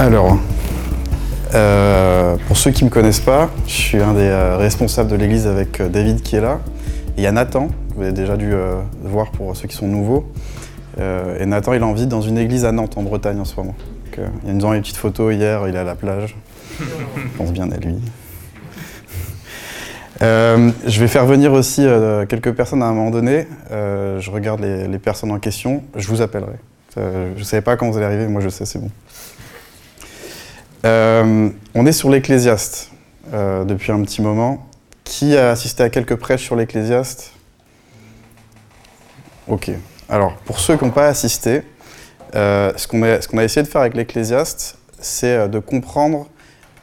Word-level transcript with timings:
Alors, 0.00 0.38
euh, 1.52 2.36
pour 2.48 2.56
ceux 2.56 2.70
qui 2.70 2.84
ne 2.84 2.88
me 2.88 2.90
connaissent 2.90 3.20
pas, 3.20 3.50
je 3.66 3.72
suis 3.72 3.98
un 3.98 4.14
des 4.14 4.22
euh, 4.22 4.56
responsables 4.56 5.10
de 5.10 5.16
l'église 5.16 5.46
avec 5.46 5.78
euh, 5.78 5.90
David 5.90 6.22
qui 6.22 6.36
est 6.36 6.40
là. 6.40 6.60
Il 7.18 7.22
y 7.22 7.26
a 7.26 7.32
Nathan, 7.32 7.68
vous 7.94 8.04
avez 8.04 8.12
déjà 8.12 8.38
dû 8.38 8.54
voir 9.02 9.30
pour 9.30 9.54
ceux 9.54 9.68
qui 9.68 9.76
sont 9.76 9.86
nouveaux. 9.86 10.32
et 10.98 11.44
Nathan, 11.44 11.74
il 11.74 11.84
en 11.84 11.92
vit 11.92 12.06
dans 12.06 12.22
une 12.22 12.38
église 12.38 12.64
à 12.64 12.72
Nantes, 12.72 12.96
en 12.96 13.02
Bretagne 13.02 13.38
en 13.40 13.44
ce 13.44 13.54
moment. 13.56 13.74
Il 14.46 14.56
nous 14.56 14.66
a 14.66 14.74
une 14.74 14.80
petite 14.80 14.96
photo 14.96 15.30
hier, 15.30 15.68
il 15.68 15.74
est 15.74 15.78
à 15.78 15.84
la 15.84 15.96
plage. 15.96 16.34
Je 16.78 17.36
pense 17.36 17.52
bien 17.52 17.70
à 17.70 17.76
lui. 17.76 17.96
je 20.22 21.00
vais 21.00 21.08
faire 21.08 21.26
venir 21.26 21.52
aussi 21.52 21.86
quelques 22.26 22.52
personnes 22.52 22.82
à 22.82 22.86
un 22.86 22.94
moment 22.94 23.10
donné. 23.10 23.46
je 23.70 24.30
regarde 24.30 24.62
les, 24.62 24.98
personnes 24.98 25.30
en 25.30 25.38
question. 25.38 25.82
Je 25.94 26.08
vous 26.08 26.22
appellerai. 26.22 26.56
je 26.96 27.38
ne 27.38 27.44
savais 27.44 27.60
pas 27.60 27.76
quand 27.76 27.90
vous 27.90 27.98
allez 27.98 28.06
arriver, 28.06 28.28
moi 28.28 28.40
je 28.40 28.48
sais, 28.48 28.64
c'est 28.64 28.78
bon. 28.78 28.88
Euh, 30.84 31.50
on 31.74 31.86
est 31.86 31.92
sur 31.92 32.10
l'Ecclésiaste 32.10 32.90
euh, 33.32 33.64
depuis 33.64 33.92
un 33.92 34.02
petit 34.02 34.22
moment. 34.22 34.66
Qui 35.04 35.36
a 35.36 35.50
assisté 35.50 35.82
à 35.82 35.90
quelques 35.90 36.14
prêches 36.14 36.44
sur 36.44 36.56
l'Ecclésiaste? 36.56 37.32
Ok. 39.48 39.70
Alors, 40.08 40.36
pour 40.44 40.60
ceux 40.60 40.76
qui 40.76 40.84
n'ont 40.84 40.90
pas 40.90 41.08
assisté, 41.08 41.62
euh, 42.34 42.72
ce 42.76 42.86
qu'on 42.86 43.02
a, 43.02 43.16
a, 43.16 43.44
essayé 43.44 43.64
de 43.64 43.68
faire 43.68 43.80
avec 43.80 43.94
l'Ecclésiaste, 43.94 44.78
c'est 45.00 45.48
de 45.48 45.58
comprendre 45.58 46.28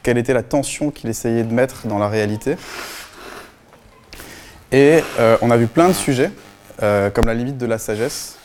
quelle 0.02 0.18
était 0.18 0.34
la 0.34 0.42
tension 0.42 0.90
qu'il 0.90 1.08
essayait 1.08 1.42
de 1.42 1.52
mettre 1.52 1.86
dans 1.86 1.98
la 1.98 2.08
réalité. 2.08 2.56
Et 4.72 5.02
on 5.40 5.50
a 5.50 5.56
vu 5.56 5.66
plein 5.66 5.88
de 5.88 5.94
sujets, 5.94 6.30
comme 6.78 7.26
la 7.26 7.34
limite 7.34 7.56
de 7.56 7.66
la 7.66 7.78
sagesse. 7.78 8.36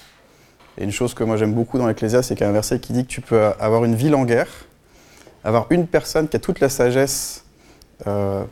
Et 0.77 0.83
une 0.83 0.91
chose 0.91 1.13
que 1.13 1.23
moi 1.23 1.35
j'aime 1.35 1.53
beaucoup 1.53 1.77
dans 1.77 1.87
l'Ecclésiaste, 1.87 2.29
c'est 2.29 2.35
qu'il 2.35 2.43
y 2.43 2.47
a 2.47 2.49
un 2.49 2.53
verset 2.53 2.79
qui 2.79 2.93
dit 2.93 3.03
que 3.03 3.11
tu 3.11 3.21
peux 3.21 3.43
avoir 3.59 3.83
une 3.83 3.95
ville 3.95 4.15
en 4.15 4.23
guerre, 4.23 4.47
avoir 5.43 5.67
une 5.69 5.87
personne 5.87 6.27
qui 6.27 6.37
a 6.37 6.39
toute 6.39 6.59
la 6.59 6.69
sagesse 6.69 7.43
euh, 8.07 8.43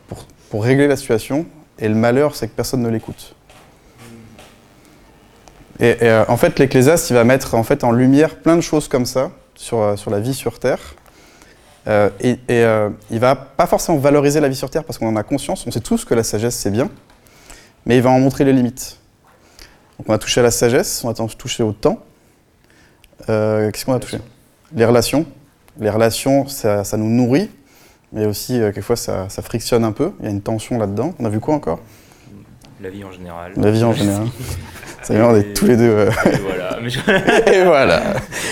pour, 0.49 0.63
régler 0.63 0.87
la 0.87 0.97
situation, 0.97 1.45
et 1.79 1.87
le 1.87 1.95
malheur, 1.95 2.35
c'est 2.35 2.47
que 2.47 2.55
personne 2.55 2.81
ne 2.81 2.89
l'écoute. 2.89 3.35
Et, 5.79 5.97
euh, 6.01 6.25
en 6.27 6.35
fait, 6.35 6.59
l'Ecclésiaste, 6.59 7.09
il 7.09 7.13
va 7.13 7.23
mettre 7.23 7.55
en, 7.55 7.63
fait, 7.63 7.83
en 7.85 7.91
lumière 7.91 8.35
plein 8.35 8.57
de 8.57 8.61
choses 8.61 8.89
comme 8.89 9.05
ça 9.05 9.31
sur, 9.55 9.79
euh, 9.79 9.95
la 10.09 10.19
vie 10.19 10.33
sur 10.33 10.59
Terre. 10.59 10.95
et, 11.87 12.37
et 12.49 12.65
il 13.09 13.19
va 13.19 13.35
pas 13.35 13.65
forcément 13.65 13.97
valoriser 13.97 14.39
la 14.41 14.49
vie 14.49 14.55
sur 14.55 14.69
Terre 14.69 14.83
parce 14.83 14.99
qu'on 14.99 15.07
en 15.07 15.15
a 15.15 15.23
conscience, 15.23 15.65
on 15.65 15.71
sait 15.71 15.79
tous 15.79 16.05
que 16.05 16.13
la 16.13 16.23
sagesse, 16.23 16.55
c'est 16.55 16.69
bien, 16.69 16.89
mais 17.85 17.95
il 17.95 18.03
va 18.03 18.11
en 18.11 18.19
montrer 18.19 18.43
les 18.43 18.53
limites. 18.53 18.97
Donc 19.97 20.09
on 20.09 20.13
a 20.13 20.17
touché 20.17 20.41
à 20.41 20.43
la 20.43 20.51
sagesse, 20.51 21.03
on 21.03 21.09
a 21.09 21.13
touché 21.13 21.63
au 21.63 21.71
temps. 21.71 22.03
Qu'est-ce 23.25 23.85
qu'on 23.85 23.93
a 23.93 23.99
touché 23.99 24.19
Les 24.75 24.85
relations, 24.85 25.25
les 25.79 25.89
relations, 25.89 26.47
ça, 26.47 26.83
nous 26.97 27.09
nourrit, 27.09 27.49
mais 28.11 28.25
aussi, 28.25 28.59
euh, 28.59 28.71
quelquefois, 28.71 28.95
ça, 28.95 29.27
frictionne 29.41 29.83
un 29.83 29.91
peu. 29.91 30.11
Il 30.19 30.25
y 30.25 30.27
a 30.27 30.31
une 30.31 30.41
tension 30.41 30.77
là-dedans. 30.77 31.13
On 31.19 31.25
a 31.25 31.29
vu 31.29 31.39
quoi 31.39 31.55
encore? 31.55 31.79
La 32.81 32.89
vie 32.89 33.03
en 33.03 33.11
général. 33.11 33.53
La 33.55 33.71
vie 33.71 33.83
en 33.83 33.93
général. 33.93 34.27
Ça 35.03 35.15
y 35.15 35.21
on 35.21 35.35
est 35.35 35.53
tous 35.55 35.65
les 35.65 35.77
deux. 35.77 35.89
Euh, 35.89 36.11
et 36.31 36.37
voilà. 36.37 36.79
Et 37.51 37.63
voilà. 37.63 38.01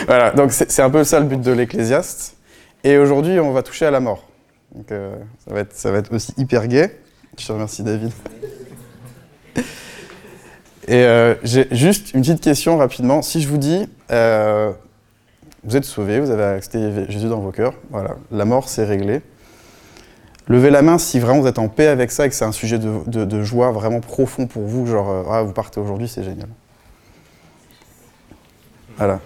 voilà. 0.08 0.32
Donc, 0.32 0.52
c'est 0.52 0.82
un 0.82 0.90
peu 0.90 1.04
ça 1.04 1.20
le 1.20 1.28
but 1.28 1.40
de 1.40 1.52
l'Ecclésiaste. 1.52 2.38
Et 2.84 2.98
aujourd'hui, 2.98 3.40
on 3.40 3.52
va 3.52 3.62
toucher 3.62 3.86
à 3.86 3.92
la 3.92 4.00
mort. 4.00 4.28
Donc, 4.74 4.92
euh, 4.92 5.16
ça, 5.46 5.54
va 5.54 5.60
être, 5.60 5.76
ça 5.76 5.92
va 5.92 6.00
être 6.00 6.12
aussi 6.12 6.34
hyper 6.38 6.68
gai. 6.68 6.90
Je 7.38 7.46
te 7.46 7.52
remercie, 7.52 7.84
David. 7.84 8.12
Et 10.88 11.06
j'ai 11.44 11.68
juste 11.70 12.16
une 12.16 12.22
petite 12.22 12.42
question 12.42 12.78
rapidement. 12.78 13.22
Si 13.22 13.42
je 13.42 13.48
vous 13.48 13.60
dis, 13.60 13.88
vous 15.64 15.76
êtes 15.76 15.86
sauvés, 15.86 16.20
vous 16.20 16.32
avez 16.32 16.44
accepté 16.44 17.06
Jésus 17.10 17.28
dans 17.28 17.40
vos 17.40 17.52
cœurs. 17.52 17.74
Voilà, 17.90 18.16
la 18.32 18.46
mort, 18.46 18.70
c'est 18.70 18.86
réglé. 18.86 19.22
Levez 20.48 20.72
la 20.72 20.82
main 20.82 20.98
si 20.98 21.20
vraiment 21.20 21.42
vous 21.42 21.48
êtes 21.48 21.60
en 21.60 21.68
paix 21.68 21.88
avec 21.88 22.12
ça 22.12 22.26
et 22.26 22.30
que 22.30 22.36
c'est 22.36 22.46
un 22.46 22.52
sujet 22.52 22.80
de, 22.80 23.44
joie 23.44 23.72
vraiment 23.72 24.00
profond 24.00 24.48
pour 24.48 24.64
vous, 24.64 24.88
genre 24.88 25.10
euh, 25.10 25.24
ah, 25.30 25.44
vous 25.44 25.54
partez 25.54 25.80
aujourd'hui, 25.80 26.08
c'est 26.08 26.24
génial. 26.24 26.48
Voilà, 28.98 29.20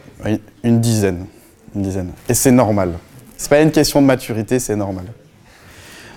une 0.63 0.81
dizaine, 0.81 1.25
une 1.75 1.81
dizaine. 1.81 2.11
Et 2.27 2.33
c'est 2.33 2.51
normal. 2.51 2.93
C'est 3.37 3.49
pas 3.49 3.61
une 3.61 3.71
question 3.71 4.01
de 4.01 4.05
maturité, 4.05 4.59
c'est 4.59 4.75
normal. 4.75 5.05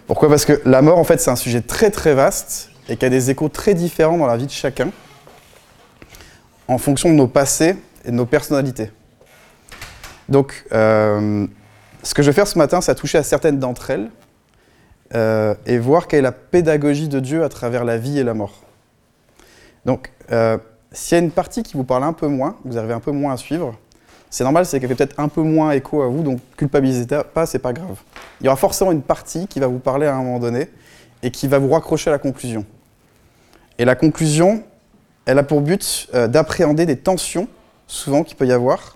Pourquoi? 0.06 0.28
Parce 0.28 0.44
que 0.44 0.60
la 0.64 0.82
mort, 0.82 0.98
en 0.98 1.04
fait, 1.04 1.20
c'est 1.20 1.30
un 1.30 1.36
sujet 1.36 1.60
très 1.60 1.90
très 1.90 2.14
vaste 2.14 2.70
et 2.88 2.96
qui 2.96 3.04
a 3.04 3.08
des 3.08 3.30
échos 3.30 3.48
très 3.48 3.74
différents 3.74 4.18
dans 4.18 4.26
la 4.26 4.36
vie 4.36 4.46
de 4.46 4.50
chacun, 4.50 4.90
en 6.68 6.78
fonction 6.78 7.10
de 7.10 7.14
nos 7.14 7.28
passés 7.28 7.76
et 8.04 8.10
de 8.10 8.16
nos 8.16 8.26
personnalités. 8.26 8.90
Donc, 10.28 10.64
euh, 10.72 11.46
ce 12.02 12.14
que 12.14 12.22
je 12.22 12.30
vais 12.30 12.34
faire 12.34 12.48
ce 12.48 12.58
matin, 12.58 12.80
c'est 12.80 12.94
toucher 12.94 13.18
à 13.18 13.22
certaines 13.22 13.58
d'entre 13.58 13.90
elles 13.90 14.10
euh, 15.14 15.54
et 15.66 15.78
voir 15.78 16.08
quelle 16.08 16.20
est 16.20 16.22
la 16.22 16.32
pédagogie 16.32 17.08
de 17.08 17.20
Dieu 17.20 17.44
à 17.44 17.48
travers 17.48 17.84
la 17.84 17.96
vie 17.96 18.18
et 18.18 18.24
la 18.24 18.34
mort. 18.34 18.62
Donc, 19.84 20.10
euh, 20.32 20.58
s'il 20.90 21.16
y 21.16 21.20
a 21.20 21.24
une 21.24 21.30
partie 21.30 21.62
qui 21.62 21.74
vous 21.74 21.84
parle 21.84 22.04
un 22.04 22.12
peu 22.12 22.26
moins, 22.26 22.56
vous 22.64 22.76
arrivez 22.76 22.94
un 22.94 23.00
peu 23.00 23.12
moins 23.12 23.34
à 23.34 23.36
suivre, 23.36 23.76
c'est 24.30 24.42
normal, 24.42 24.66
c'est 24.66 24.80
qu'elle 24.80 24.88
fait 24.88 24.96
peut-être 24.96 25.18
un 25.20 25.28
peu 25.28 25.42
moins 25.42 25.70
écho 25.70 26.02
à 26.02 26.08
vous, 26.08 26.22
donc 26.22 26.40
culpabilisez 26.56 27.06
pas, 27.32 27.46
c'est 27.46 27.60
pas 27.60 27.72
grave. 27.72 27.98
Il 28.40 28.44
y 28.44 28.48
aura 28.48 28.56
forcément 28.56 28.90
une 28.90 29.02
partie 29.02 29.46
qui 29.46 29.60
va 29.60 29.68
vous 29.68 29.78
parler 29.78 30.06
à 30.06 30.14
un 30.14 30.18
moment 30.18 30.40
donné 30.40 30.68
et 31.22 31.30
qui 31.30 31.46
va 31.46 31.58
vous 31.58 31.70
raccrocher 31.70 32.10
à 32.10 32.12
la 32.12 32.18
conclusion. 32.18 32.64
Et 33.78 33.84
la 33.84 33.94
conclusion, 33.94 34.64
elle 35.26 35.38
a 35.38 35.44
pour 35.44 35.60
but 35.60 36.08
d'appréhender 36.12 36.86
des 36.86 36.96
tensions, 36.96 37.46
souvent 37.86 38.24
qu'il 38.24 38.36
peut 38.36 38.46
y 38.46 38.52
avoir, 38.52 38.95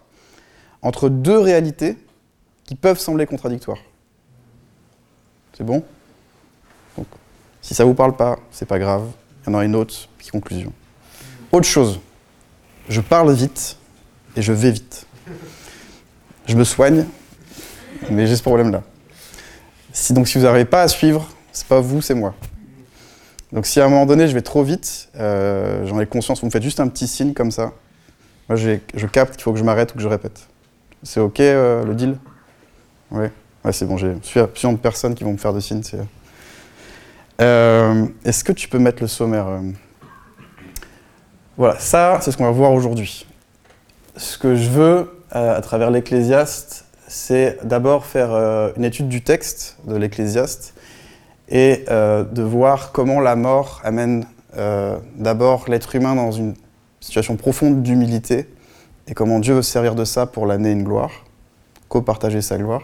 entre 0.82 1.08
deux 1.08 1.38
réalités 1.38 1.96
qui 2.64 2.74
peuvent 2.74 2.98
sembler 2.98 3.26
contradictoires. 3.26 3.78
C'est 5.56 5.64
bon? 5.64 5.82
Si 7.62 7.74
ça 7.74 7.84
ne 7.84 7.88
vous 7.88 7.94
parle 7.94 8.16
pas, 8.16 8.38
c'est 8.50 8.66
pas 8.66 8.78
grave. 8.78 9.06
Il 9.42 9.52
y 9.52 9.54
en 9.54 9.58
a 9.58 9.64
une 9.64 9.76
autre, 9.76 10.08
puis 10.16 10.28
conclusion. 10.28 10.72
Autre 11.52 11.66
chose, 11.66 12.00
je 12.88 13.00
parle 13.00 13.32
vite 13.32 13.76
et 14.36 14.42
je 14.42 14.52
vais 14.52 14.70
vite. 14.70 15.06
Je 16.46 16.56
me 16.56 16.64
soigne, 16.64 17.04
mais 18.10 18.26
j'ai 18.26 18.36
ce 18.36 18.42
problème-là. 18.42 18.82
Donc 20.10 20.28
si 20.28 20.38
vous 20.38 20.44
n'arrivez 20.44 20.64
pas 20.64 20.82
à 20.82 20.88
suivre, 20.88 21.28
c'est 21.52 21.66
pas 21.66 21.80
vous, 21.80 22.00
c'est 22.00 22.14
moi. 22.14 22.34
Donc 23.52 23.66
si 23.66 23.80
à 23.80 23.84
un 23.84 23.88
moment 23.88 24.06
donné 24.06 24.28
je 24.28 24.34
vais 24.34 24.42
trop 24.42 24.62
vite, 24.62 25.08
euh, 25.16 25.84
j'en 25.86 26.00
ai 26.00 26.06
conscience, 26.06 26.40
vous 26.40 26.46
me 26.46 26.50
faites 26.50 26.62
juste 26.62 26.80
un 26.80 26.88
petit 26.88 27.08
signe 27.08 27.34
comme 27.34 27.50
ça. 27.50 27.72
Moi 28.48 28.56
je 28.56 29.06
capte 29.06 29.34
qu'il 29.34 29.42
faut 29.42 29.52
que 29.52 29.58
je 29.58 29.64
m'arrête 29.64 29.92
ou 29.92 29.96
que 29.96 30.02
je 30.02 30.08
répète. 30.08 30.48
C'est 31.02 31.20
OK 31.20 31.40
euh, 31.40 31.84
le 31.84 31.94
deal? 31.94 32.16
Oui. 33.10 33.26
Ouais, 33.64 33.72
c'est 33.72 33.86
bon, 33.86 33.96
j'ai 33.96 34.14
suffisamment 34.22 34.74
de 34.74 34.78
personnes 34.78 35.14
qui 35.14 35.24
vont 35.24 35.32
me 35.32 35.38
faire 35.38 35.52
de 35.52 35.60
signes. 35.60 35.82
Euh, 37.40 38.06
Est-ce 38.24 38.44
que 38.44 38.52
tu 38.52 38.68
peux 38.68 38.78
mettre 38.78 39.02
le 39.02 39.08
sommaire 39.08 39.48
euh? 39.48 39.60
Voilà, 41.56 41.78
ça, 41.78 42.18
c'est 42.20 42.32
ce 42.32 42.36
qu'on 42.36 42.44
va 42.44 42.50
voir 42.50 42.72
aujourd'hui. 42.72 43.26
Ce 44.16 44.36
que 44.36 44.54
je 44.56 44.68
veux, 44.68 45.22
euh, 45.34 45.56
à 45.56 45.60
travers 45.60 45.90
l'Ecclésiaste, 45.90 46.86
c'est 47.08 47.58
d'abord 47.64 48.04
faire 48.06 48.30
une 48.76 48.84
étude 48.84 49.08
du 49.08 49.22
texte 49.22 49.78
de 49.86 49.96
l'Ecclésiaste 49.96 50.74
et 51.48 51.84
de 51.88 52.42
voir 52.42 52.92
comment 52.92 53.18
la 53.18 53.34
mort 53.34 53.80
amène 53.82 54.26
d'abord 55.16 55.64
l'être 55.68 55.96
humain 55.96 56.14
dans 56.14 56.30
une 56.30 56.54
situation 57.00 57.34
profonde 57.34 57.82
d'humilité 57.82 58.46
et 59.10 59.14
comment 59.14 59.40
Dieu 59.40 59.54
veut 59.54 59.62
se 59.62 59.70
servir 59.70 59.94
de 59.96 60.04
ça 60.04 60.26
pour 60.26 60.46
l'amener 60.46 60.70
une 60.70 60.84
gloire, 60.84 61.10
copartager 61.88 62.40
sa 62.40 62.56
gloire. 62.56 62.82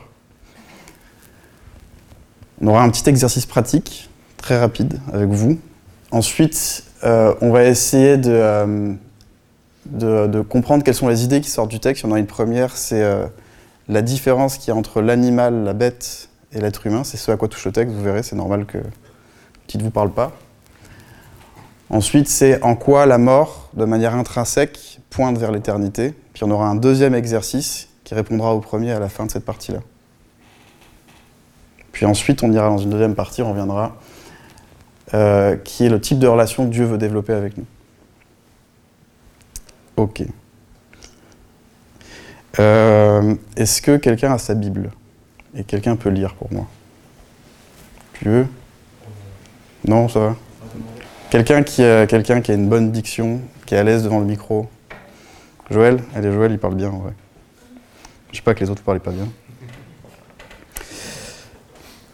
On 2.61 2.67
aura 2.67 2.83
un 2.83 2.91
petit 2.91 3.09
exercice 3.09 3.47
pratique, 3.47 4.11
très 4.37 4.59
rapide, 4.59 4.99
avec 5.13 5.29
vous. 5.29 5.59
Ensuite, 6.11 6.85
euh, 7.05 7.35
on 7.41 7.53
va 7.53 7.65
essayer 7.65 8.17
euh, 8.27 8.95
de, 9.87 10.27
de, 10.27 10.41
comprendre 10.41 10.83
quelles 10.83 10.95
sont 10.95 11.09
les 11.09 11.23
idées 11.23 11.41
qui 11.41 11.51
sortent 11.51 11.71
du 11.71 11.79
texte. 11.79 12.03
Il 12.03 12.09
y 12.09 12.13
en 12.13 12.15
a 12.15 12.19
une 12.19 12.27
première, 12.27 12.77
c'est 12.77 13.03
euh, 13.03 13.27
la 13.89 14.03
différence 14.03 14.59
qu'il 14.59 14.69
y 14.69 14.71
a 14.73 14.77
entre 14.77 15.03
l'animal, 15.03 15.63
la 15.63 15.75
bête 15.75 16.29
et 16.53 16.61
l'être 16.61 16.87
humain. 16.87 17.05
C'est 17.05 17.19
ce 17.19 17.31
à 17.31 17.37
quoi 17.37 17.49
touche 17.49 17.67
le 17.67 17.73
texte, 17.73 17.95
vous 17.95 18.03
verrez, 18.03 18.23
c'est 18.23 18.37
normal 18.37 18.67
que 18.67 18.79
qu'il 19.69 19.81
ne 19.81 19.85
vous 19.85 19.91
parle 19.91 20.11
pas. 20.11 20.33
Ensuite, 21.91 22.29
c'est 22.29 22.63
en 22.63 22.75
quoi 22.75 23.07
la 23.07 23.19
mort, 23.19 23.71
de 23.75 23.85
manière 23.85 24.15
intrinsèque, 24.15 25.01
pointe 25.11 25.39
vers 25.39 25.53
l'éternité. 25.53 26.15
Puis 26.37 26.45
on 26.45 26.51
aura 26.51 26.69
un 26.69 26.75
deuxième 26.75 27.15
exercice 27.15 27.89
qui 28.05 28.15
répondra 28.15 28.53
au 28.53 28.61
premier 28.61 28.93
à 28.93 28.99
la 28.99 29.09
fin 29.09 29.25
de 29.25 29.31
cette 29.31 29.47
partie-là. 29.47 29.79
Puis 31.93 32.05
ensuite, 32.05 32.43
on 32.43 32.53
ira 32.53 32.69
dans 32.69 32.77
une 32.77 32.91
deuxième 32.91 33.15
partie, 33.15 33.41
on 33.41 33.49
reviendra, 33.49 33.97
euh, 35.15 35.57
qui 35.57 35.87
est 35.87 35.89
le 35.89 35.99
type 35.99 36.19
de 36.19 36.27
relation 36.27 36.67
que 36.67 36.73
Dieu 36.73 36.85
veut 36.85 36.99
développer 36.99 37.33
avec 37.33 37.57
nous. 37.57 37.65
Ok. 39.97 40.25
Euh, 42.59 43.35
est-ce 43.57 43.81
que 43.81 43.97
quelqu'un 43.97 44.35
a 44.35 44.37
sa 44.37 44.53
Bible? 44.53 44.91
Et 45.55 45.65
quelqu'un 45.65 45.97
peut 45.97 46.11
lire 46.11 46.35
pour 46.35 46.53
moi 46.53 46.67
Tu 48.13 48.29
veux? 48.29 48.47
Non, 49.87 50.07
ça 50.11 50.21
va? 50.21 50.37
Quelqu'un 51.31 51.63
qui, 51.63 51.83
a, 51.83 52.07
quelqu'un 52.07 52.43
qui 52.43 52.51
a 52.51 52.55
une 52.57 52.69
bonne 52.69 52.93
diction, 52.93 53.41
qui 53.65 53.75
est 53.75 53.79
à 53.79 53.85
l'aise 53.85 54.05
devant 54.05 54.19
le 54.19 54.27
micro. 54.27 54.69
Joël 55.71 56.03
Allez, 56.15 56.33
Joël, 56.33 56.53
il 56.53 56.59
parle 56.59 56.77
bien 56.77 56.91
en 56.91 56.99
vrai. 56.99 57.13
Je 58.31 58.37
sais 58.37 58.43
pas 58.43 58.55
que 58.55 58.61
les 58.61 58.71
autres 58.71 58.83
ne 58.83 58.87
parlaient 58.87 59.01
pas 59.01 59.13
bien. 59.13 59.29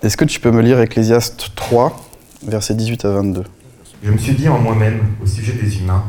Est-ce 0.02 0.16
que 0.16 0.24
tu 0.24 0.40
peux 0.40 0.50
me 0.50 0.62
lire 0.62 0.80
Ecclésiaste 0.80 1.54
3, 1.54 1.96
versets 2.46 2.74
18 2.74 3.04
à 3.04 3.10
22 3.10 3.44
Je 4.02 4.10
me 4.10 4.18
suis 4.18 4.34
dit 4.34 4.48
en 4.48 4.58
moi-même, 4.58 5.00
au 5.22 5.26
sujet 5.26 5.52
des 5.52 5.78
humains, 5.78 6.04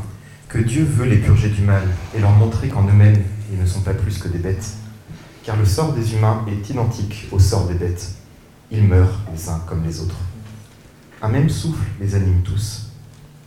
que 0.48 0.58
Dieu 0.58 0.84
veut 0.84 1.06
les 1.06 1.18
purger 1.18 1.50
du 1.50 1.62
mal 1.62 1.84
et 2.16 2.20
leur 2.20 2.32
montrer 2.32 2.70
qu'en 2.70 2.88
eux-mêmes, 2.88 3.22
ils 3.52 3.60
ne 3.60 3.66
sont 3.66 3.82
pas 3.82 3.94
plus 3.94 4.18
que 4.18 4.28
des 4.28 4.40
bêtes. 4.40 4.74
Car 5.44 5.58
le 5.58 5.66
sort 5.66 5.94
des 5.94 6.14
humains 6.14 6.46
est 6.48 6.70
identique 6.70 7.28
au 7.32 7.40
sort 7.40 7.68
des 7.68 7.74
bêtes. 7.74 8.14
Ils 8.72 8.84
meurent 8.84 9.20
les 9.32 9.50
uns 9.50 9.62
comme 9.68 9.84
les 9.84 10.00
autres. 10.00 10.18
Un 11.22 11.30
même 11.30 11.50
souffle 11.50 11.84
les 12.00 12.16
anime 12.16 12.42
tous. 12.44 12.88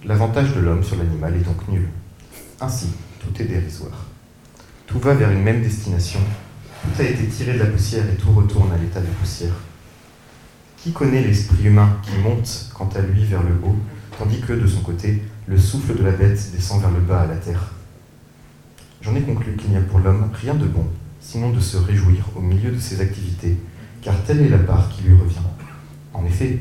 L'avantage 0.04 0.54
de 0.54 0.60
l'homme 0.60 0.84
sur 0.84 0.96
l'animal 0.96 1.34
est 1.34 1.44
donc 1.44 1.66
nul. 1.68 1.88
Ainsi, 2.60 2.88
tout 3.26 3.42
est 3.42 3.46
dérisoire. 3.46 4.06
Tout 4.86 4.98
va 5.00 5.14
vers 5.14 5.30
une 5.30 5.42
même 5.42 5.62
destination. 5.62 6.20
Tout 6.82 7.02
a 7.02 7.04
été 7.04 7.26
tiré 7.26 7.54
de 7.54 7.58
la 7.58 7.66
poussière 7.66 8.04
et 8.08 8.16
tout 8.16 8.32
retourne 8.32 8.70
à 8.72 8.78
l'état 8.78 9.00
de 9.00 9.06
poussière. 9.06 9.54
Qui 10.76 10.92
connaît 10.92 11.22
l'esprit 11.22 11.64
humain 11.64 11.98
qui 12.02 12.16
monte, 12.18 12.70
quant 12.72 12.88
à 12.94 13.00
lui, 13.00 13.24
vers 13.24 13.42
le 13.42 13.54
haut, 13.64 13.76
tandis 14.16 14.40
que, 14.40 14.52
de 14.52 14.66
son 14.66 14.80
côté, 14.80 15.22
le 15.46 15.58
souffle 15.58 15.96
de 15.96 16.04
la 16.04 16.12
bête 16.12 16.52
descend 16.52 16.80
vers 16.80 16.90
le 16.90 17.00
bas 17.00 17.22
à 17.22 17.26
la 17.26 17.36
terre? 17.36 17.72
J'en 19.02 19.16
ai 19.16 19.22
conclu 19.22 19.56
qu'il 19.56 19.70
n'y 19.70 19.76
a 19.76 19.80
pour 19.80 19.98
l'homme 19.98 20.30
rien 20.32 20.54
de 20.54 20.66
bon, 20.66 20.86
sinon 21.20 21.50
de 21.50 21.60
se 21.60 21.76
réjouir 21.76 22.24
au 22.36 22.40
milieu 22.40 22.70
de 22.70 22.78
ses 22.78 23.00
activités, 23.00 23.56
car 24.02 24.22
telle 24.24 24.42
est 24.42 24.48
la 24.48 24.58
part 24.58 24.88
qui 24.90 25.02
lui 25.02 25.16
revient. 25.16 25.36
En 26.14 26.24
effet, 26.24 26.60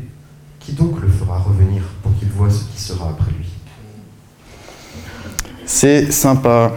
qui 0.59 0.73
donc 0.73 0.99
le 1.01 1.07
fera 1.07 1.37
revenir 1.37 1.83
pour 2.01 2.17
qu'il 2.17 2.29
voie 2.29 2.49
ce 2.49 2.65
qui 2.65 2.81
sera 2.81 3.09
après 3.09 3.31
lui? 3.31 3.54
C'est 5.65 6.11
sympa. 6.11 6.73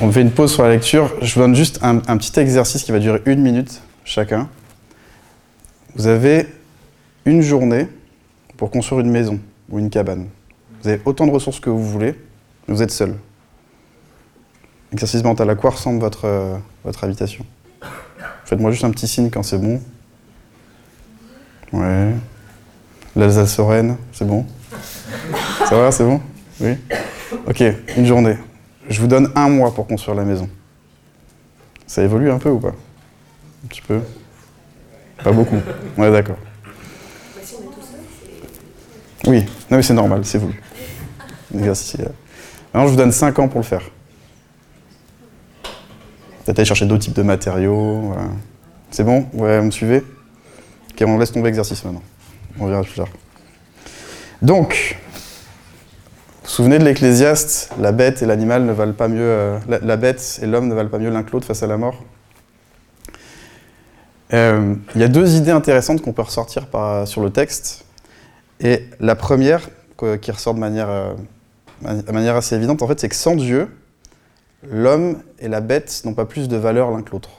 On 0.00 0.10
fait 0.10 0.22
une 0.22 0.32
pause 0.32 0.52
sur 0.52 0.64
la 0.64 0.70
lecture. 0.70 1.12
Je 1.22 1.32
vous 1.34 1.40
donne 1.40 1.54
juste 1.54 1.78
un, 1.82 1.98
petit 1.98 2.38
exercice 2.40 2.82
qui 2.82 2.90
va 2.90 2.98
durer 2.98 3.22
une 3.26 3.40
minute 3.40 3.80
chacun. 4.04 4.48
Vous 5.94 6.08
avez 6.08 6.48
une 7.24 7.42
journée 7.42 7.86
pour 8.56 8.70
construire 8.70 9.00
une 9.00 9.10
maison 9.10 9.38
ou 9.68 9.78
une 9.78 9.88
cabane. 9.88 10.26
Vous 10.82 10.88
avez 10.88 11.00
autant 11.04 11.26
de 11.26 11.32
ressources 11.32 11.60
que 11.60 11.70
vous 11.70 11.84
voulez, 11.84 12.14
mais 12.66 12.74
vous 12.74 12.82
êtes 12.82 12.90
seul. 12.90 13.14
Exercice 14.92 15.22
mental, 15.22 15.48
à 15.48 15.54
quoi 15.54 15.70
ressemble 15.70 16.00
votre, 16.00 16.24
euh, 16.24 16.58
habitation? 17.02 17.46
Faites-moi 18.46 18.72
juste 18.72 18.84
un 18.84 18.90
petit 18.90 19.06
signe 19.06 19.30
quand 19.30 19.44
c'est 19.44 19.58
bon. 19.58 19.80
Ouais. 21.72 22.12
L'Alsace-Lorraine, 23.14 23.96
c'est 24.12 24.26
bon? 24.26 24.44
Ça 25.70 25.76
va, 25.76 25.92
c'est 25.92 26.02
bon? 26.02 26.20
Oui 26.60 26.76
Ok, 27.46 27.62
une 27.96 28.04
journée. 28.04 28.36
Je 28.88 29.00
vous 29.00 29.06
donne 29.06 29.30
un 29.36 29.48
mois 29.48 29.72
pour 29.72 29.86
construire 29.86 30.16
la 30.16 30.24
maison. 30.24 30.50
Ça 31.86 32.02
évolue 32.02 32.28
un 32.28 32.38
peu 32.38 32.48
ou 32.48 32.58
pas? 32.58 32.74
Un 33.64 33.68
petit 33.68 33.80
peu 33.80 34.00
Pas 35.22 35.30
beaucoup. 35.30 35.60
Ouais, 35.96 36.10
d'accord. 36.10 36.38
Oui, 39.28 39.44
non 39.70 39.76
mais 39.76 39.82
c'est 39.84 39.94
normal, 39.94 40.24
c'est 40.24 40.38
est 40.38 42.02
là. 42.02 42.10
Maintenant, 42.74 42.86
je 42.86 42.90
vous 42.90 42.96
donne 42.96 43.12
5 43.12 43.38
ans 43.38 43.46
pour 43.46 43.60
le 43.60 43.64
faire. 43.64 43.82
Peut-être 46.44 46.58
aller 46.58 46.66
chercher 46.66 46.86
d'autres 46.86 47.04
types 47.04 47.14
de 47.14 47.22
matériaux. 47.22 48.12
C'est 48.90 49.04
bon? 49.04 49.28
Ouais, 49.34 49.60
vous 49.60 49.66
me 49.66 49.70
suivez? 49.70 49.98
Ok, 49.98 51.04
on 51.06 51.16
laisse 51.16 51.30
tomber 51.30 51.46
l'exercice 51.46 51.84
maintenant. 51.84 52.02
On 52.58 52.66
verra 52.66 52.82
plus 52.82 52.94
tard. 52.94 53.08
Donc, 54.42 54.98
souvenez 56.60 56.78
de 56.78 56.84
l'Ecclésiaste 56.84 57.72
La 57.80 57.90
bête 57.90 58.20
et 58.20 58.26
l'animal 58.26 58.66
ne 58.66 58.72
valent 58.72 58.92
pas 58.92 59.08
mieux. 59.08 59.22
euh, 59.22 59.58
la, 59.66 59.96
bête 59.96 60.40
et 60.42 60.46
l'homme 60.46 60.68
ne 60.68 60.74
valent 60.74 60.90
pas 60.90 60.98
mieux 60.98 61.08
l'un 61.08 61.22
que 61.22 61.32
l'autre 61.32 61.46
face 61.46 61.62
à 61.62 61.66
la 61.66 61.78
mort. 61.78 62.04
Euh, 64.34 64.74
Il 64.94 65.00
y 65.00 65.04
a 65.04 65.08
deux 65.08 65.36
idées 65.36 65.52
intéressantes 65.52 66.02
qu'on 66.02 66.12
peut 66.12 66.20
ressortir 66.20 66.66
sur 67.06 67.22
le 67.22 67.30
texte. 67.30 67.86
Et 68.60 68.84
la 69.00 69.14
première, 69.14 69.70
qui 70.20 70.30
ressort 70.30 70.52
de 70.52 70.58
manière, 70.58 70.90
euh, 70.90 71.14
de 71.80 72.12
manière 72.12 72.36
assez 72.36 72.56
évidente, 72.56 72.82
en 72.82 72.88
fait, 72.88 73.00
c'est 73.00 73.08
que 73.08 73.14
sans 73.14 73.36
Dieu, 73.36 73.74
l'homme 74.70 75.22
et 75.38 75.48
la 75.48 75.62
bête 75.62 76.02
n'ont 76.04 76.12
pas 76.12 76.26
plus 76.26 76.46
de 76.46 76.58
valeur 76.58 76.90
l'un 76.90 77.00
que 77.00 77.12
l'autre. 77.12 77.30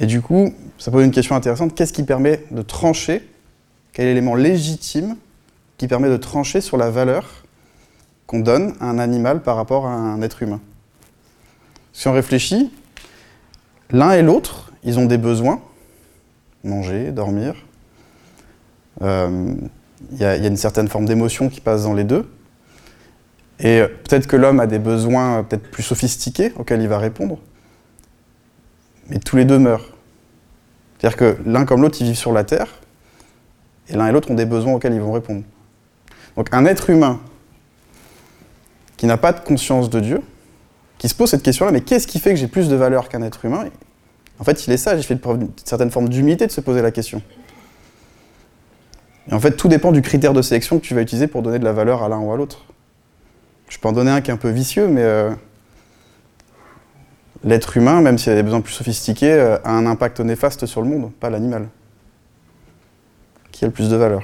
Et 0.00 0.06
du 0.06 0.22
coup, 0.22 0.54
ça 0.78 0.90
pose 0.90 1.04
une 1.04 1.10
question 1.10 1.36
intéressante. 1.36 1.74
Qu'est-ce 1.74 1.92
qui 1.92 2.04
permet 2.04 2.46
de 2.50 2.62
trancher? 2.62 3.28
Quel 3.92 4.06
élément 4.06 4.34
légitime 4.34 5.16
qui 5.78 5.88
permet 5.88 6.08
de 6.08 6.16
trancher 6.16 6.60
sur 6.60 6.76
la 6.76 6.90
valeur 6.90 7.44
qu'on 8.26 8.40
donne 8.40 8.74
à 8.80 8.86
un 8.86 8.98
animal 8.98 9.42
par 9.42 9.56
rapport 9.56 9.86
à 9.86 9.92
un 9.92 10.20
être 10.22 10.42
humain 10.42 10.60
Si 11.92 12.08
on 12.08 12.12
réfléchit, 12.12 12.72
l'un 13.90 14.12
et 14.12 14.22
l'autre, 14.22 14.72
ils 14.82 14.98
ont 14.98 15.06
des 15.06 15.18
besoins. 15.18 15.60
Manger, 16.64 17.12
dormir. 17.12 17.54
Euh, 19.02 19.54
Il 20.12 20.18
y, 20.18 20.24
a 20.24 20.36
une 20.36 20.56
certaine 20.56 20.88
forme 20.88 21.06
d'émotion 21.06 21.48
qui 21.48 21.60
passe 21.60 21.84
dans 21.84 21.94
les 21.94 22.04
deux. 22.04 22.28
Et 23.58 23.82
peut-être 24.04 24.26
que 24.26 24.36
l'homme 24.36 24.60
a 24.60 24.66
des 24.66 24.78
besoins 24.78 25.42
peut-être 25.42 25.70
plus 25.70 25.82
sophistiqués 25.82 26.52
auxquels 26.56 26.82
il 26.82 26.88
va 26.88 26.98
répondre. 26.98 27.38
Mais 29.08 29.18
tous 29.18 29.36
les 29.36 29.44
deux 29.44 29.58
meurent. 29.58 29.96
C'est-à-dire 30.98 31.16
que 31.16 31.36
l'un 31.46 31.64
comme 31.64 31.82
l'autre, 31.82 31.96
ils 32.00 32.04
vivent 32.04 32.16
sur 32.16 32.32
la 32.32 32.44
Terre, 32.44 32.68
et 33.88 33.94
l'un 33.94 34.08
et 34.08 34.12
l'autre 34.12 34.30
ont 34.30 34.34
des 34.34 34.46
besoins 34.46 34.74
auxquels 34.74 34.94
ils 34.94 35.00
vont 35.00 35.12
répondre. 35.12 35.42
Donc 36.36 36.48
un 36.52 36.64
être 36.66 36.90
humain 36.90 37.20
qui 38.96 39.06
n'a 39.06 39.16
pas 39.16 39.32
de 39.32 39.40
conscience 39.40 39.90
de 39.90 40.00
Dieu, 40.00 40.22
qui 40.98 41.08
se 41.08 41.14
pose 41.14 41.30
cette 41.30 41.42
question-là, 41.42 41.72
mais 41.72 41.80
qu'est-ce 41.80 42.06
qui 42.06 42.18
fait 42.18 42.30
que 42.30 42.36
j'ai 42.36 42.46
plus 42.46 42.68
de 42.68 42.76
valeur 42.76 43.08
qu'un 43.08 43.22
être 43.22 43.44
humain? 43.44 43.66
En 44.38 44.44
fait, 44.44 44.66
il 44.66 44.72
est 44.72 44.76
sage, 44.76 45.00
il 45.00 45.04
fait 45.04 45.14
d'une 45.14 45.50
certaine 45.64 45.90
forme 45.90 46.08
d'humilité 46.08 46.46
de 46.46 46.52
se 46.52 46.60
poser 46.60 46.82
la 46.82 46.90
question. 46.90 47.22
Et 49.30 49.34
en 49.34 49.40
fait, 49.40 49.52
tout 49.52 49.68
dépend 49.68 49.92
du 49.92 50.02
critère 50.02 50.32
de 50.32 50.42
sélection 50.42 50.78
que 50.78 50.84
tu 50.84 50.94
vas 50.94 51.02
utiliser 51.02 51.26
pour 51.26 51.42
donner 51.42 51.58
de 51.58 51.64
la 51.64 51.72
valeur 51.72 52.02
à 52.02 52.08
l'un 52.08 52.18
ou 52.18 52.32
à 52.32 52.36
l'autre. 52.36 52.64
Je 53.68 53.78
peux 53.78 53.88
en 53.88 53.92
donner 53.92 54.10
un 54.10 54.20
qui 54.20 54.30
est 54.30 54.34
un 54.34 54.38
peu 54.38 54.50
vicieux, 54.50 54.86
mais 54.86 55.02
euh, 55.02 55.30
l'être 57.42 57.76
humain, 57.76 58.00
même 58.00 58.18
s'il 58.18 58.32
a 58.32 58.36
des 58.36 58.42
besoins 58.42 58.60
plus 58.60 58.72
sophistiqués, 58.72 59.32
euh, 59.32 59.58
a 59.64 59.72
un 59.72 59.86
impact 59.86 60.20
néfaste 60.20 60.66
sur 60.66 60.82
le 60.82 60.88
monde, 60.88 61.12
pas 61.12 61.30
l'animal. 61.30 61.68
Qui 63.50 63.64
a 63.64 63.68
le 63.68 63.72
plus 63.72 63.88
de 63.88 63.96
valeur 63.96 64.22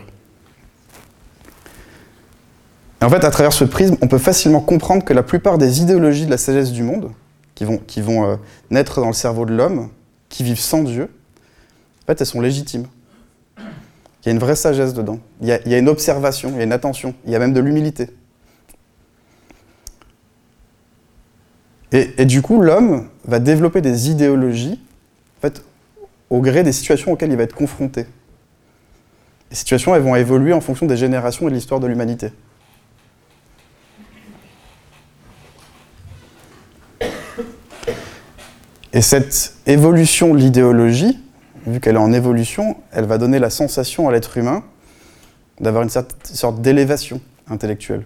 Et 3.02 3.04
En 3.04 3.10
fait, 3.10 3.24
à 3.24 3.30
travers 3.32 3.52
ce 3.52 3.64
prisme, 3.64 3.96
on 4.00 4.06
peut 4.06 4.18
facilement 4.18 4.60
comprendre 4.60 5.04
que 5.04 5.12
la 5.12 5.24
plupart 5.24 5.58
des 5.58 5.82
idéologies 5.82 6.24
de 6.24 6.30
la 6.30 6.38
sagesse 6.38 6.70
du 6.70 6.84
monde, 6.84 7.10
qui 7.56 7.64
vont, 7.64 8.30
euh, 8.30 8.36
naître 8.70 9.00
dans 9.00 9.08
le 9.08 9.12
cerveau 9.12 9.44
de 9.44 9.52
l'homme, 9.52 9.90
qui 10.28 10.44
vivent 10.44 10.60
sans 10.60 10.84
Dieu, 10.84 11.10
en 12.04 12.06
fait, 12.06 12.20
elles 12.20 12.26
sont 12.28 12.40
légitimes. 12.40 12.86
Il 13.58 14.26
y 14.26 14.28
a 14.28 14.30
une 14.30 14.38
vraie 14.38 14.54
sagesse 14.54 14.94
dedans. 14.94 15.18
Il 15.40 15.48
y 15.48 15.52
a, 15.52 15.78
une 15.78 15.88
observation, 15.88 16.50
il 16.50 16.58
y 16.58 16.60
a 16.60 16.62
une 16.62 16.72
attention, 16.72 17.12
il 17.26 17.32
y 17.32 17.34
a 17.34 17.40
même 17.40 17.52
de 17.52 17.58
l'humilité. 17.58 18.08
Et, 21.90 22.10
et 22.18 22.24
du 22.24 22.40
coup, 22.40 22.60
l'homme 22.60 23.08
va 23.24 23.40
développer 23.40 23.80
des 23.80 24.10
idéologies 24.10 24.80
au 26.30 26.40
gré 26.40 26.62
des 26.62 26.72
situations 26.72 27.10
auxquelles 27.10 27.32
il 27.32 27.36
va 27.36 27.42
être 27.42 27.54
confronté. 27.56 28.06
Les 29.50 29.56
situations, 29.56 29.92
elles 29.96 30.02
vont 30.02 30.14
évoluer 30.14 30.52
en 30.52 30.60
fonction 30.60 30.86
des 30.86 30.96
générations 30.96 31.48
et 31.48 31.50
de 31.50 31.56
l'histoire 31.56 31.80
de 31.80 31.88
l'humanité. 31.88 32.30
Et 38.92 39.00
cette 39.00 39.54
évolution 39.66 40.34
de 40.34 40.38
l'idéologie, 40.38 41.18
vu 41.66 41.80
qu'elle 41.80 41.94
est 41.96 41.98
en 41.98 42.12
évolution, 42.12 42.76
elle 42.92 43.06
va 43.06 43.18
donner 43.18 43.38
la 43.38 43.48
sensation 43.48 44.08
à 44.08 44.12
l'être 44.12 44.36
humain 44.36 44.62
d'avoir 45.60 45.82
une 45.82 45.90
sorte 45.90 46.60
d'élévation 46.60 47.20
intellectuelle. 47.48 48.04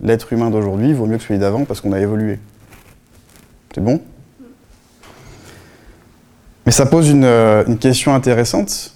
L'être 0.00 0.32
humain 0.32 0.50
d'aujourd'hui 0.50 0.92
vaut 0.92 1.06
mieux 1.06 1.18
que 1.18 1.24
celui 1.24 1.38
d'avant 1.38 1.64
parce 1.64 1.80
qu'on 1.80 1.92
a 1.92 2.00
évolué. 2.00 2.38
C'est 3.74 3.82
bon? 3.82 4.00
Mais 6.64 6.72
ça 6.72 6.86
pose 6.86 7.10
une, 7.10 7.24
euh, 7.24 7.64
question 7.76 8.14
intéressante, 8.14 8.94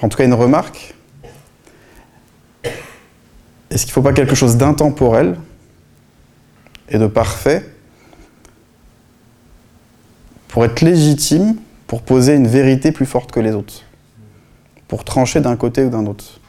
en 0.00 0.08
tout 0.08 0.16
cas 0.16 0.24
une 0.24 0.34
remarque. 0.34 0.94
Est-ce 3.70 3.84
qu'il 3.84 3.90
ne 3.90 3.94
faut 3.94 4.02
pas 4.02 4.12
quelque 4.12 4.36
chose 4.36 4.56
d'intemporel 4.56 5.38
et 6.88 6.98
de 6.98 7.06
parfait 7.06 7.71
pour 10.52 10.66
être 10.66 10.82
légitime, 10.82 11.56
pour 11.86 12.02
poser 12.02 12.34
une 12.34 12.46
vérité 12.46 12.92
plus 12.92 13.06
forte 13.06 13.32
que 13.32 13.40
les 13.40 13.52
autres, 13.52 13.84
pour 14.86 15.02
trancher 15.02 15.40
d'un 15.40 15.56
côté 15.56 15.82
ou 15.82 15.88
d'un 15.88 16.04
autre. 16.04 16.40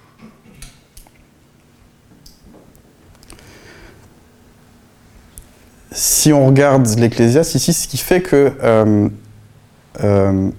Si 5.94 6.34
on 6.34 6.46
regarde 6.48 6.86
l'Ecclésiaste 7.00 7.56
ici, 7.56 7.72
ce 7.72 7.88
qui 7.88 7.98
fait 7.98 8.22
que 8.22 8.52
euh, 8.62 9.08
euh, 10.04 10.50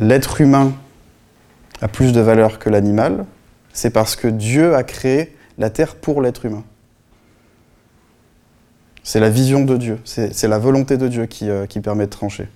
l'être 0.00 0.40
humain 0.40 0.72
a 1.82 1.88
plus 1.88 2.12
de 2.12 2.20
valeur 2.22 2.58
que 2.58 2.70
l'animal, 2.70 3.26
c'est 3.74 3.90
parce 3.90 4.16
que 4.16 4.26
Dieu 4.26 4.74
a 4.74 4.84
créé 4.84 5.36
la 5.58 5.68
terre 5.68 5.96
pour 5.96 6.22
l'être 6.22 6.46
humain. 6.46 6.64
C'est 9.08 9.20
la 9.20 9.30
vision 9.30 9.64
de 9.64 9.78
Dieu, 9.78 9.98
c'est 10.04 10.48
la 10.48 10.58
volonté 10.58 10.98
de 10.98 11.08
Dieu 11.08 11.24
qui, 11.24 11.48
euh, 11.48 11.64
qui 11.64 11.80
permet 11.80 12.04
de 12.04 12.10
trancher. 12.10 12.46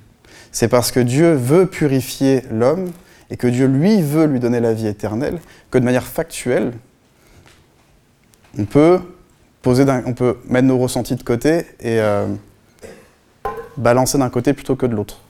C'est 0.51 0.69
parce 0.69 0.93
que 0.93 1.01
Dieu 1.01 1.33
veut 1.33 1.65
purifier 1.65 2.43
l'homme 2.51 2.91
et 3.31 3.39
que 3.39 3.47
Dieu, 3.47 3.67
lui, 3.67 4.03
veut 4.03 4.27
lui 4.27 4.39
donner 4.39 4.61
la 4.61 4.75
vie 4.75 4.87
éternelle, 4.87 5.39
que 5.71 5.79
de 5.79 5.85
manière 5.85 6.05
factuelle, 6.05 6.75
on 8.59 8.67
peut, 8.67 9.01
poser 9.63 9.87
on 10.05 10.13
peut 10.13 10.37
mettre 10.45 10.69
nos 10.69 10.77
ressentis 10.77 11.17
de 11.17 11.23
côté 11.23 11.61
et 11.81 11.99
euh, 12.01 12.27
balancer 13.79 14.19
d'un 14.19 14.29
côté 14.29 14.53
plutôt 14.53 14.77
que 14.77 14.85
de 14.85 14.95
l'autre. 14.95 15.21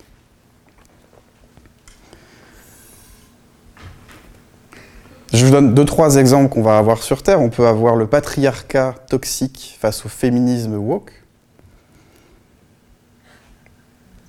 Je 5.32 5.46
vous 5.46 5.50
donne 5.50 5.72
deux, 5.72 5.86
trois 5.86 6.16
exemples 6.16 6.50
qu'on 6.50 6.62
va 6.62 6.76
avoir 6.76 7.02
sur 7.02 7.22
Terre. 7.22 7.40
On 7.40 7.48
peut 7.48 7.66
avoir 7.66 7.96
le 7.96 8.06
patriarcat 8.06 8.94
toxique 9.08 9.78
face 9.80 10.04
au 10.04 10.10
féminisme 10.10 10.74
woke. 10.74 11.10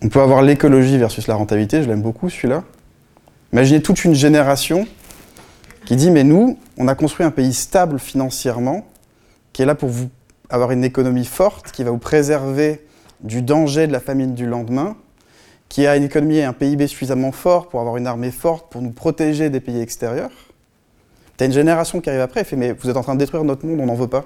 On 0.01 0.07
peut 0.07 0.21
avoir 0.21 0.41
l'écologie 0.41 0.97
versus 0.97 1.27
la 1.27 1.35
rentabilité, 1.35 1.83
je 1.83 1.89
l'aime 1.89 2.01
beaucoup 2.01 2.29
celui-là. 2.29 2.63
Imaginez 3.51 3.81
toute 3.81 4.05
une 4.05 4.15
génération 4.15 4.87
qui 5.85 5.97
dit 5.97 6.09
Mais 6.09 6.23
nous, 6.23 6.57
on 6.77 6.87
a 6.87 6.95
construit 6.95 7.25
un 7.25 7.31
pays 7.31 7.53
stable 7.53 7.99
financièrement, 7.99 8.85
qui 9.51 9.61
est 9.61 9.65
là 9.65 9.75
pour 9.75 9.89
vous 9.89 10.09
avoir 10.49 10.71
une 10.71 10.85
économie 10.85 11.25
forte, 11.25 11.71
qui 11.71 11.83
va 11.83 11.91
vous 11.91 11.97
préserver 11.97 12.85
du 13.21 13.41
danger 13.41 13.87
de 13.87 13.91
la 13.91 13.99
famine 13.99 14.35
du 14.35 14.45
lendemain, 14.45 14.95
qui 15.67 15.85
a 15.85 15.97
une 15.97 16.03
économie 16.03 16.37
et 16.37 16.43
un 16.45 16.53
PIB 16.53 16.87
suffisamment 16.87 17.33
fort 17.33 17.67
pour 17.67 17.81
avoir 17.81 17.97
une 17.97 18.07
armée 18.07 18.31
forte, 18.31 18.71
pour 18.71 18.81
nous 18.81 18.91
protéger 18.91 19.49
des 19.49 19.59
pays 19.59 19.81
extérieurs. 19.81 20.31
T'as 21.43 21.47
une 21.47 21.51
génération 21.53 21.99
qui 21.99 22.09
arrive 22.09 22.21
après 22.21 22.39
et 22.39 22.43
fait 22.45 22.55
Mais 22.55 22.71
vous 22.71 22.89
êtes 22.89 22.95
en 22.95 23.01
train 23.01 23.15
de 23.15 23.19
détruire 23.19 23.43
notre 23.43 23.65
monde, 23.65 23.81
on 23.81 23.85
n'en 23.85 23.95
veut 23.95 24.07
pas. 24.07 24.23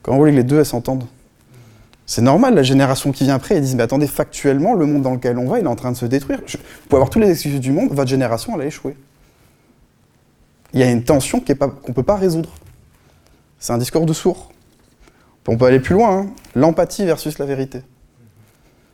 Comment 0.00 0.16
voulez 0.16 0.30
que 0.32 0.38
les 0.38 0.42
deux 0.42 0.64
s'entendent? 0.64 1.04
C'est 2.06 2.22
normal, 2.22 2.54
la 2.54 2.62
génération 2.62 3.12
qui 3.12 3.24
vient 3.24 3.34
après, 3.34 3.56
ils 3.56 3.60
disent 3.60 3.74
Mais 3.74 3.82
attendez, 3.82 4.06
factuellement, 4.06 4.72
le 4.72 4.86
monde 4.86 5.02
dans 5.02 5.12
lequel 5.12 5.36
on 5.36 5.46
va, 5.48 5.58
il 5.58 5.66
est 5.66 5.68
en 5.68 5.76
train 5.76 5.92
de 5.92 5.98
se 5.98 6.06
détruire. 6.06 6.38
vous 6.38 6.56
pouvez 6.88 6.96
avoir 6.96 7.10
tous 7.10 7.18
les 7.18 7.30
excuses 7.30 7.60
du 7.60 7.72
monde, 7.72 7.90
votre 7.92 8.08
génération, 8.08 8.54
elle 8.54 8.62
a 8.62 8.64
échoué. 8.64 8.96
Il 10.72 10.80
y 10.80 10.82
a 10.82 10.90
une 10.90 11.04
tension 11.04 11.40
qu'on 11.40 11.52
ne 11.88 11.92
peut 11.92 12.02
pas 12.02 12.16
résoudre. 12.16 12.48
C'est 13.58 13.74
un 13.74 13.78
discours 13.78 14.06
de 14.06 14.14
sourd. 14.14 14.50
On 15.46 15.58
peut 15.58 15.66
aller 15.66 15.80
plus 15.80 15.92
loin. 15.92 16.20
Hein. 16.20 16.26
L'empathie 16.54 17.04
versus 17.04 17.38
la 17.38 17.44
vérité. 17.44 17.82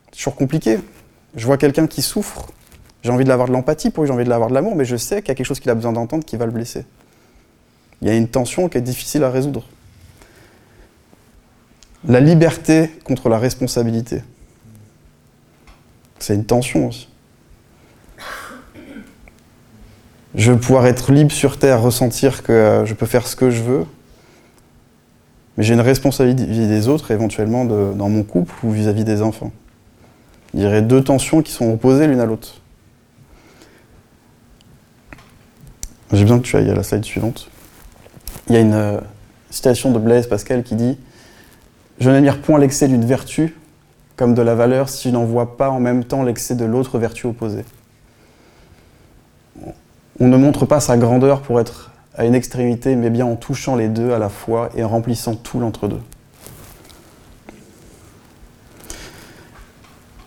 C'est 0.06 0.16
toujours 0.18 0.34
compliqué. 0.34 0.80
Je 1.36 1.46
vois 1.46 1.58
quelqu'un 1.58 1.86
qui 1.86 2.02
souffre. 2.02 2.48
J'ai 3.02 3.10
envie 3.10 3.24
de 3.24 3.28
l'avoir 3.28 3.48
de 3.48 3.52
l'empathie 3.52 3.90
pour 3.90 4.04
lui, 4.04 4.08
j'ai 4.08 4.14
envie 4.14 4.24
de 4.24 4.28
l'avoir 4.28 4.50
de 4.50 4.54
l'amour, 4.54 4.76
mais 4.76 4.84
je 4.84 4.96
sais 4.96 5.22
qu'il 5.22 5.28
y 5.28 5.32
a 5.32 5.34
quelque 5.34 5.46
chose 5.46 5.60
qu'il 5.60 5.70
a 5.70 5.74
besoin 5.74 5.92
d'entendre 5.92 6.24
qui 6.24 6.36
va 6.36 6.46
le 6.46 6.52
blesser. 6.52 6.84
Il 8.02 8.08
y 8.08 8.10
a 8.10 8.14
une 8.14 8.28
tension 8.28 8.68
qui 8.68 8.78
est 8.78 8.82
difficile 8.82 9.24
à 9.24 9.30
résoudre. 9.30 9.64
La 12.06 12.20
liberté 12.20 12.88
contre 13.04 13.28
la 13.28 13.38
responsabilité. 13.38 14.22
C'est 16.18 16.34
une 16.34 16.44
tension 16.44 16.88
aussi. 16.88 17.08
Je 20.34 20.52
veux 20.52 20.58
pouvoir 20.58 20.86
être 20.86 21.10
libre 21.12 21.32
sur 21.32 21.58
Terre, 21.58 21.82
ressentir 21.82 22.42
que 22.42 22.52
euh, 22.52 22.86
je 22.86 22.94
peux 22.94 23.06
faire 23.06 23.26
ce 23.26 23.34
que 23.34 23.50
je 23.50 23.62
veux, 23.62 23.84
mais 25.56 25.64
j'ai 25.64 25.74
une 25.74 25.80
responsabilité 25.80 26.46
vis-à-vis 26.46 26.68
des 26.68 26.88
autres, 26.88 27.10
éventuellement 27.10 27.64
dans 27.64 28.08
mon 28.08 28.22
couple 28.22 28.54
ou 28.62 28.70
vis-à-vis 28.70 29.04
des 29.04 29.22
enfants. 29.22 29.50
Il 30.54 30.60
y 30.60 30.66
aurait 30.66 30.82
deux 30.82 31.02
tensions 31.02 31.42
qui 31.42 31.52
sont 31.52 31.72
opposées 31.72 32.06
l'une 32.06 32.20
à 32.20 32.26
l'autre. 32.26 32.59
J'ai 36.12 36.22
besoin 36.22 36.38
que 36.38 36.44
tu 36.44 36.56
ailles 36.56 36.70
à 36.70 36.74
la 36.74 36.82
slide 36.82 37.04
suivante. 37.04 37.48
Il 38.48 38.54
y 38.54 38.58
a 38.58 38.60
une 38.60 38.74
euh, 38.74 39.00
citation 39.50 39.92
de 39.92 39.98
Blaise 39.98 40.26
Pascal 40.26 40.64
qui 40.64 40.74
dit 40.74 40.98
Je 42.00 42.10
n'admire 42.10 42.40
point 42.40 42.58
l'excès 42.58 42.88
d'une 42.88 43.04
vertu 43.04 43.56
comme 44.16 44.34
de 44.34 44.42
la 44.42 44.54
valeur 44.54 44.88
si 44.88 45.08
je 45.08 45.14
n'en 45.14 45.24
vois 45.24 45.56
pas 45.56 45.70
en 45.70 45.80
même 45.80 46.04
temps 46.04 46.22
l'excès 46.22 46.54
de 46.54 46.64
l'autre 46.64 46.98
vertu 46.98 47.26
opposée. 47.26 47.64
On 50.18 50.28
ne 50.28 50.36
montre 50.36 50.66
pas 50.66 50.80
sa 50.80 50.98
grandeur 50.98 51.40
pour 51.40 51.58
être 51.60 51.90
à 52.14 52.26
une 52.26 52.34
extrémité, 52.34 52.96
mais 52.96 53.08
bien 53.08 53.24
en 53.24 53.36
touchant 53.36 53.76
les 53.76 53.88
deux 53.88 54.12
à 54.12 54.18
la 54.18 54.28
fois 54.28 54.68
et 54.76 54.84
en 54.84 54.88
remplissant 54.88 55.34
tout 55.36 55.58
l'entre-deux. 55.58 56.00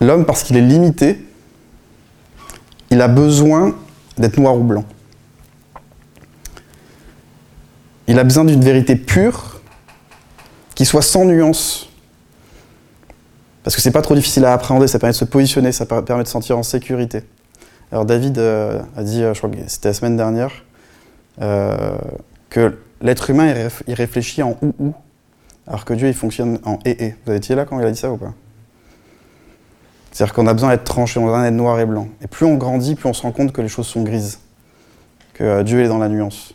L'homme, 0.00 0.24
parce 0.24 0.42
qu'il 0.42 0.56
est 0.56 0.60
limité, 0.60 1.24
il 2.90 3.00
a 3.00 3.06
besoin 3.06 3.76
d'être 4.18 4.38
noir 4.38 4.56
ou 4.56 4.64
blanc. 4.64 4.84
Il 8.06 8.18
a 8.18 8.24
besoin 8.24 8.44
d'une 8.44 8.62
vérité 8.62 8.96
pure, 8.96 9.60
qui 10.74 10.84
soit 10.84 11.02
sans 11.02 11.24
nuance. 11.24 11.88
Parce 13.62 13.74
que 13.74 13.80
c'est 13.80 13.90
pas 13.90 14.02
trop 14.02 14.14
difficile 14.14 14.44
à 14.44 14.52
appréhender, 14.52 14.86
ça 14.86 14.98
permet 14.98 15.12
de 15.12 15.16
se 15.16 15.24
positionner, 15.24 15.72
ça 15.72 15.86
permet 15.86 16.22
de 16.22 16.28
se 16.28 16.32
sentir 16.32 16.58
en 16.58 16.62
sécurité. 16.62 17.22
Alors 17.90 18.04
David 18.04 18.38
euh, 18.38 18.80
a 18.96 19.02
dit, 19.02 19.22
euh, 19.22 19.32
je 19.32 19.38
crois 19.38 19.50
que 19.50 19.56
c'était 19.68 19.88
la 19.88 19.94
semaine 19.94 20.16
dernière, 20.16 20.50
euh, 21.40 21.96
que 22.50 22.76
l'être 23.00 23.30
humain, 23.30 23.54
il, 23.86 23.94
réfléchit 23.94 24.42
en 24.42 24.58
ou 24.60 24.74
ou, 24.78 24.94
alors 25.66 25.84
que 25.84 25.94
Dieu, 25.94 26.08
il 26.08 26.14
fonctionne 26.14 26.58
en 26.64 26.78
et 26.84 27.06
et. 27.06 27.14
Vous 27.24 27.32
étiez 27.32 27.54
là 27.54 27.64
quand 27.64 27.80
il 27.80 27.86
a 27.86 27.90
dit 27.90 27.98
ça 27.98 28.10
ou 28.10 28.18
pas? 28.18 28.34
C'est-à-dire 30.12 30.34
qu'on 30.34 30.46
a 30.46 30.52
besoin 30.52 30.70
d'être 30.70 30.84
tranché, 30.84 31.18
on 31.18 31.24
a 31.24 31.26
besoin 31.26 31.42
d'être 31.44 31.54
noir 31.54 31.80
et 31.80 31.86
blanc. 31.86 32.08
Et 32.22 32.26
plus 32.26 32.44
on 32.44 32.54
grandit, 32.56 32.94
plus 32.94 33.08
on 33.08 33.14
se 33.14 33.22
rend 33.22 33.32
compte 33.32 33.52
que 33.52 33.62
les 33.62 33.68
choses 33.68 33.86
sont 33.86 34.02
grises, 34.02 34.40
que 35.32 35.62
Dieu 35.62 35.82
est 35.82 35.88
dans 35.88 35.98
la 35.98 36.08
nuance. 36.08 36.53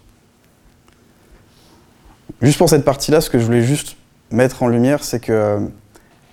Juste 2.42 2.58
pour 2.58 2.70
cette 2.70 2.86
partie-là, 2.86 3.22
ce 3.22 3.30
que 3.30 3.40
je 3.40 3.44
voulais 3.44 3.64
juste 3.64 3.98
mettre 4.32 4.64
en 4.64 4.68
lumière, 4.68 5.04
c'est 5.04 5.20
qu'il 5.20 5.34
euh, 5.34 5.60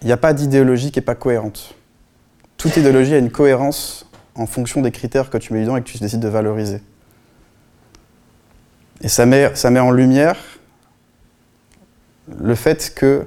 n'y 0.03 0.13
a 0.13 0.17
pas 0.17 0.33
d'idéologie 0.33 0.93
qui 0.93 0.99
n'est 0.99 1.05
pas 1.05 1.15
cohérente. 1.15 1.75
Toute 2.57 2.77
idéologie 2.77 3.15
a 3.15 3.19
une 3.19 3.31
cohérence 3.31 4.09
en 4.35 4.47
fonction 4.47 4.83
des 4.83 4.91
critères 4.91 5.31
que 5.31 5.39
tu 5.39 5.53
mets 5.53 5.63
dedans 5.63 5.77
et 5.77 5.83
que 5.83 5.89
tu 5.89 5.99
décides 5.99 6.21
de 6.21 6.29
valoriser. 6.29 6.81
Et 9.01 9.09
ça 9.09 9.27
met, 9.27 9.55
ça 9.55 9.71
met 9.71 9.81
en 9.81 9.91
lumière 9.91 10.37
le 12.41 12.55
fait 12.55 12.95
que, 12.95 13.27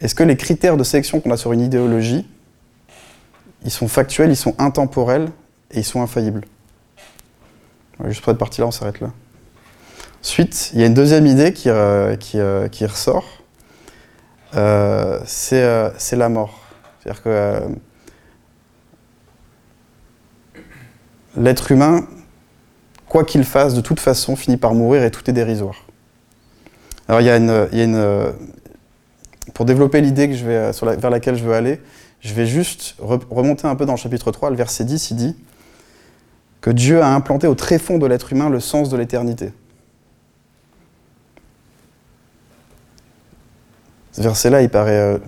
est-ce 0.00 0.14
que 0.14 0.22
les 0.22 0.36
critères 0.36 0.76
de 0.76 0.84
sélection 0.84 1.20
qu'on 1.20 1.30
a 1.30 1.36
sur 1.36 1.52
une 1.52 1.60
idéologie, 1.60 2.26
ils 3.64 3.70
sont 3.70 3.88
factuels, 3.88 4.30
ils 4.30 4.36
sont 4.36 4.54
intemporels 4.58 5.28
et 5.70 5.78
ils 5.78 5.84
sont 5.84 6.02
infaillibles? 6.02 6.44
Juste 8.06 8.22
pour 8.22 8.30
cette 8.30 8.38
partie-là, 8.38 8.66
on 8.66 8.70
s'arrête 8.70 9.00
là. 9.00 9.10
Ensuite, 10.22 10.70
il 10.74 10.80
y 10.80 10.82
a 10.82 10.86
une 10.86 10.94
deuxième 10.94 11.26
idée 11.26 11.52
qui, 11.52 11.70
euh, 11.70 12.14
euh, 12.34 12.68
qui, 12.68 12.84
ressort, 12.84 13.24
euh, 14.54 15.18
c'est 15.24 16.16
la 16.16 16.28
mort. 16.28 16.60
C'est-à-dire 16.98 17.22
que 17.22 17.60
l'être 21.36 21.72
humain, 21.72 22.06
quoi 23.08 23.24
qu'il 23.24 23.44
fasse, 23.44 23.72
de 23.72 23.80
toute 23.80 23.98
façon, 23.98 24.36
finit 24.36 24.58
par 24.58 24.74
mourir 24.74 25.02
et 25.04 25.10
tout 25.10 25.28
est 25.30 25.32
dérisoire. 25.32 25.86
Alors 27.08 27.22
il 27.22 27.26
y 27.26 27.30
a 27.30 27.36
une, 27.36 28.34
pour 29.54 29.64
développer 29.64 30.02
l'idée 30.02 30.28
vais, 30.44 30.70
vers 30.98 31.10
laquelle 31.10 31.36
je 31.36 31.42
veux 31.42 31.54
aller, 31.54 31.80
je 32.20 32.34
vais 32.34 32.46
juste 32.46 32.94
remonter 33.00 33.66
un 33.66 33.74
peu 33.74 33.86
dans 33.86 33.94
le 33.94 33.98
chapitre 33.98 34.30
3, 34.30 34.50
le 34.50 34.56
verset 34.56 34.84
10, 34.84 35.10
il 35.12 35.16
dit 35.16 35.36
que 36.60 36.70
Dieu 36.70 37.00
a 37.00 37.08
implanté 37.08 37.46
au 37.46 37.54
tréfonds 37.54 37.98
de 37.98 38.06
l'être 38.06 38.32
humain 38.32 38.50
le 38.50 38.60
sens 38.60 38.90
de 38.90 38.96
l'éternité. 38.98 39.52
Ce 44.12 44.22
verset-là, 44.22 44.62
il 44.62 44.68
paraît 44.68 44.98
euh, 44.98 45.18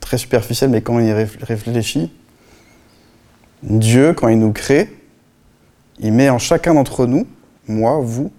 très 0.00 0.18
superficiel, 0.18 0.70
mais 0.70 0.82
quand 0.82 0.98
il 0.98 1.12
réfléchit, 1.12 2.12
Dieu, 3.62 4.12
quand 4.12 4.28
il 4.28 4.38
nous 4.38 4.52
crée, 4.52 4.96
il 5.98 6.12
met 6.12 6.30
en 6.30 6.38
chacun 6.38 6.74
d'entre 6.74 7.06
nous, 7.06 7.26
moi, 7.66 7.98
vous, 8.00 8.30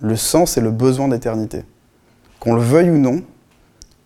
le 0.00 0.16
sens 0.16 0.56
et 0.56 0.60
le 0.60 0.70
besoin 0.70 1.08
d'éternité. 1.08 1.64
Qu'on 2.40 2.54
le 2.54 2.62
veuille 2.62 2.90
ou 2.90 2.98
non, 2.98 3.22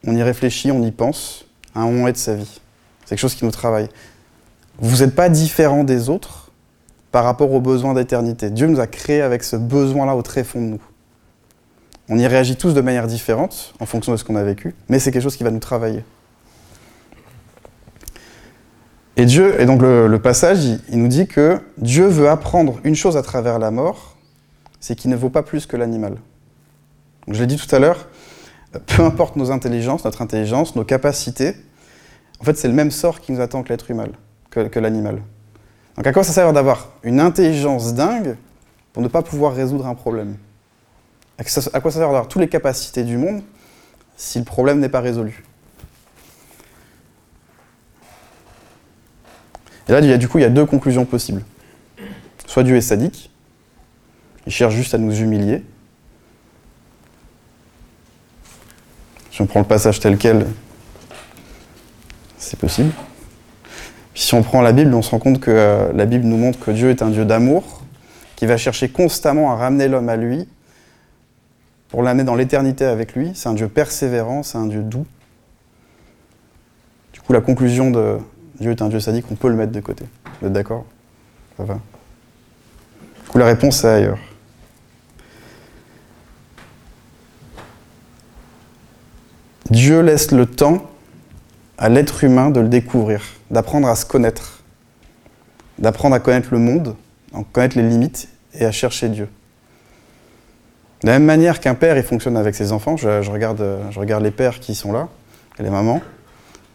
on 0.06 0.14
y 0.14 0.22
réfléchit, 0.22 0.70
on 0.70 0.82
y 0.82 0.90
pense 0.90 1.46
à 1.74 1.80
un 1.80 1.90
moment 1.90 2.10
de 2.10 2.16
sa 2.16 2.34
vie. 2.34 2.60
C'est 3.00 3.10
quelque 3.10 3.18
chose 3.18 3.34
qui 3.34 3.44
nous 3.44 3.50
travaille. 3.50 3.88
Vous 4.78 4.98
n'êtes 4.98 5.14
pas 5.14 5.28
différent 5.28 5.84
des 5.84 6.10
autres 6.10 6.50
par 7.12 7.24
rapport 7.24 7.50
aux 7.52 7.60
besoins 7.60 7.94
d'éternité. 7.94 8.50
Dieu 8.50 8.66
nous 8.66 8.80
a 8.80 8.86
créés 8.86 9.22
avec 9.22 9.42
ce 9.42 9.56
besoin-là 9.56 10.14
au 10.14 10.22
très 10.22 10.44
fond 10.44 10.60
de 10.60 10.66
nous. 10.66 10.82
On 12.08 12.18
y 12.18 12.26
réagit 12.26 12.56
tous 12.56 12.72
de 12.72 12.80
manière 12.80 13.06
différente 13.06 13.74
en 13.80 13.86
fonction 13.86 14.12
de 14.12 14.16
ce 14.16 14.24
qu'on 14.24 14.36
a 14.36 14.44
vécu, 14.44 14.74
mais 14.88 14.98
c'est 14.98 15.10
quelque 15.10 15.22
chose 15.22 15.36
qui 15.36 15.44
va 15.44 15.50
nous 15.50 15.58
travailler. 15.58 16.04
Et 19.16 19.24
Dieu, 19.24 19.60
et 19.60 19.64
donc 19.64 19.80
le, 19.80 20.18
passage, 20.18 20.64
il, 20.64 20.98
nous 20.98 21.08
dit 21.08 21.26
que 21.26 21.58
Dieu 21.78 22.06
veut 22.06 22.28
apprendre 22.28 22.78
une 22.84 22.94
chose 22.94 23.16
à 23.16 23.22
travers 23.22 23.58
la 23.58 23.70
mort, 23.70 24.16
c'est 24.78 24.94
qu'il 24.94 25.10
ne 25.10 25.16
vaut 25.16 25.30
pas 25.30 25.42
plus 25.42 25.64
que 25.66 25.76
l'animal. 25.76 26.18
Je 27.28 27.40
l'ai 27.40 27.46
dit 27.46 27.56
tout 27.56 27.74
à 27.74 27.78
l'heure, 27.78 28.08
peu 28.86 29.02
importe 29.02 29.36
nos 29.36 29.50
intelligences, 29.50 30.04
notre 30.04 30.20
intelligence, 30.20 30.76
nos 30.76 30.84
capacités, 30.84 31.56
en 32.40 32.44
fait 32.44 32.58
c'est 32.58 32.68
le 32.68 32.74
même 32.74 32.90
sort 32.90 33.20
qui 33.20 33.32
nous 33.32 33.40
attend 33.40 33.62
que 33.62 33.70
l'être 33.70 33.90
humain, 33.90 34.06
que, 34.50 34.78
l'animal. 34.78 35.22
Donc 35.96 36.06
à 36.06 36.12
quoi 36.12 36.22
ça 36.22 36.32
sert 36.32 36.52
d'avoir 36.52 36.92
une 37.02 37.18
intelligence 37.18 37.94
dingue 37.94 38.36
pour 38.92 39.02
ne 39.02 39.08
pas 39.08 39.22
pouvoir 39.22 39.54
résoudre 39.54 39.86
un 39.86 39.94
problème? 39.94 40.36
À 41.38 41.44
quoi 41.44 41.90
ça 41.90 41.98
sert 41.98 42.00
d'avoir 42.00 42.28
toutes 42.28 42.40
les 42.40 42.48
capacités 42.48 43.04
du 43.04 43.16
monde 43.16 43.42
si 44.16 44.38
le 44.38 44.44
problème 44.44 44.80
n'est 44.80 44.88
pas 44.88 45.00
résolu? 45.00 45.44
Et 49.88 49.92
là, 49.92 50.16
du 50.16 50.28
coup, 50.28 50.38
il 50.38 50.42
y 50.42 50.44
a 50.44 50.50
deux 50.50 50.66
conclusions 50.66 51.04
possibles. 51.04 51.44
Soit 52.46 52.64
Dieu 52.64 52.76
est 52.76 52.80
sadique, 52.80 53.30
il 54.46 54.52
cherche 54.52 54.74
juste 54.74 54.94
à 54.94 54.98
nous 54.98 55.14
humilier. 55.14 55.62
Si 59.30 59.42
on 59.42 59.46
prend 59.46 59.60
le 59.60 59.66
passage 59.66 60.00
tel 60.00 60.16
quel, 60.16 60.46
c'est 62.38 62.58
possible. 62.58 62.90
Puis 64.14 64.22
si 64.22 64.34
on 64.34 64.42
prend 64.42 64.62
la 64.62 64.72
Bible, 64.72 64.94
on 64.94 65.02
se 65.02 65.10
rend 65.10 65.18
compte 65.18 65.40
que 65.40 65.50
euh, 65.50 65.92
la 65.92 66.06
Bible 66.06 66.24
nous 66.24 66.38
montre 66.38 66.58
que 66.58 66.70
Dieu 66.70 66.90
est 66.90 67.02
un 67.02 67.10
Dieu 67.10 67.24
d'amour, 67.24 67.82
qui 68.34 68.46
va 68.46 68.56
chercher 68.56 68.88
constamment 68.88 69.52
à 69.52 69.56
ramener 69.56 69.88
l'homme 69.88 70.08
à 70.08 70.16
lui, 70.16 70.48
pour 71.96 72.02
l'amener 72.02 72.24
dans 72.24 72.34
l'éternité 72.34 72.84
avec 72.84 73.14
lui. 73.14 73.32
C'est 73.34 73.48
un 73.48 73.54
Dieu 73.54 73.68
persévérant, 73.68 74.42
c'est 74.42 74.58
un 74.58 74.66
Dieu 74.66 74.82
doux. 74.82 75.06
Du 77.14 77.22
coup, 77.22 77.32
la 77.32 77.40
conclusion 77.40 77.90
de 77.90 78.18
Dieu 78.60 78.72
est 78.72 78.82
un 78.82 78.90
Dieu 78.90 79.00
sadique, 79.00 79.24
on 79.30 79.34
peut 79.34 79.48
le 79.48 79.54
mettre 79.54 79.72
de 79.72 79.80
côté. 79.80 80.04
Vous 80.38 80.48
êtes 80.48 80.52
d'accord? 80.52 80.84
Ça 81.56 81.64
va? 81.64 81.80
Du 83.24 83.30
coup, 83.30 83.38
la 83.38 83.46
réponse 83.46 83.82
est 83.82 83.88
ailleurs. 83.88 84.18
Dieu 89.70 90.02
laisse 90.02 90.32
le 90.32 90.44
temps 90.44 90.90
à 91.78 91.88
l'être 91.88 92.24
humain 92.24 92.50
de 92.50 92.60
le 92.60 92.68
découvrir, 92.68 93.22
d'apprendre 93.50 93.88
à 93.88 93.96
se 93.96 94.04
connaître, 94.04 94.62
d'apprendre 95.78 96.14
à 96.14 96.20
connaître 96.20 96.48
le 96.50 96.58
monde, 96.58 96.94
à 97.32 97.38
connaître 97.50 97.78
les 97.78 97.88
limites 97.88 98.28
et 98.52 98.66
à 98.66 98.70
chercher 98.70 99.08
Dieu. 99.08 99.30
De 101.02 101.08
la 101.08 101.14
même 101.14 101.24
manière 101.24 101.60
qu'un 101.60 101.74
père, 101.74 101.96
il 101.96 102.02
fonctionne 102.02 102.36
avec 102.36 102.54
ses 102.54 102.72
enfants, 102.72 102.96
je, 102.96 103.30
regarde, 103.30 103.62
je 103.90 103.98
regarde 103.98 104.22
les 104.22 104.30
pères 104.30 104.60
qui 104.60 104.74
sont 104.74 104.92
là, 104.92 105.08
et 105.58 105.62
les 105.62 105.70
mamans, 105.70 106.00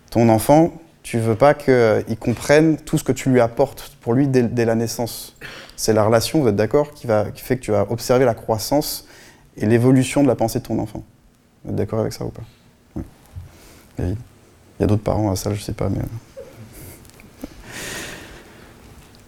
ton 0.10 0.30
enfant, 0.30 0.74
tu 1.04 1.20
veux 1.20 1.36
pas 1.36 1.54
qu'il 1.54 2.18
comprenne 2.20 2.78
tout 2.78 2.98
ce 2.98 3.04
que 3.04 3.12
tu 3.12 3.30
lui 3.30 3.40
apportes 3.40 3.98
pour 4.02 4.14
lui 4.14 4.28
dès, 4.28 4.66
la 4.66 4.76
naissance. 4.76 5.36
C'est 5.76 5.94
la 5.94 6.04
relation, 6.04 6.42
vous 6.42 6.48
êtes 6.48 6.56
d'accord, 6.56 6.92
qui, 6.92 7.08
fait 7.08 7.58
que 7.58 7.62
tu 7.62 7.72
vas 7.72 7.88
observer 7.90 8.26
la 8.26 8.36
croissance 8.36 9.08
et 9.58 9.66
l'évolution 9.66 10.22
de 10.22 10.28
la 10.28 10.36
pensée 10.36 10.60
de 10.60 10.66
ton 10.66 10.78
enfant. 10.80 11.04
Vous 11.64 11.72
êtes 11.72 11.76
d'accord 11.76 12.00
avec 12.00 12.14
ça 12.14 12.24
ou 12.24 12.30
pas? 12.30 12.44
Oui. 12.96 13.04
Il 14.00 14.82
y 14.82 14.84
a 14.84 14.88
d'autres 14.88 15.04
parents 15.04 15.32
à 15.32 15.36
ça, 15.36 15.54
je 15.54 15.62
sais 15.62 15.74
pas, 15.74 15.90
mais. 15.90 16.02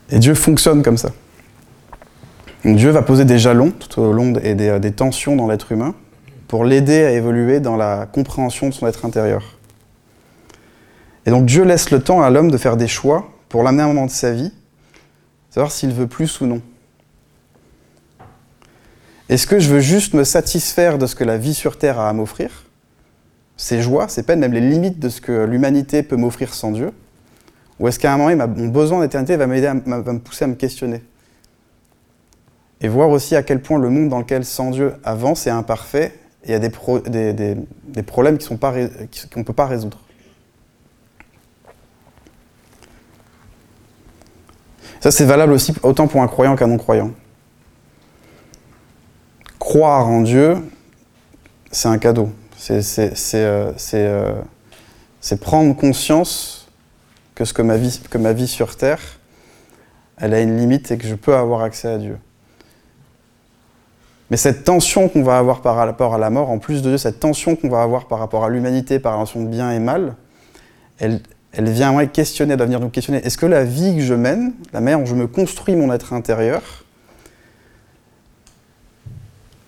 Et 0.09 0.19
Dieu 0.19 0.35
fonctionne 0.35 0.83
comme 0.83 0.97
ça. 0.97 1.09
Dieu 2.65 2.91
va 2.91 3.01
poser 3.01 3.25
des 3.25 3.39
jalons 3.39 3.71
tout 3.71 3.99
au 3.99 4.13
long 4.13 4.33
et 4.41 4.55
des, 4.55 4.79
des 4.79 4.91
tensions 4.91 5.35
dans 5.35 5.47
l'être 5.47 5.71
humain 5.71 5.95
pour 6.47 6.63
l'aider 6.63 7.03
à 7.03 7.11
évoluer 7.11 7.59
dans 7.59 7.75
la 7.75 8.05
compréhension 8.05 8.69
de 8.69 8.73
son 8.73 8.87
être 8.87 9.05
intérieur. 9.05 9.57
Et 11.25 11.31
donc 11.31 11.45
Dieu 11.45 11.63
laisse 11.63 11.91
le 11.91 12.01
temps 12.01 12.21
à 12.21 12.29
l'homme 12.29 12.51
de 12.51 12.57
faire 12.57 12.77
des 12.77 12.87
choix 12.87 13.29
pour 13.49 13.63
l'amener 13.63 13.81
à 13.81 13.85
un 13.85 13.89
moment 13.89 14.05
de 14.05 14.11
sa 14.11 14.31
vie, 14.31 14.51
savoir 15.49 15.71
s'il 15.71 15.91
veut 15.91 16.07
plus 16.07 16.41
ou 16.41 16.45
non. 16.45 16.61
Est-ce 19.29 19.47
que 19.47 19.59
je 19.59 19.69
veux 19.69 19.79
juste 19.79 20.13
me 20.13 20.23
satisfaire 20.23 20.97
de 20.97 21.05
ce 21.05 21.15
que 21.15 21.23
la 21.23 21.37
vie 21.37 21.53
sur 21.53 21.77
Terre 21.77 21.99
a 21.99 22.09
à 22.09 22.13
m'offrir? 22.13 22.65
Ses 23.57 23.81
joies, 23.81 24.07
ses 24.07 24.23
peines, 24.23 24.39
même 24.39 24.53
les 24.53 24.61
limites 24.61 24.99
de 24.99 25.09
ce 25.09 25.21
que 25.21 25.45
l'humanité 25.45 26.03
peut 26.03 26.17
m'offrir 26.17 26.53
sans 26.53 26.71
Dieu? 26.71 26.91
Ou 27.79 27.87
est-ce 27.87 27.99
qu'à 27.99 28.13
un 28.13 28.17
moment, 28.17 28.47
mon 28.55 28.67
besoin 28.67 29.01
d'éternité 29.01 29.35
va 29.37 29.47
m'aider, 29.47 29.71
va 29.85 30.13
me 30.13 30.19
pousser 30.19 30.45
à 30.45 30.47
me 30.47 30.55
questionner? 30.55 31.01
Et 32.83 32.89
voir 32.89 33.09
aussi 33.09 33.35
à 33.35 33.43
quel 33.43 33.61
point 33.61 33.79
le 33.79 33.89
monde 33.89 34.09
dans 34.09 34.19
lequel 34.19 34.43
sans 34.43 34.69
Dieu 34.69 34.93
avance 35.05 35.47
est 35.47 35.51
imparfait 35.51 36.19
et 36.43 36.49
il 36.49 36.51
y 36.51 36.53
a 36.53 36.59
des, 36.59 36.69
problèmes 38.03 38.37
qu'on 38.37 38.55
ne 38.55 39.43
peut 39.43 39.53
pas 39.53 39.65
résoudre. 39.65 39.97
Ça, 44.99 45.11
c'est 45.11 45.23
valable 45.23 45.53
aussi 45.53 45.73
autant 45.83 46.07
pour 46.07 46.21
un 46.21 46.27
croyant 46.27 46.57
qu'un 46.57 46.67
non-croyant. 46.67 47.11
Croire 49.57 50.07
en 50.07 50.21
Dieu, 50.21 50.57
c'est 51.71 51.87
un 51.87 51.97
cadeau. 51.97 52.29
C'est 52.57 52.81
euh, 53.35 53.71
euh, 53.93 55.37
prendre 55.39 55.73
conscience 55.75 56.69
que, 57.35 57.45
ce 57.45 57.53
que, 57.53 57.61
ma 57.61 57.77
vie, 57.77 58.01
que 58.09 58.17
ma 58.17 58.33
vie 58.33 58.47
sur 58.47 58.75
Terre, 58.75 59.19
elle 60.17 60.33
a 60.33 60.41
une 60.41 60.57
limite 60.57 60.91
et 60.91 60.97
que 60.97 61.07
je 61.07 61.15
peux 61.15 61.35
avoir 61.35 61.61
accès 61.61 61.87
à 61.87 61.97
Dieu. 61.97 62.17
Mais 64.33 64.37
cette 64.37 64.63
tension 64.63 65.09
qu'on 65.09 65.21
va 65.21 65.37
avoir 65.37 65.61
par 65.61 65.75
rapport 65.75 66.15
à 66.15 66.17
la 66.17 66.31
mort, 66.31 66.49
en 66.49 66.57
plus 66.57 66.81
de 66.81 66.97
cette 66.97 67.19
tension 67.19 67.55
qu'on 67.55 67.69
va 67.69 67.83
avoir 67.83 68.07
par 68.07 68.17
rapport 68.17 68.43
à 68.43 68.49
l'humanité, 68.49 68.97
par 68.97 69.13
relation 69.13 69.43
de 69.43 69.47
bien 69.47 69.71
et 69.71 69.77
mal, 69.77 70.15
elle, 70.97 71.21
elle 71.51 71.69
vient 71.69 72.03
questionner, 72.07 72.53
elle 72.53 72.57
va 72.57 72.65
venir 72.65 72.79
nous 72.79 72.89
questionner. 72.89 73.19
Est-ce 73.23 73.37
que 73.37 73.45
la 73.45 73.63
vie 73.63 73.95
que 73.95 74.01
je 74.01 74.15
mène, 74.15 74.53
la 74.73 74.81
manière 74.81 74.97
dont 74.97 75.05
je 75.05 75.13
me 75.13 75.27
construis 75.27 75.75
mon 75.75 75.93
être 75.93 76.13
intérieur, 76.13 76.63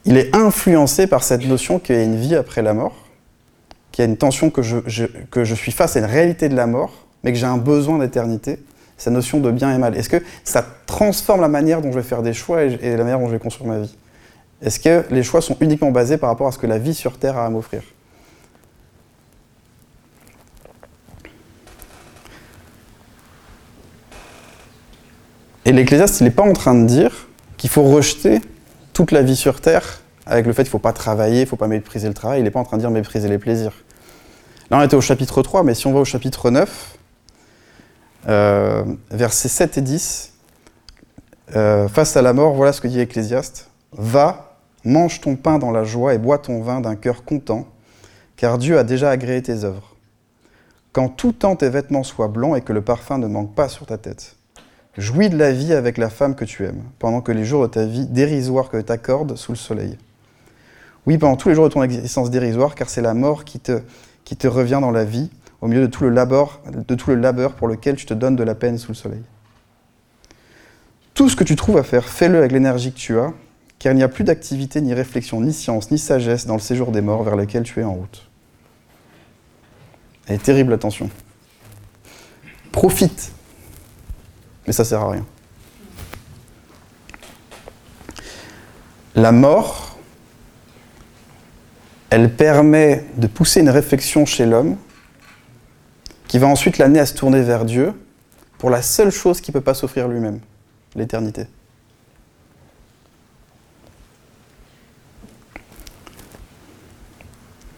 il 0.03 0.17
est 0.17 0.35
influencé 0.35 1.05
par 1.05 1.21
cette 1.21 1.45
notion 1.45 1.77
qu'il 1.77 1.95
y 1.95 1.99
a 1.99 2.01
une 2.01 2.19
vie 2.19 2.33
après 2.33 2.63
la 2.63 2.73
mort, 2.73 2.95
qu'il 3.91 4.03
y 4.03 4.07
a 4.07 4.09
une 4.09 4.17
tension 4.17 4.49
que 4.49 4.63
je, 4.63 4.79
que 5.29 5.43
je 5.43 5.53
suis 5.53 5.73
face 5.73 5.95
à 5.95 5.99
une 5.99 6.05
réalité 6.05 6.49
de 6.49 6.55
la 6.55 6.65
mort, 6.65 7.05
mais 7.23 7.31
que 7.31 7.37
j'ai 7.37 7.45
un 7.45 7.57
besoin 7.57 7.99
d'éternité, 7.99 8.57
cette 8.97 9.13
notion 9.13 9.39
de 9.39 9.51
bien 9.51 9.75
et 9.75 9.77
mal. 9.77 9.95
Est-ce 9.95 10.09
que 10.09 10.23
ça 10.43 10.65
transforme 10.87 11.41
la 11.41 11.49
manière 11.49 11.83
dont 11.83 11.91
je 11.91 11.97
vais 11.97 12.03
faire 12.03 12.23
des 12.23 12.33
choix 12.33 12.63
et 12.63 12.97
la 12.97 13.03
manière 13.03 13.19
dont 13.19 13.27
je 13.27 13.33
vais 13.33 13.37
construire 13.37 13.69
ma 13.69 13.79
vie? 13.81 13.95
Est-ce 14.61 14.79
que 14.79 15.05
les 15.09 15.23
choix 15.23 15.41
sont 15.41 15.57
uniquement 15.59 15.91
basés 15.91 16.17
par 16.17 16.29
rapport 16.29 16.47
à 16.47 16.51
ce 16.51 16.57
que 16.57 16.67
la 16.67 16.77
vie 16.77 16.93
sur 16.93 17.17
Terre 17.17 17.37
a 17.37 17.45
à 17.45 17.49
m'offrir? 17.49 17.83
Et 25.65 25.71
l'Ecclésiaste, 25.71 26.21
il 26.21 26.25
n'est 26.25 26.31
pas 26.31 26.43
en 26.43 26.53
train 26.53 26.75
de 26.75 26.85
dire 26.85 27.27
qu'il 27.57 27.69
faut 27.69 27.83
rejeter 27.83 28.39
toute 28.93 29.11
la 29.11 29.23
vie 29.23 29.35
sur 29.35 29.61
Terre 29.61 30.01
avec 30.25 30.45
le 30.45 30.53
fait 30.53 30.63
qu'il 30.63 30.69
ne 30.69 30.71
faut 30.71 30.79
pas 30.79 30.93
travailler, 30.93 31.39
il 31.39 31.43
ne 31.43 31.45
faut 31.47 31.55
pas 31.55 31.67
mépriser 31.67 32.07
le 32.07 32.13
travail. 32.13 32.39
Il 32.39 32.43
n'est 32.43 32.51
pas 32.51 32.59
en 32.59 32.63
train 32.63 32.77
de 32.77 32.81
dire 32.81 32.91
mépriser 32.91 33.27
les 33.27 33.37
plaisirs. 33.37 33.73
Là, 34.71 34.79
on 34.79 34.81
était 34.81 34.95
au 34.95 35.01
chapitre 35.01 35.41
3, 35.41 35.63
mais 35.63 35.75
si 35.75 35.85
on 35.85 35.93
va 35.93 35.99
au 35.99 36.05
chapitre 36.05 36.49
9, 36.49 36.97
euh, 38.27 38.83
versets 39.11 39.49
7 39.49 39.77
et 39.77 39.81
10, 39.81 40.33
euh, 41.55 41.87
face 41.87 42.17
à 42.17 42.23
la 42.23 42.33
mort, 42.33 42.53
voilà 42.53 42.73
ce 42.73 42.81
que 42.81 42.87
dit 42.87 42.97
l'Ecclésiaste. 42.97 43.69
Va, 43.93 44.57
mange 44.83 45.21
ton 45.21 45.35
pain 45.35 45.59
dans 45.59 45.71
la 45.71 45.83
joie 45.83 46.13
et 46.13 46.17
bois 46.17 46.37
ton 46.37 46.61
vin 46.61 46.81
d'un 46.81 46.95
cœur 46.95 47.23
content, 47.23 47.67
car 48.35 48.57
Dieu 48.57 48.77
a 48.77 48.83
déjà 48.83 49.09
agréé 49.09 49.41
tes 49.41 49.63
œuvres. 49.63 49.95
Quand 50.91 51.09
tout 51.09 51.33
temps 51.33 51.55
tes 51.55 51.69
vêtements 51.69 52.03
soient 52.03 52.27
blancs 52.27 52.57
et 52.57 52.61
que 52.61 52.73
le 52.73 52.81
parfum 52.81 53.17
ne 53.17 53.27
manque 53.27 53.53
pas 53.53 53.67
sur 53.67 53.85
ta 53.85 53.97
tête. 53.97 54.35
Jouis 54.97 55.29
de 55.29 55.37
la 55.37 55.51
vie 55.51 55.73
avec 55.73 55.97
la 55.97 56.09
femme 56.09 56.35
que 56.35 56.45
tu 56.45 56.63
aimes, 56.63 56.83
pendant 56.99 57.19
que 57.19 57.33
les 57.33 57.43
jours 57.43 57.63
de 57.63 57.67
ta 57.67 57.85
vie 57.85 58.05
dérisoires 58.07 58.69
que 58.69 58.77
t'accordes 58.77 59.35
sous 59.35 59.51
le 59.51 59.57
soleil. 59.57 59.97
Oui, 61.05 61.17
pendant 61.17 61.35
tous 61.35 61.49
les 61.49 61.55
jours 61.55 61.67
de 61.67 61.73
ton 61.73 61.83
existence 61.83 62.31
dérisoire, 62.31 62.75
car 62.75 62.89
c'est 62.89 63.01
la 63.01 63.13
mort 63.13 63.43
qui 63.43 63.59
te, 63.59 64.47
revient 64.47 64.79
dans 64.81 64.91
la 64.91 65.03
vie, 65.03 65.29
au 65.61 65.67
milieu 65.67 65.81
de 65.81 65.87
tout 65.87 66.03
le 66.05 66.09
labeur 66.11 67.53
pour 67.55 67.67
lequel 67.67 67.95
tu 67.97 68.05
te 68.05 68.13
donnes 68.13 68.37
de 68.37 68.43
la 68.43 68.55
peine 68.55 68.77
sous 68.77 68.91
le 68.91 68.95
soleil. 68.95 69.23
Tout 71.13 71.29
ce 71.29 71.35
que 71.35 71.43
tu 71.43 71.57
trouves 71.57 71.77
à 71.77 71.83
faire, 71.83 72.05
fais-le 72.05 72.37
avec 72.37 72.53
l'énergie 72.53 72.93
que 72.93 72.97
tu 72.97 73.19
as, 73.19 73.33
car 73.79 73.93
il 73.93 73.97
n'y 73.97 74.03
a 74.03 74.07
plus 74.07 74.23
d'activité, 74.23 74.81
ni 74.81 74.93
réflexion, 74.93 75.41
ni 75.41 75.53
science, 75.53 75.91
ni 75.91 75.99
sagesse 75.99 76.45
dans 76.45 76.55
le 76.55 76.59
séjour 76.59 76.91
des 76.91 77.01
morts 77.01 77.23
vers 77.23 77.35
lequel 77.35 77.63
tu 77.63 77.79
es 77.79 77.83
en 77.83 77.93
route. 77.93 78.29
Et 80.27 80.37
terrible 80.37 80.73
attention. 80.73 81.09
Profite, 82.71 83.31
mais 84.65 84.73
ça 84.73 84.83
sert 84.83 85.01
à 85.01 85.11
rien. 85.11 85.25
La 89.15 89.31
mort, 89.31 89.97
elle 92.09 92.33
permet 92.33 93.05
de 93.17 93.27
pousser 93.27 93.61
une 93.61 93.69
réflexion 93.69 94.25
chez 94.25 94.45
l'homme 94.45 94.77
qui 96.27 96.39
va 96.39 96.47
ensuite 96.47 96.77
l'amener 96.77 96.99
à 96.99 97.05
se 97.05 97.13
tourner 97.13 97.41
vers 97.41 97.65
Dieu 97.65 97.93
pour 98.57 98.69
la 98.69 98.81
seule 98.81 99.11
chose 99.11 99.41
qu'il 99.41 99.53
ne 99.53 99.59
peut 99.59 99.63
pas 99.63 99.73
s'offrir 99.73 100.07
lui-même, 100.07 100.39
l'éternité. 100.95 101.47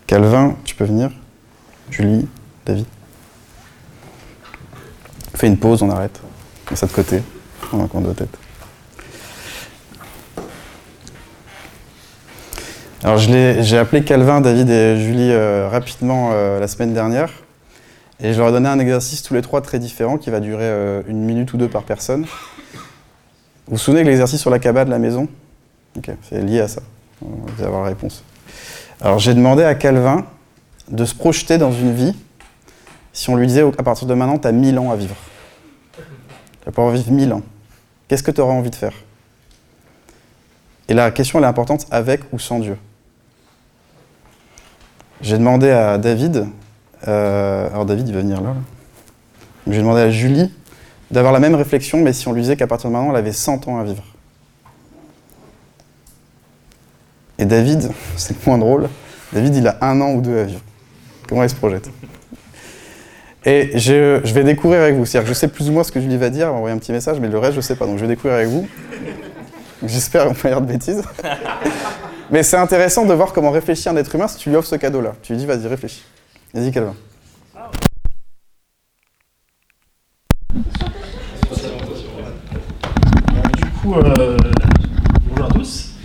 Calvin, 0.08 0.56
tu 0.64 0.74
peux 0.74 0.86
venir 0.86 1.12
Julie, 1.92 2.28
David 2.66 2.86
Fais 5.36 5.48
une 5.48 5.58
pause, 5.58 5.84
on 5.84 5.90
arrête. 5.90 6.20
On 6.72 6.76
ça 6.76 6.88
de 6.88 6.92
côté, 6.94 7.22
on 7.74 7.84
a 7.84 7.88
de 7.88 8.14
tête. 8.14 8.38
Alors 13.04 13.18
j'ai 13.18 13.78
appelé 13.78 14.04
Calvin, 14.04 14.42
David 14.42 14.70
et 14.70 14.98
Julie 14.98 15.32
euh, 15.32 15.68
rapidement 15.70 16.32
euh, 16.32 16.60
la 16.60 16.68
semaine 16.68 16.94
dernière 16.94 17.32
et 18.20 18.34
je 18.34 18.40
leur 18.40 18.50
ai 18.50 18.52
donné 18.52 18.68
un 18.70 18.80
exercice 18.80 19.22
tous 19.22 19.34
les 19.34 19.42
trois 19.42 19.62
très 19.62 19.78
différent 19.78 20.18
qui 20.18 20.30
va 20.30 20.40
durer 20.40 20.64
euh, 20.64 21.02
une 21.08 21.24
minute 21.24 21.54
ou 21.54 21.58
deux 21.58 21.68
par 21.68 21.84
personne. 21.84 22.24
Vous 22.24 23.74
vous 23.74 23.78
souvenez 23.78 24.04
de 24.04 24.08
l'exercice 24.10 24.40
sur 24.42 24.50
la 24.50 24.60
cabane 24.60 24.88
de 24.88 24.92
la 24.92 25.00
maison? 25.00 25.28
Ok, 25.98 26.10
c'est 26.28 26.42
lié 26.42 26.62
à 26.62 26.68
ça. 26.68 26.82
On 27.22 27.46
va 27.58 27.68
avoir 27.68 27.84
la 27.84 27.90
réponse. 27.90 28.24
Alors 29.02 29.20
j'ai 29.20 29.34
demandé 29.34 29.64
à 29.64 29.76
Calvin 29.76 30.26
de 30.90 31.06
se 31.06 31.14
projeter 31.14 31.58
dans 31.58 31.72
une 31.72 31.94
vie 31.94 32.16
si 33.18 33.32
on 33.32 33.36
lui 33.36 33.48
disait 33.48 33.64
à 33.64 33.84
partir 33.84 34.08
de 34.08 34.14
maintenant, 34.14 34.38
tu 34.38 34.48
as 34.48 34.52
1000 34.52 34.78
ans 34.78 34.92
à 34.92 34.96
vivre 34.96 35.16
Tu 35.96 36.66
vas 36.66 36.72
pouvoir 36.72 36.94
vivre 36.94 37.12
1000 37.12 37.34
ans. 37.34 37.42
Qu'est-ce 38.08 38.22
que 38.22 38.30
tu 38.30 38.42
auras 38.42 38.54
envie 38.54 38.70
de 38.70 38.76
faire? 38.76 38.94
Et 40.88 40.94
la 40.94 41.10
question, 41.10 41.40
elle 41.40 41.46
est 41.46 41.48
importante 41.48 41.88
avec 41.90 42.22
ou 42.32 42.38
sans 42.38 42.60
Dieu? 42.60 42.78
J'ai 45.22 45.40
demandé 45.40 45.72
à 45.72 45.98
David, 45.98 46.46
euh, 47.08 47.68
alors 47.72 47.88
David, 47.88 48.08
il 48.08 48.14
va 48.14 48.22
venir 48.22 48.40
là. 48.40 48.50
là. 48.50 48.56
J'ai 49.68 49.80
demandé 49.80 50.02
à 50.02 50.12
Julie 50.12 50.54
d'avoir 51.10 51.34
la 51.34 51.40
même 51.40 51.56
réflexion, 51.56 52.02
mais 52.02 52.14
si 52.14 52.28
on 52.28 52.34
lui 52.34 52.44
disait 52.44 52.56
qu'à 52.56 52.68
partir 52.68 52.92
de 52.92 52.96
maintenant, 52.96 53.10
elle 53.10 53.18
avait 53.18 53.32
100 53.32 53.68
ans 53.68 53.80
à 53.80 53.84
vivre. 53.84 54.04
Et 57.40 57.46
David, 57.46 57.92
c'est 58.16 58.34
le 58.34 58.40
point 58.40 58.58
drôle, 58.58 58.90
David, 59.32 59.56
il 59.56 59.68
a 59.68 59.78
un 59.82 60.02
an 60.02 60.14
ou 60.14 60.22
deux 60.22 60.40
à 60.40 60.44
vivre. 60.44 60.62
Comment 61.28 61.44
il 61.44 61.50
se 61.50 61.56
projette? 61.56 61.90
Et 63.46 63.78
je, 63.78 64.22
je 64.24 64.34
vais 64.34 64.44
découvrir 64.44 64.82
avec 64.82 64.96
vous. 64.96 65.06
C'est-à-dire 65.06 65.30
que 65.30 65.34
je 65.34 65.40
sais 65.40 65.48
plus 65.48 65.70
ou 65.70 65.74
moins 65.74 65.84
ce 65.84 65.92
que 65.92 66.02
Julie 66.02 66.18
va 66.18 66.30
dire, 66.30 66.54
envoyer 66.54 66.76
un 66.76 66.80
petit 66.80 66.92
message, 66.92 67.20
mais 67.20 67.28
le 67.28 67.38
reste, 67.38 67.56
je 67.56 67.62
sais 67.62 67.76
pas. 67.76 67.86
Donc 67.86 67.98
je 67.98 68.02
vais 68.02 68.08
découvrir 68.08 68.34
avec 68.38 68.48
vous. 68.50 68.68
J'espère 69.86 70.26
qu'on 70.26 70.34
va 70.34 70.50
dire 70.50 70.62
de 70.62 70.66
bêtises. 70.66 71.04
mais 72.32 72.44
c'est 72.44 72.58
intéressant 72.58 73.06
de 73.06 73.14
voir 73.14 73.34
comment 73.34 73.52
réfléchit 73.52 73.90
un 73.90 73.96
être 73.98 74.14
humain 74.16 74.28
si 74.28 74.38
tu 74.38 74.50
lui 74.50 74.56
offres 74.56 74.70
ce 74.70 74.76
cadeau-là. 74.76 75.14
Tu 75.22 75.34
lui 75.34 75.40
dis, 75.40 75.46
vas-y, 75.46 75.68
réfléchis. 75.68 76.04
Vas-y, 76.54 76.72
Calvin. 76.72 76.96
Du 83.58 83.66
coup, 83.82 83.96
bonjour 85.30 85.46
à 85.46 85.50
tous. 85.54 85.97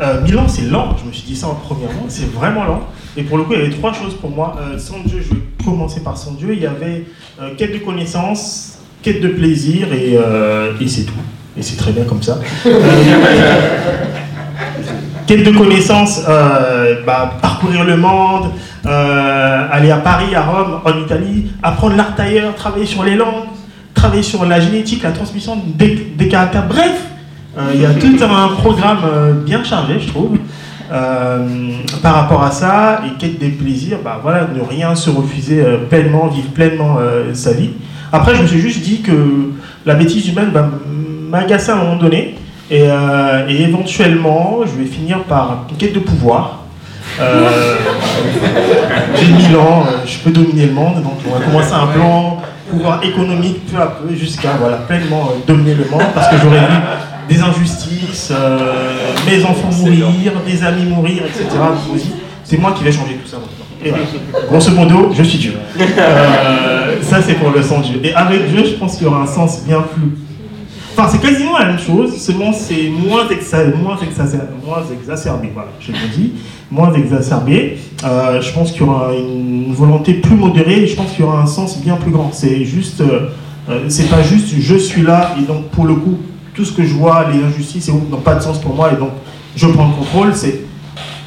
Euh, 0.00 0.20
Milan, 0.22 0.46
c'est 0.48 0.62
lent. 0.62 0.96
Je 1.00 1.06
me 1.06 1.12
suis 1.12 1.24
dit 1.24 1.36
ça 1.36 1.48
en 1.48 1.54
premièrement. 1.54 2.04
C'est 2.08 2.30
vraiment 2.32 2.64
lent. 2.64 2.88
Et 3.16 3.22
pour 3.22 3.38
le 3.38 3.44
coup, 3.44 3.52
il 3.54 3.58
y 3.58 3.62
avait 3.62 3.74
trois 3.74 3.92
choses 3.92 4.14
pour 4.14 4.30
moi. 4.30 4.56
Euh, 4.60 4.78
sans 4.78 5.00
Dieu, 5.04 5.20
je 5.22 5.34
vais 5.34 5.40
commencer 5.64 6.02
par 6.02 6.16
sans 6.16 6.32
Dieu. 6.32 6.50
Il 6.52 6.60
y 6.62 6.66
avait 6.66 7.04
euh, 7.40 7.54
quête 7.56 7.72
de 7.72 7.78
connaissance, 7.78 8.78
quête 9.02 9.20
de 9.20 9.28
plaisir, 9.28 9.92
et, 9.92 10.18
et 10.80 10.88
c'est 10.88 11.04
tout. 11.04 11.12
Et 11.56 11.62
c'est 11.62 11.76
très 11.76 11.92
bien 11.92 12.04
comme 12.04 12.22
ça. 12.22 12.38
quête 15.26 15.44
de 15.44 15.56
connaissance, 15.56 16.22
euh, 16.28 17.02
bah, 17.06 17.34
parcourir 17.40 17.84
le 17.84 17.96
monde, 17.96 18.50
aller 18.84 19.90
à 19.90 19.98
Paris, 19.98 20.34
à 20.34 20.42
Rome, 20.42 20.80
en 20.84 20.98
Italie, 20.98 21.52
apprendre 21.62 21.96
l'art 21.96 22.14
tailleur, 22.14 22.54
travailler 22.54 22.86
sur 22.86 23.04
les 23.04 23.14
langues, 23.14 23.46
travailler 23.94 24.22
sur 24.22 24.44
la 24.44 24.60
génétique, 24.60 25.02
la 25.02 25.12
transmission 25.12 25.56
des, 25.64 26.12
des 26.16 26.28
caractères. 26.28 26.66
Bref, 26.66 27.09
il 27.74 27.80
y 27.80 27.84
a 27.84 27.94
tout 27.94 28.16
un 28.22 28.48
programme 28.56 28.98
euh, 29.04 29.32
bien 29.32 29.64
chargé, 29.64 29.98
je 30.00 30.08
trouve. 30.08 30.38
Euh, 30.92 31.46
par 32.02 32.14
rapport 32.14 32.42
à 32.42 32.50
ça, 32.50 33.02
et 33.06 33.16
quête 33.16 33.38
des 33.38 33.50
plaisirs, 33.50 33.98
bah 34.04 34.18
voilà, 34.20 34.48
ne 34.52 34.60
rien 34.60 34.96
se 34.96 35.08
refuser 35.08 35.60
euh, 35.60 35.76
pleinement, 35.88 36.26
vivre 36.26 36.48
pleinement 36.48 36.96
euh, 36.98 37.32
sa 37.32 37.52
vie. 37.52 37.70
Après, 38.12 38.34
je 38.34 38.42
me 38.42 38.46
suis 38.48 38.60
juste 38.60 38.82
dit 38.82 39.00
que 39.00 39.52
la 39.86 39.94
bêtise 39.94 40.28
humaine 40.28 40.50
va 40.52 40.68
m'agacer 41.30 41.70
à 41.70 41.76
un 41.76 41.84
moment 41.84 41.96
donné, 41.96 42.34
et, 42.72 42.82
euh, 42.88 43.46
éventuellement, 43.48 44.60
je 44.64 44.82
vais 44.82 44.88
finir 44.88 45.22
par 45.24 45.66
une 45.70 45.76
quête 45.76 45.94
de 45.94 46.00
pouvoir. 46.00 46.64
Euh, 47.20 47.76
J'ai 49.14 49.32
1000 49.32 49.56
ans, 49.56 49.84
euh, 49.86 50.06
je 50.06 50.18
peux 50.18 50.30
dominer 50.30 50.66
le 50.66 50.72
monde, 50.72 51.02
donc 51.04 51.18
on 51.28 51.38
va 51.38 51.44
commencer 51.44 51.72
un 51.72 51.86
plan 51.86 52.42
pouvoir 52.70 53.02
économique 53.02 53.66
peu 53.66 53.80
à 53.80 53.86
peu 53.86 54.14
jusqu'à 54.14 54.50
voilà, 54.58 54.76
pleinement 54.76 55.30
euh, 55.30 55.46
dominer 55.46 55.74
le 55.74 55.84
monde 55.90 56.04
parce 56.14 56.28
que 56.28 56.36
j'aurais 56.42 56.60
vu 56.60 56.76
des 57.30 57.40
injustices, 57.40 58.32
euh, 58.32 58.58
mes 59.26 59.44
enfants 59.44 59.70
mourir, 59.78 60.32
des 60.46 60.62
amis 60.64 60.84
mourir, 60.84 61.22
etc. 61.24 61.46
C'est 62.44 62.58
moi 62.58 62.72
qui 62.76 62.82
vais 62.84 62.92
changer 62.92 63.14
tout 63.22 63.28
ça. 63.28 63.38
Et 63.84 63.92
grosso 64.48 64.72
modo, 64.72 65.10
je 65.16 65.22
suis 65.22 65.38
Dieu. 65.38 65.54
Euh, 65.98 66.96
ça, 67.02 67.22
c'est 67.22 67.34
pour 67.34 67.50
le 67.50 67.62
sang 67.62 67.80
Dieu. 67.80 68.00
Et 68.04 68.12
avec 68.14 68.48
Dieu, 68.52 68.64
je 68.64 68.72
pense 68.74 68.96
qu'il 68.96 69.04
y 69.04 69.06
aura 69.06 69.22
un 69.22 69.26
sens 69.26 69.62
bien 69.66 69.80
plus. 69.80 70.10
Enfin, 70.96 71.08
c'est 71.10 71.20
quasiment 71.20 71.56
la 71.58 71.66
même 71.66 71.78
chose, 71.78 72.16
seulement 72.16 72.52
c'est 72.52 72.88
moins, 72.88 73.24
exa- 73.28 73.74
moins, 73.74 73.96
exa- 73.96 74.40
moins 74.66 74.82
exacerbé. 74.92 75.50
Voilà, 75.54 75.68
je 75.80 75.92
le 75.92 75.98
dis, 76.14 76.32
moins 76.70 76.92
exacerbé. 76.92 77.78
Euh, 78.04 78.40
je 78.42 78.52
pense 78.52 78.72
qu'il 78.72 78.80
y 78.82 78.84
aura 78.84 79.12
une 79.14 79.72
volonté 79.72 80.14
plus 80.14 80.34
modérée 80.34 80.82
et 80.82 80.86
je 80.88 80.96
pense 80.96 81.12
qu'il 81.12 81.20
y 81.20 81.22
aura 81.28 81.40
un 81.40 81.46
sens 81.46 81.80
bien 81.80 81.94
plus 81.96 82.10
grand. 82.10 82.30
C'est 82.32 82.64
juste, 82.64 83.00
euh, 83.00 83.28
c'est 83.88 84.10
pas 84.10 84.22
juste 84.22 84.48
je 84.58 84.76
suis 84.76 85.02
là 85.02 85.34
et 85.40 85.42
donc 85.46 85.68
pour 85.68 85.86
le 85.86 85.94
coup, 85.94 86.18
tout 86.54 86.64
ce 86.64 86.72
que 86.72 86.84
je 86.84 86.94
vois, 86.94 87.26
les 87.32 87.42
injustices 87.42 87.88
n'ont 87.88 88.18
pas 88.18 88.34
de 88.34 88.42
sens 88.42 88.60
pour 88.60 88.74
moi 88.74 88.92
et 88.92 88.96
donc 88.96 89.10
je 89.56 89.66
prends 89.66 89.88
le 89.88 89.94
contrôle. 89.94 90.34
C'est, 90.34 90.62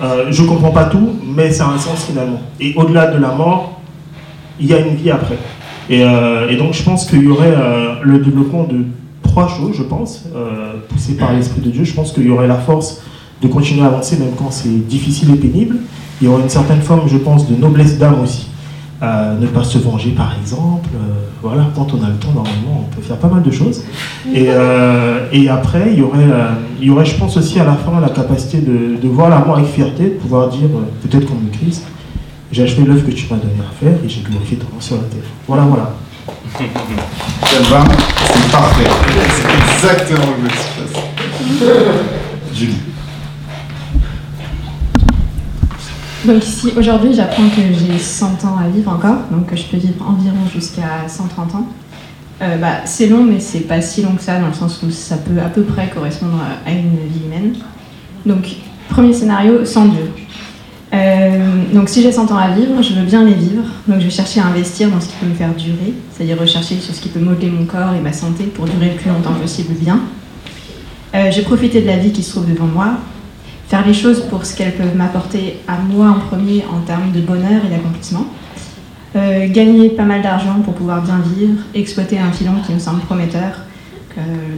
euh, 0.02 0.28
je 0.32 0.44
comprends 0.44 0.72
pas 0.72 0.86
tout, 0.86 1.10
mais 1.24 1.52
ça 1.52 1.66
a 1.68 1.70
un 1.70 1.78
sens 1.78 2.06
finalement. 2.06 2.42
Et 2.60 2.74
au-delà 2.76 3.08
de 3.08 3.20
la 3.20 3.30
mort, 3.30 3.82
il 4.60 4.68
y 4.68 4.74
a 4.74 4.80
une 4.80 4.96
vie 4.96 5.12
après. 5.12 5.38
Et, 5.90 6.04
euh, 6.04 6.58
donc 6.58 6.74
je 6.74 6.84
pense 6.84 7.06
qu'il 7.06 7.24
y 7.24 7.28
aurait 7.28 7.54
euh, 7.56 7.96
le 8.04 8.20
développement 8.20 8.64
de 8.64 8.86
trois 9.22 9.48
choses, 9.48 9.76
je 9.78 9.84
pense, 9.84 10.26
euh, 10.36 10.74
poussé 10.90 11.16
par 11.16 11.34
l'Esprit 11.34 11.62
de 11.62 11.70
Dieu. 11.70 11.84
Je 11.84 11.94
pense 11.94 12.12
qu'il 12.12 12.26
y 12.26 12.30
aurait 12.30 12.48
la 12.48 12.58
force 12.58 13.02
de 13.42 13.48
continuer 13.48 13.84
à 13.84 13.88
avancer 13.88 14.18
même 14.18 14.34
quand 14.38 14.52
c'est 14.52 14.88
difficile 14.88 15.32
et 15.34 15.38
pénible. 15.38 15.78
Il 16.22 16.26
y 16.26 16.28
aurait 16.30 16.44
une 16.44 16.50
certaine 16.50 16.82
forme, 16.82 17.08
je 17.08 17.18
pense, 17.18 17.50
de 17.50 17.56
noblesse 17.56 17.98
d'âme 17.98 18.22
aussi. 18.22 18.48
Euh, 19.04 19.38
ne 19.38 19.48
pas 19.48 19.66
se 19.66 19.78
venger, 19.80 20.12
par 20.12 20.34
exemple. 20.40 20.88
Euh, 20.96 21.26
voilà, 21.42 21.68
quand 21.76 21.94
on 21.94 22.02
a 22.06 22.08
le 22.08 22.16
temps, 22.16 22.32
normalement, 22.34 22.88
on 22.88 22.96
peut 22.96 23.02
faire 23.02 23.18
pas 23.18 23.28
mal 23.28 23.44
de 23.44 23.52
choses. 23.52 23.84
Et, 24.34 24.46
euh, 24.48 25.28
et 25.34 25.50
après, 25.50 25.92
il 25.92 26.00
y, 26.00 26.02
aurait, 26.02 26.20
euh, 26.20 26.52
il 26.80 26.88
y 26.88 26.90
aurait, 26.90 27.04
je 27.04 27.16
pense 27.16 27.36
aussi 27.36 27.60
à 27.60 27.66
la 27.66 27.74
fin, 27.74 28.00
la 28.00 28.08
capacité 28.08 28.60
de, 28.60 28.96
de 29.02 29.08
voir 29.10 29.30
l'amour 29.30 29.58
avec 29.58 29.70
fierté, 29.70 30.06
de 30.06 30.10
pouvoir 30.12 30.48
dire, 30.48 30.70
euh, 30.74 31.06
peut-être 31.06 31.28
comme 31.28 31.42
le 31.44 31.52
Christ, 31.52 31.84
j'ai 32.50 32.64
achevé 32.64 32.86
l'œuvre 32.86 33.06
que 33.06 33.12
tu 33.12 33.26
m'as 33.30 33.36
donné 33.36 33.56
à 33.60 33.74
faire 33.78 33.98
et 34.06 34.08
j'ai 34.08 34.22
glorifié 34.22 34.56
ton 34.56 34.74
nom 34.74 34.80
sur 34.80 34.96
la 34.96 35.02
terre. 35.04 35.30
Voilà, 35.50 35.64
voilà. 35.64 35.96
C'est 37.44 38.52
parfait. 38.52 38.90
C'est 39.36 39.86
exactement 39.86 40.32
le 40.38 40.44
même 40.44 40.52
qui 40.52 40.58
se 40.58 40.94
passe. 40.94 41.04
Julie. 42.54 42.93
Donc 46.26 46.46
ici, 46.46 46.72
aujourd'hui, 46.78 47.14
j'apprends 47.14 47.50
que 47.50 47.62
j'ai 47.74 48.00
100 48.00 48.46
ans 48.46 48.58
à 48.58 48.70
vivre 48.70 48.92
encore, 48.92 49.18
donc 49.30 49.48
que 49.48 49.58
je 49.58 49.64
peux 49.64 49.78
vivre 49.78 50.08
environ 50.08 50.48
jusqu'à 50.54 51.08
130 51.08 51.56
ans. 51.56 51.68
Euh, 52.42 52.58
bah, 52.58 52.86
c'est 52.86 53.08
long, 53.08 53.24
mais 53.24 53.40
c'est 53.40 53.62
pas 53.62 53.82
si 53.82 54.02
long 54.02 54.16
que 54.16 54.22
ça, 54.22 54.40
dans 54.40 54.48
le 54.48 54.54
sens 54.54 54.82
où 54.84 54.90
ça 54.90 55.18
peut 55.18 55.40
à 55.40 55.50
peu 55.50 55.64
près 55.64 55.90
correspondre 55.90 56.40
à 56.66 56.72
une 56.72 56.96
vie 57.10 57.26
humaine. 57.26 57.56
Donc, 58.26 58.48
premier 58.90 59.12
scénario, 59.12 59.66
sans 59.66 59.86
Dieu. 59.86 60.12
Euh, 60.94 61.64
donc 61.74 61.90
si 61.90 62.04
j'ai 62.04 62.12
100 62.12 62.32
ans 62.32 62.38
à 62.38 62.50
vivre, 62.50 62.82
je 62.84 62.94
veux 62.94 63.04
bien 63.04 63.26
les 63.26 63.34
vivre, 63.34 63.64
donc 63.88 64.00
je 64.00 64.06
vais 64.06 64.12
chercher 64.12 64.42
à 64.42 64.46
investir 64.46 64.92
dans 64.92 65.02
ce 65.02 65.08
qui 65.08 65.16
peut 65.20 65.26
me 65.26 65.34
faire 65.34 65.54
durer, 65.56 65.94
c'est-à-dire 66.12 66.40
rechercher 66.40 66.80
sur 66.80 66.94
ce 66.94 67.02
qui 67.02 67.10
peut 67.10 67.20
modeler 67.20 67.50
mon 67.50 67.66
corps 67.66 67.96
et 67.96 68.00
ma 68.00 68.14
santé 68.14 68.44
pour 68.44 68.66
durer 68.66 68.92
le 68.92 68.96
plus 68.96 69.10
longtemps 69.10 69.34
possible 69.34 69.74
bien. 69.74 70.02
Euh, 71.16 71.32
profité 71.46 71.82
de 71.82 71.88
la 71.88 71.98
vie 71.98 72.12
qui 72.12 72.22
se 72.22 72.32
trouve 72.32 72.48
devant 72.48 72.68
moi, 72.68 72.98
faire 73.74 73.88
les 73.88 73.94
choses 73.96 74.22
pour 74.30 74.46
ce 74.46 74.56
qu'elles 74.56 74.76
peuvent 74.76 74.96
m'apporter 74.96 75.60
à 75.68 75.78
moi 75.78 76.08
en 76.10 76.20
premier 76.20 76.64
en 76.72 76.82
termes 76.82 77.12
de 77.12 77.22
bonheur 77.22 77.66
et 77.66 77.70
d'accomplissement. 77.70 78.28
Euh, 79.16 79.48
gagner 79.50 79.90
pas 79.90 80.04
mal 80.04 80.22
d'argent 80.22 80.62
pour 80.64 80.76
pouvoir 80.76 81.02
bien 81.02 81.20
vivre, 81.36 81.60
exploiter 81.74 82.20
un 82.20 82.32
filon 82.32 82.54
qui 82.64 82.72
me 82.72 82.78
semble 82.78 83.02
prometteur, 83.02 83.62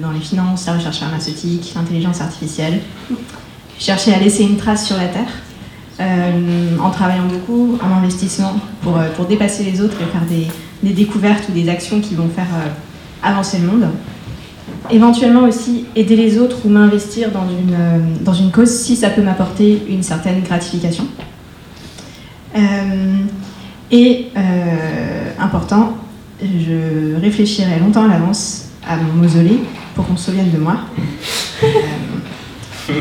dans 0.01 0.11
les 0.11 0.19
finances, 0.19 0.65
la 0.65 0.73
recherche 0.73 0.99
pharmaceutique, 0.99 1.71
l'intelligence 1.77 2.19
artificielle. 2.19 2.81
Chercher 3.79 4.13
à 4.13 4.19
laisser 4.19 4.43
une 4.43 4.57
trace 4.57 4.85
sur 4.85 4.97
la 4.97 5.07
Terre, 5.07 5.31
euh, 6.01 6.77
en 6.83 6.89
travaillant 6.89 7.27
beaucoup, 7.27 7.77
en 7.81 7.97
investissement 7.97 8.55
pour, 8.81 8.97
euh, 8.97 9.07
pour 9.15 9.27
dépasser 9.27 9.63
les 9.63 9.79
autres 9.79 9.95
et 10.01 10.11
faire 10.11 10.25
des, 10.27 10.93
découvertes 10.93 11.45
ou 11.47 11.53
des 11.53 11.69
actions 11.69 12.01
qui 12.01 12.15
vont 12.15 12.27
faire 12.27 12.49
avancer 13.23 13.59
le 13.59 13.67
monde. 13.67 13.87
Éventuellement 14.89 15.43
aussi 15.43 15.85
aider 15.95 16.15
les 16.15 16.39
autres 16.39 16.57
ou 16.65 16.69
m'investir 16.69 17.31
dans 17.31 17.47
une, 17.49 17.73
euh, 17.73 17.99
dans 18.21 18.33
une 18.33 18.51
cause 18.51 18.69
si 18.69 18.95
ça 18.95 19.09
peut 19.09 19.21
m'apporter 19.21 19.83
une 19.89 20.03
certaine 20.03 20.41
gratification. 20.41 21.05
Euh, 22.55 22.59
et 23.91 24.27
euh, 24.35 25.31
important, 25.39 25.97
je 26.41 27.19
réfléchirai 27.19 27.79
longtemps 27.79 28.05
à 28.05 28.07
l'avance 28.07 28.69
à 28.87 28.97
mon 28.97 29.13
mausolée 29.13 29.59
pour 29.95 30.07
qu'on 30.07 30.17
se 30.17 30.25
souvienne 30.25 30.51
de 30.51 30.57
moi. 30.57 30.77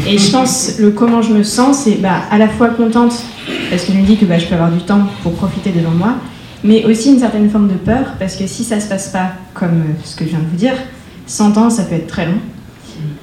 Et 0.07 0.17
je 0.17 0.31
pense, 0.31 0.79
le 0.79 0.91
comment 0.91 1.21
je 1.21 1.33
me 1.33 1.43
sens, 1.43 1.81
c'est 1.85 1.97
bah, 1.97 2.23
à 2.31 2.39
la 2.39 2.49
fois 2.49 2.69
contente, 2.69 3.15
parce 3.71 3.85
que 3.85 3.93
je 3.93 3.99
me 3.99 4.05
dis 4.05 4.17
que 4.17 4.25
bah, 4.25 4.39
je 4.39 4.47
peux 4.47 4.55
avoir 4.55 4.71
du 4.71 4.81
temps 4.81 5.07
pour 5.23 5.35
profiter 5.35 5.71
devant 5.71 5.91
moi, 5.91 6.15
mais 6.63 6.85
aussi 6.87 7.11
une 7.11 7.19
certaine 7.19 7.51
forme 7.51 7.69
de 7.69 7.75
peur, 7.75 8.15
parce 8.19 8.37
que 8.37 8.47
si 8.47 8.65
ça 8.65 8.81
se 8.81 8.89
passe 8.89 9.09
pas 9.09 9.33
comme 9.53 9.85
ce 10.03 10.17
que 10.17 10.25
je 10.25 10.31
viens 10.31 10.39
de 10.39 10.47
vous 10.47 10.57
dire, 10.57 10.75
100 11.27 11.57
ans, 11.57 11.71
ça 11.71 11.85
peut 11.85 11.95
être 11.95 12.07
très 12.07 12.27
long. 12.27 12.39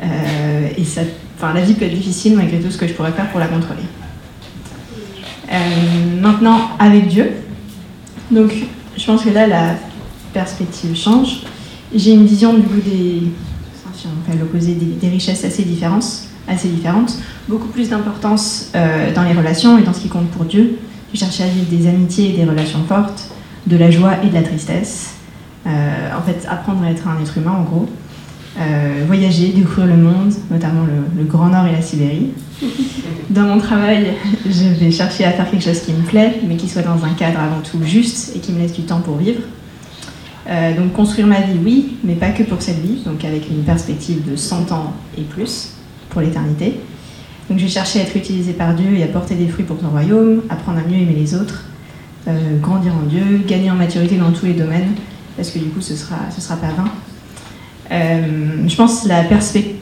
Euh, 0.04 0.68
et 0.78 0.84
ça, 0.84 1.02
enfin, 1.38 1.54
la 1.54 1.62
vie 1.62 1.74
peut 1.74 1.86
être 1.86 1.96
difficile 1.96 2.36
malgré 2.36 2.60
tout 2.60 2.72
ce 2.72 2.78
que 2.78 2.88
je 2.88 2.94
pourrais 2.94 3.12
faire 3.12 3.30
pour 3.30 3.40
la 3.40 3.48
contrôler. 3.48 3.84
Euh, 5.52 6.22
maintenant, 6.22 6.72
avec 6.80 7.08
Dieu, 7.08 7.32
donc 8.32 8.54
je 8.98 9.06
pense 9.06 9.24
que 9.24 9.30
là, 9.30 9.48
la 9.48 9.76
perspective 10.34 10.96
change. 10.96 11.42
J'ai 11.94 12.12
une 12.12 12.26
vision 12.26 12.54
du 12.54 12.62
coup 12.62 12.80
des, 12.80 13.24
enfin, 13.90 14.38
l'opposé, 14.40 14.74
des 14.76 15.10
richesses 15.10 15.44
assez 15.44 15.64
différentes, 15.64 16.06
assez 16.48 16.70
différentes, 16.70 17.18
beaucoup 17.50 17.68
plus 17.68 17.90
d'importance 17.90 18.72
euh, 18.76 19.14
dans 19.14 19.24
les 19.24 19.34
relations 19.34 19.78
et 19.78 19.84
dans 19.84 19.94
ce 19.94 20.00
qui 20.00 20.08
compte 20.08 20.30
pour 20.30 20.46
Dieu. 20.46 20.80
J'ai 21.14 21.20
cherché 21.20 21.44
à 21.44 21.48
vivre 21.48 21.70
des 21.70 21.88
amitiés 21.88 22.30
et 22.30 22.38
des 22.38 22.46
relations 22.46 22.84
fortes, 22.88 23.30
de 23.68 23.76
la 23.76 23.92
joie 23.92 24.24
et 24.24 24.28
de 24.28 24.34
la 24.34 24.44
tristesse. 24.44 25.16
Euh, 25.68 26.18
en 26.18 26.22
fait, 26.22 26.48
apprendre 26.50 26.84
à 26.84 26.92
être 26.92 27.08
un 27.08 27.22
être 27.22 27.38
humain, 27.38 27.52
en 27.52 27.64
gros. 27.64 27.90
Euh, 28.60 29.04
voyager, 29.08 29.50
découvrir 29.50 29.88
le 29.88 29.98
monde, 30.02 30.34
notamment 30.50 30.86
le, 31.16 31.24
Grand 31.24 31.50
Nord 31.50 31.68
et 31.68 31.72
la 31.72 31.82
Sibérie. 31.82 32.32
Dans 33.30 33.44
mon 33.44 33.60
travail, 33.60 34.14
je 34.46 34.68
vais 34.80 34.92
chercher 34.92 35.24
à 35.24 35.32
faire 35.32 35.50
quelque 35.50 35.64
chose 35.64 35.80
qui 35.82 35.94
me 35.94 36.04
plaît, 36.04 36.42
mais 36.48 36.58
qui 36.58 36.68
soit 36.68 36.82
dans 36.82 37.06
un 37.06 37.14
cadre 37.14 37.40
avant 37.40 37.62
tout 37.62 37.82
juste 37.84 38.36
et 38.36 38.40
qui 38.40 38.52
me 38.52 38.60
laisse 38.60 38.74
du 38.74 38.82
temps 38.82 39.00
pour 39.00 39.16
vivre. 39.16 39.42
Euh, 40.50 40.76
donc 40.76 40.92
construire 40.92 41.28
ma 41.28 41.40
vie, 41.40 41.58
oui, 41.64 41.98
mais 42.04 42.16
pas 42.16 42.32
que 42.32 42.44
pour 42.44 42.62
cette 42.62 42.80
vie, 42.80 43.04
donc 43.06 43.24
avec 43.24 43.50
une 43.50 43.64
perspective 43.64 44.30
de 44.30 44.36
100 44.36 44.74
ans 44.74 44.94
et 45.18 45.22
plus 45.22 45.76
pour 46.10 46.20
l'éternité. 46.20 46.80
Donc 47.50 47.58
je 47.58 47.64
vais 47.64 47.70
chercher 47.70 48.00
à 48.00 48.04
être 48.04 48.18
utilisé 48.18 48.52
par 48.52 48.74
Dieu 48.74 48.98
et 48.98 49.04
à 49.04 49.08
porter 49.08 49.36
des 49.36 49.48
fruits 49.48 49.66
pour 49.66 49.80
son 49.80 49.90
royaume, 49.90 50.42
apprendre 50.50 50.80
à 50.80 50.84
mieux 50.84 50.98
aimer 50.98 51.16
les 51.16 51.36
autres, 51.36 51.66
euh, 52.28 52.60
grandir 52.60 52.94
en 52.94 53.08
Dieu, 53.08 53.44
gagner 53.48 53.72
en 53.72 53.76
maturité 53.76 54.18
dans 54.18 54.32
tous 54.32 54.46
les 54.46 54.54
domaines, 54.54 54.94
parce 55.36 55.50
que 55.52 55.60
du 55.60 55.66
coup 55.66 55.82
ce 55.82 55.96
sera, 55.96 56.18
ce 56.36 56.42
sera 56.42 56.56
pas 56.56 56.68
vain. 56.68 56.90
Euh, 57.92 58.68
je 58.68 58.76
pense 58.76 59.06
la 59.06 59.24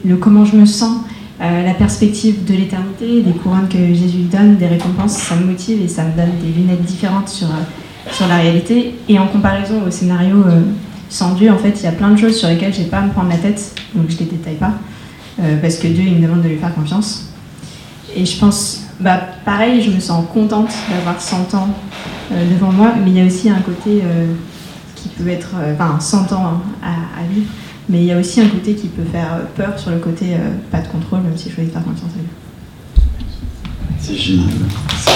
le 0.04 0.16
comment 0.16 0.44
je 0.44 0.56
me 0.56 0.66
sens, 0.66 1.02
la 1.38 1.72
perspective 1.72 2.44
de 2.44 2.54
l'éternité, 2.54 3.22
des 3.22 3.32
couronnes 3.32 3.68
que 3.68 3.94
Jésus 3.94 4.24
donne, 4.30 4.56
des 4.56 4.66
récompenses, 4.66 5.16
ça 5.16 5.36
me 5.36 5.46
motive 5.46 5.80
et 5.82 5.88
ça 5.88 6.04
me 6.04 6.14
donne 6.14 6.38
des 6.42 6.52
lunettes 6.52 6.82
différentes 6.82 7.28
sur 7.28 7.48
sur 8.12 8.26
la 8.28 8.36
réalité. 8.36 8.94
Et 9.08 9.18
en 9.18 9.26
comparaison 9.26 9.82
au 9.86 9.90
scénario 9.90 10.36
euh, 10.46 10.62
sans 11.08 11.34
Dieu, 11.34 11.50
en 11.50 11.58
fait, 11.58 11.74
il 11.80 11.84
y 11.84 11.86
a 11.86 11.92
plein 11.92 12.10
de 12.10 12.16
choses 12.16 12.36
sur 12.36 12.48
lesquelles 12.48 12.74
je 12.74 12.80
n'ai 12.80 12.86
pas 12.86 12.98
à 12.98 13.02
me 13.02 13.10
prendre 13.10 13.28
la 13.28 13.36
tête, 13.36 13.74
donc 13.94 14.08
je 14.08 14.18
les 14.18 14.26
détaille 14.26 14.56
pas, 14.56 14.72
euh, 15.40 15.56
parce 15.60 15.76
que 15.76 15.86
Dieu, 15.88 16.04
il 16.06 16.16
me 16.16 16.22
demande 16.22 16.42
de 16.42 16.48
lui 16.48 16.56
faire 16.56 16.74
confiance. 16.74 17.26
Et 18.14 18.24
je 18.24 18.38
pense, 18.38 18.84
bah, 18.98 19.20
pareil, 19.44 19.82
je 19.82 19.90
me 19.90 20.00
sens 20.00 20.24
contente 20.32 20.72
d'avoir 20.88 21.20
100 21.20 21.54
ans 21.54 21.68
euh, 22.32 22.50
devant 22.52 22.72
moi, 22.72 22.92
mais 23.02 23.10
il 23.10 23.16
y 23.16 23.20
a 23.20 23.26
aussi 23.26 23.48
un 23.48 23.60
côté 23.60 24.02
qui 25.02 25.08
peut 25.08 25.28
être, 25.28 25.54
enfin, 25.72 25.98
100 25.98 26.32
ans 26.32 26.62
hein, 26.82 26.88
à, 27.18 27.22
vivre, 27.32 27.46
mais 27.88 27.98
il 27.98 28.04
y 28.04 28.12
a 28.12 28.18
aussi 28.18 28.40
un 28.40 28.48
côté 28.48 28.74
qui 28.74 28.88
peut 28.88 29.04
faire 29.04 29.40
peur 29.56 29.78
sur 29.78 29.90
le 29.90 29.98
côté 29.98 30.36
pas 30.70 30.80
de 30.80 30.88
contrôle, 30.88 31.20
même 31.20 31.36
si 31.36 31.48
je 31.48 31.54
choisis 31.54 31.72
de 31.72 31.78
faire 31.78 31.84
confiance 31.84 32.10
à 32.10 32.18
Dieu. 32.18 32.28
C'est 33.98 34.16
génial. 34.16 34.48
C'est 34.96 35.12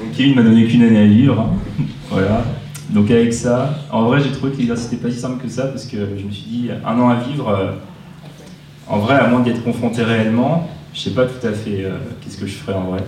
Donc 0.00 0.12
Kevin 0.16 0.34
m'a 0.36 0.42
donné 0.42 0.66
qu'une 0.66 0.82
année 0.82 1.00
à 1.00 1.06
vivre. 1.06 1.40
Hein. 1.40 1.84
voilà. 2.10 2.44
Donc 2.90 3.10
avec 3.10 3.34
ça, 3.34 3.74
en 3.92 4.04
vrai 4.04 4.20
j'ai 4.20 4.32
trouvé 4.32 4.52
que 4.52 4.58
l'exercice 4.58 4.90
n'était 4.90 5.08
pas 5.08 5.12
si 5.12 5.20
simple 5.20 5.42
que 5.42 5.48
ça 5.48 5.66
parce 5.66 5.84
que 5.84 5.98
je 6.18 6.24
me 6.24 6.30
suis 6.30 6.44
dit 6.44 6.70
un 6.84 6.98
an 6.98 7.10
à 7.10 7.16
vivre, 7.16 7.48
euh, 7.48 7.72
en 8.86 8.98
vrai 8.98 9.16
à 9.16 9.28
moins 9.28 9.40
d'y 9.40 9.50
être 9.50 9.62
confronté 9.62 10.02
réellement, 10.02 10.70
je 10.94 11.00
sais 11.00 11.10
pas 11.10 11.26
tout 11.26 11.46
à 11.46 11.52
fait 11.52 11.84
euh, 11.84 11.98
qu'est-ce 12.20 12.38
que 12.38 12.46
je 12.46 12.54
ferais 12.54 12.72
en 12.72 12.84
vrai. 12.84 13.00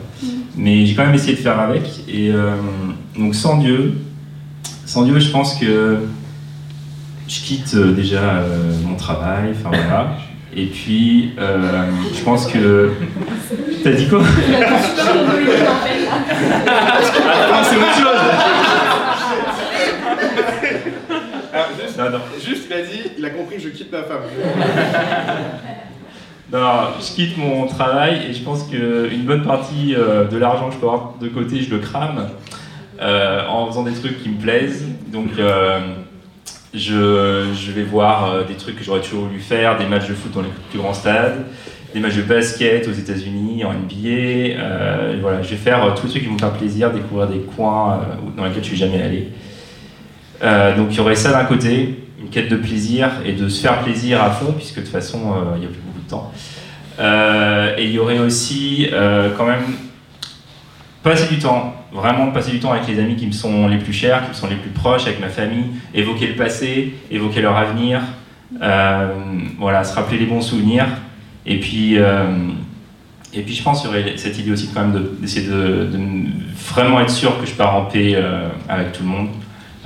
Mais 0.57 0.85
j'ai 0.87 0.95
quand 0.95 1.07
même 1.07 1.15
essayé 1.15 1.35
de 1.35 1.39
faire 1.39 1.61
avec. 1.61 1.83
Et 2.09 2.31
euh, 2.31 2.57
donc 3.17 3.35
sans 3.35 3.59
Dieu, 3.59 3.95
sans 4.85 5.05
Dieu 5.05 5.19
je 5.19 5.31
pense 5.31 5.55
que 5.55 5.99
je 7.29 7.41
quitte 7.41 7.77
déjà 7.77 8.45
mon 8.85 8.97
travail, 8.97 9.55
enfin 9.55 9.71
voilà. 9.71 10.17
Et 10.55 10.67
puis, 10.67 11.33
euh, 11.39 11.85
je 12.13 12.23
pense 12.23 12.47
que. 12.47 12.91
T'as 13.85 13.93
dit 13.93 14.09
quoi? 14.09 14.21
Ah, 16.67 17.63
c'est 17.63 17.77
autre 17.77 17.95
chose 17.95 18.21
juste, 21.81 21.99
non, 21.99 22.11
non. 22.11 22.21
juste, 22.45 22.65
il 22.69 22.73
a 22.73 22.83
dit, 22.83 23.11
il 23.19 23.25
a 23.25 23.31
compris 23.31 23.57
que 23.57 23.63
je 23.63 23.69
quitte 23.69 23.93
ma 23.93 24.03
femme. 24.03 24.23
non, 26.53 26.89
je 27.01 27.15
quitte 27.15 27.37
mon 27.37 27.67
travail 27.67 28.27
et 28.29 28.33
je 28.33 28.43
pense 28.43 28.65
qu'une 28.65 29.25
bonne 29.25 29.43
partie 29.43 29.95
euh, 29.95 30.25
de 30.25 30.37
l'argent 30.37 30.69
que 30.69 30.75
je 30.75 30.79
peux 30.79 30.87
avoir 30.87 31.15
de 31.21 31.29
côté, 31.29 31.63
je 31.63 31.71
le 31.71 31.79
crame 31.79 32.29
euh, 33.01 33.47
en 33.49 33.67
faisant 33.67 33.85
des 33.85 33.93
trucs 33.93 34.23
qui 34.23 34.29
me 34.29 34.41
plaisent. 34.41 34.85
Donc, 35.13 35.31
je, 36.75 37.71
vais 37.73 37.83
voir 37.83 38.31
euh, 38.31 38.45
des 38.45 38.55
trucs 38.55 38.77
que 38.77 38.85
j'aurais 38.85 39.01
toujours 39.01 39.25
voulu 39.25 39.41
faire, 39.41 39.79
des 39.79 39.87
matchs 39.87 40.09
de 40.09 40.15
foot 40.15 40.33
dans 40.33 40.43
les 40.43 40.49
plus 40.71 40.79
grands 40.79 40.95
stades, 40.95 41.47
des 41.95 42.01
matchs 42.01 42.17
de 42.17 42.23
basket 42.23 42.87
aux 42.87 42.93
États-Unis, 42.93 43.65
en 43.65 43.73
NBA. 43.73 44.59
Euh, 44.59 45.19
voilà, 45.21 45.43
je 45.43 45.51
vais 45.51 45.57
faire 45.57 45.85
euh, 45.85 45.91
tous 45.95 46.15
les 46.15 46.21
qui 46.21 46.27
vont 46.27 46.35
me 46.35 46.39
faire 46.39 46.53
plaisir, 46.53 46.91
découvrir 46.93 47.29
des 47.29 47.41
coins 47.41 48.01
dans 48.37 48.45
lesquels 48.45 48.63
je 48.63 48.69
suis 48.69 48.77
jamais 48.77 49.03
allé. 49.03 49.29
donc 50.77 50.89
il 50.91 50.97
y 50.97 51.01
aurait 51.01 51.17
ça 51.17 51.33
d'un 51.33 51.45
côté, 51.45 52.05
une 52.21 52.29
quête 52.29 52.49
de 52.49 52.57
plaisir 52.57 53.11
et 53.25 53.33
de 53.33 53.49
se 53.49 53.61
faire 53.61 53.81
plaisir 53.83 54.23
à 54.23 54.31
fond, 54.31 54.53
puisque 54.53 54.77
de 54.77 54.81
toute 54.83 54.91
façon 54.91 55.35
il 55.57 55.61
n'y 55.61 55.67
a 55.67 55.71
temps. 56.11 56.33
et 56.99 57.85
il 57.85 57.93
y 57.93 57.99
aurait 57.99 58.19
aussi 58.19 58.89
quand 59.37 59.47
même 59.47 59.65
passer 61.03 61.33
du 61.33 61.39
temps, 61.39 61.75
vraiment 61.93 62.31
passer 62.31 62.51
du 62.51 62.61
temps 62.61 62.73
avec 62.73 62.87
les 62.87 62.99
amis 62.99 63.17
qui 63.17 63.27
me 63.27 63.33
sont 63.33 63.69
les 63.69 63.79
plus 63.79 63.93
chers, 63.93 64.23
qui 64.25 64.29
me 64.31 64.35
sont 64.35 64.49
les 64.49 64.57
plus 64.57 64.71
proches, 64.71 65.07
avec 65.07 65.21
ma 65.21 65.29
famille, 65.29 65.67
évoquer 65.95 66.27
le 66.27 66.35
passé, 66.35 66.95
évoquer 67.11 67.41
leur 67.41 67.57
avenir, 67.57 68.01
euh, 68.61 69.15
voilà, 69.59 69.85
se 69.85 69.95
rappeler 69.95 70.19
les 70.19 70.27
bons 70.27 70.41
souvenirs. 70.41 70.87
Et 71.47 71.59
puis, 71.59 71.99
euh, 71.99 72.27
et 73.33 73.43
puis 73.43 73.55
je 73.55 73.63
pense 73.63 73.81
qu'il 73.81 73.91
y 73.91 73.93
aurait 73.93 74.17
cette 74.17 74.39
idée 74.39 74.51
aussi 74.51 74.69
quand 74.75 74.81
même 74.81 75.09
d'essayer 75.21 75.49
de, 75.49 75.89
vraiment 76.73 77.01
être 77.01 77.11
sûr 77.11 77.41
que 77.41 77.47
je 77.47 77.55
pars 77.55 77.75
en 77.75 77.85
paix 77.85 78.13
euh, 78.15 78.49
avec 78.69 78.93
tout 78.93 79.03
le 79.03 79.09
monde. 79.09 79.29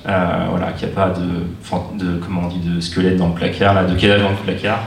voilà, 0.04 0.72
qu'il 0.72 0.88
n'y 0.88 0.94
a 0.94 0.96
pas 0.96 1.10
de, 1.10 2.18
comment 2.24 2.42
on 2.44 2.48
dit, 2.48 2.58
de 2.58 2.80
squelette 2.80 3.16
dans 3.16 3.28
le 3.28 3.34
placard, 3.34 3.87
de 3.87 3.94
cadavre 3.94 4.24
dans 4.24 4.30
le 4.30 4.37
placard. 4.37 4.82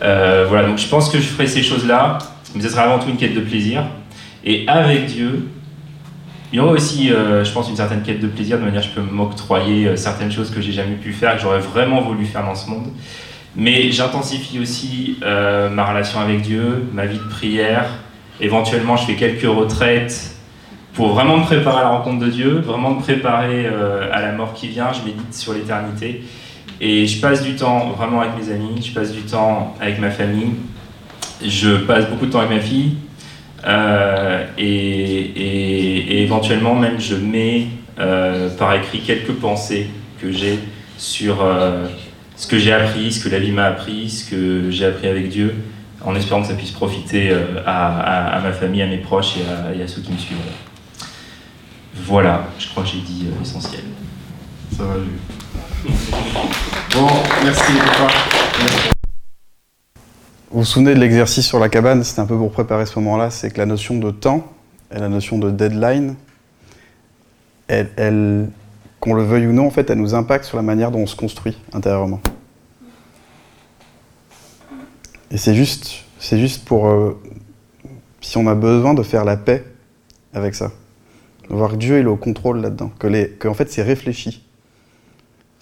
Voilà, 0.00 0.68
donc 0.68 0.78
je 0.78 0.88
pense 0.88 1.08
que 1.08 1.18
je 1.18 1.24
ferai 1.26 1.46
ces 1.46 1.62
choses-là, 1.62 2.18
mais 2.54 2.62
ce 2.62 2.68
sera 2.68 2.82
avant 2.82 2.98
tout 2.98 3.08
une 3.08 3.16
quête 3.16 3.34
de 3.34 3.40
plaisir. 3.40 3.84
Et 4.44 4.64
avec 4.68 5.06
Dieu, 5.06 5.48
il 6.54 6.58
y 6.58 6.60
aura 6.60 6.70
aussi, 6.70 7.10
euh, 7.10 7.44
je 7.44 7.50
pense, 7.50 7.68
une 7.68 7.74
certaine 7.74 8.02
quête 8.02 8.20
de 8.20 8.28
plaisir, 8.28 8.58
de 8.58 8.64
manière 8.64 8.80
je 8.80 8.90
peux 8.90 9.00
m'octroyer 9.00 9.88
euh, 9.88 9.96
certaines 9.96 10.30
choses 10.30 10.52
que 10.52 10.60
j'ai 10.60 10.70
jamais 10.70 10.94
pu 10.94 11.12
faire, 11.12 11.34
que 11.34 11.42
j'aurais 11.42 11.58
vraiment 11.58 12.00
voulu 12.00 12.24
faire 12.26 12.44
dans 12.44 12.54
ce 12.54 12.70
monde. 12.70 12.86
Mais 13.56 13.90
j'intensifie 13.90 14.60
aussi 14.60 15.18
euh, 15.24 15.68
ma 15.68 15.84
relation 15.84 16.20
avec 16.20 16.42
Dieu, 16.42 16.84
ma 16.92 17.06
vie 17.06 17.18
de 17.18 17.28
prière. 17.28 17.86
Éventuellement, 18.40 18.96
je 18.96 19.06
fais 19.06 19.16
quelques 19.16 19.52
retraites 19.52 20.36
pour 20.92 21.08
vraiment 21.08 21.38
me 21.38 21.44
préparer 21.44 21.78
à 21.78 21.82
la 21.82 21.88
rencontre 21.88 22.20
de 22.24 22.30
Dieu, 22.30 22.60
vraiment 22.60 22.90
me 22.90 23.00
préparer 23.00 23.66
à 24.12 24.20
la 24.20 24.30
mort 24.30 24.54
qui 24.54 24.68
vient. 24.68 24.92
Je 24.92 25.00
médite 25.04 25.34
sur 25.34 25.54
l'éternité. 25.54 26.22
Et 26.80 27.06
je 27.06 27.20
passe 27.20 27.42
du 27.42 27.54
temps 27.54 27.90
vraiment 27.90 28.20
avec 28.20 28.32
mes 28.36 28.52
amis, 28.52 28.82
je 28.82 28.92
passe 28.92 29.12
du 29.12 29.22
temps 29.22 29.74
avec 29.80 30.00
ma 30.00 30.10
famille, 30.10 30.54
je 31.44 31.76
passe 31.76 32.08
beaucoup 32.08 32.26
de 32.26 32.30
temps 32.32 32.40
avec 32.40 32.50
ma 32.50 32.60
fille, 32.60 32.96
euh, 33.66 34.44
et, 34.58 36.22
éventuellement 36.22 36.74
même 36.74 37.00
je 37.00 37.14
mets 37.14 37.68
euh, 37.98 38.54
par 38.56 38.74
écrit 38.74 39.00
quelques 39.00 39.32
pensées 39.32 39.88
que 40.20 40.30
j'ai 40.32 40.58
sur 40.98 41.42
euh, 41.42 41.86
ce 42.36 42.46
que 42.46 42.58
j'ai 42.58 42.72
appris, 42.72 43.12
ce 43.12 43.22
que 43.22 43.28
la 43.28 43.38
vie 43.38 43.52
m'a 43.52 43.66
appris, 43.66 44.10
ce 44.10 44.30
que 44.30 44.70
j'ai 44.70 44.86
appris 44.86 45.06
avec 45.06 45.28
Dieu, 45.28 45.54
en 46.04 46.14
espérant 46.14 46.42
que 46.42 46.48
ça 46.48 46.54
puisse 46.54 46.72
profiter 46.72 47.32
à, 47.64 48.40
ma 48.42 48.52
famille, 48.52 48.82
à 48.82 48.86
mes 48.86 48.98
proches 48.98 49.36
et 49.74 49.82
à, 49.82 49.88
ceux 49.88 50.02
qui 50.02 50.12
me 50.12 50.18
suivront. 50.18 50.42
Voilà, 51.94 52.48
je 52.58 52.68
crois 52.68 52.82
que 52.82 52.90
j'ai 52.90 53.00
dit 53.00 53.26
l'essentiel. 53.38 53.84
Ça 54.76 54.82
va, 54.82 54.94
Bon, 55.84 57.08
merci. 57.42 57.72
Vous 60.50 60.60
vous 60.60 60.64
souvenez 60.64 60.94
de 60.94 61.00
l'exercice 61.00 61.46
sur 61.46 61.58
la 61.58 61.68
cabane, 61.68 62.02
c'était 62.04 62.20
un 62.20 62.26
peu 62.26 62.38
pour 62.38 62.52
préparer 62.52 62.86
ce 62.86 62.98
moment-là, 63.00 63.30
c'est 63.30 63.50
que 63.50 63.58
la 63.58 63.66
notion 63.66 63.98
de 63.98 64.10
temps 64.10 64.50
et 64.94 64.98
la 64.98 65.08
notion 65.08 65.38
de 65.38 65.50
deadline, 65.50 66.14
qu'on 67.68 69.14
le 69.14 69.22
veuille 69.24 69.46
ou 69.46 69.52
non, 69.52 69.66
en 69.66 69.70
fait, 69.70 69.90
elle 69.90 69.98
nous 69.98 70.14
impacte 70.14 70.46
sur 70.46 70.56
la 70.56 70.62
manière 70.62 70.90
dont 70.90 71.00
on 71.00 71.06
se 71.06 71.16
construit 71.16 71.58
intérieurement. 71.74 72.20
Et 75.30 75.36
c'est 75.36 75.54
juste, 75.54 76.04
c'est 76.18 76.38
juste 76.38 76.64
pour, 76.64 76.88
euh, 76.88 77.20
si 78.20 78.38
on 78.38 78.46
a 78.46 78.54
besoin 78.54 78.94
de 78.94 79.02
faire 79.02 79.24
la 79.24 79.36
paix 79.36 79.64
avec 80.32 80.54
ça, 80.54 80.70
voir 81.50 81.72
que 81.72 81.76
Dieu 81.76 81.98
est 81.98 82.04
au 82.06 82.16
contrôle 82.16 82.60
là-dedans, 82.60 82.90
que, 82.98 83.06
les, 83.06 83.28
que 83.30 83.48
en 83.48 83.54
fait 83.54 83.70
c'est 83.70 83.82
réfléchi. 83.82 84.44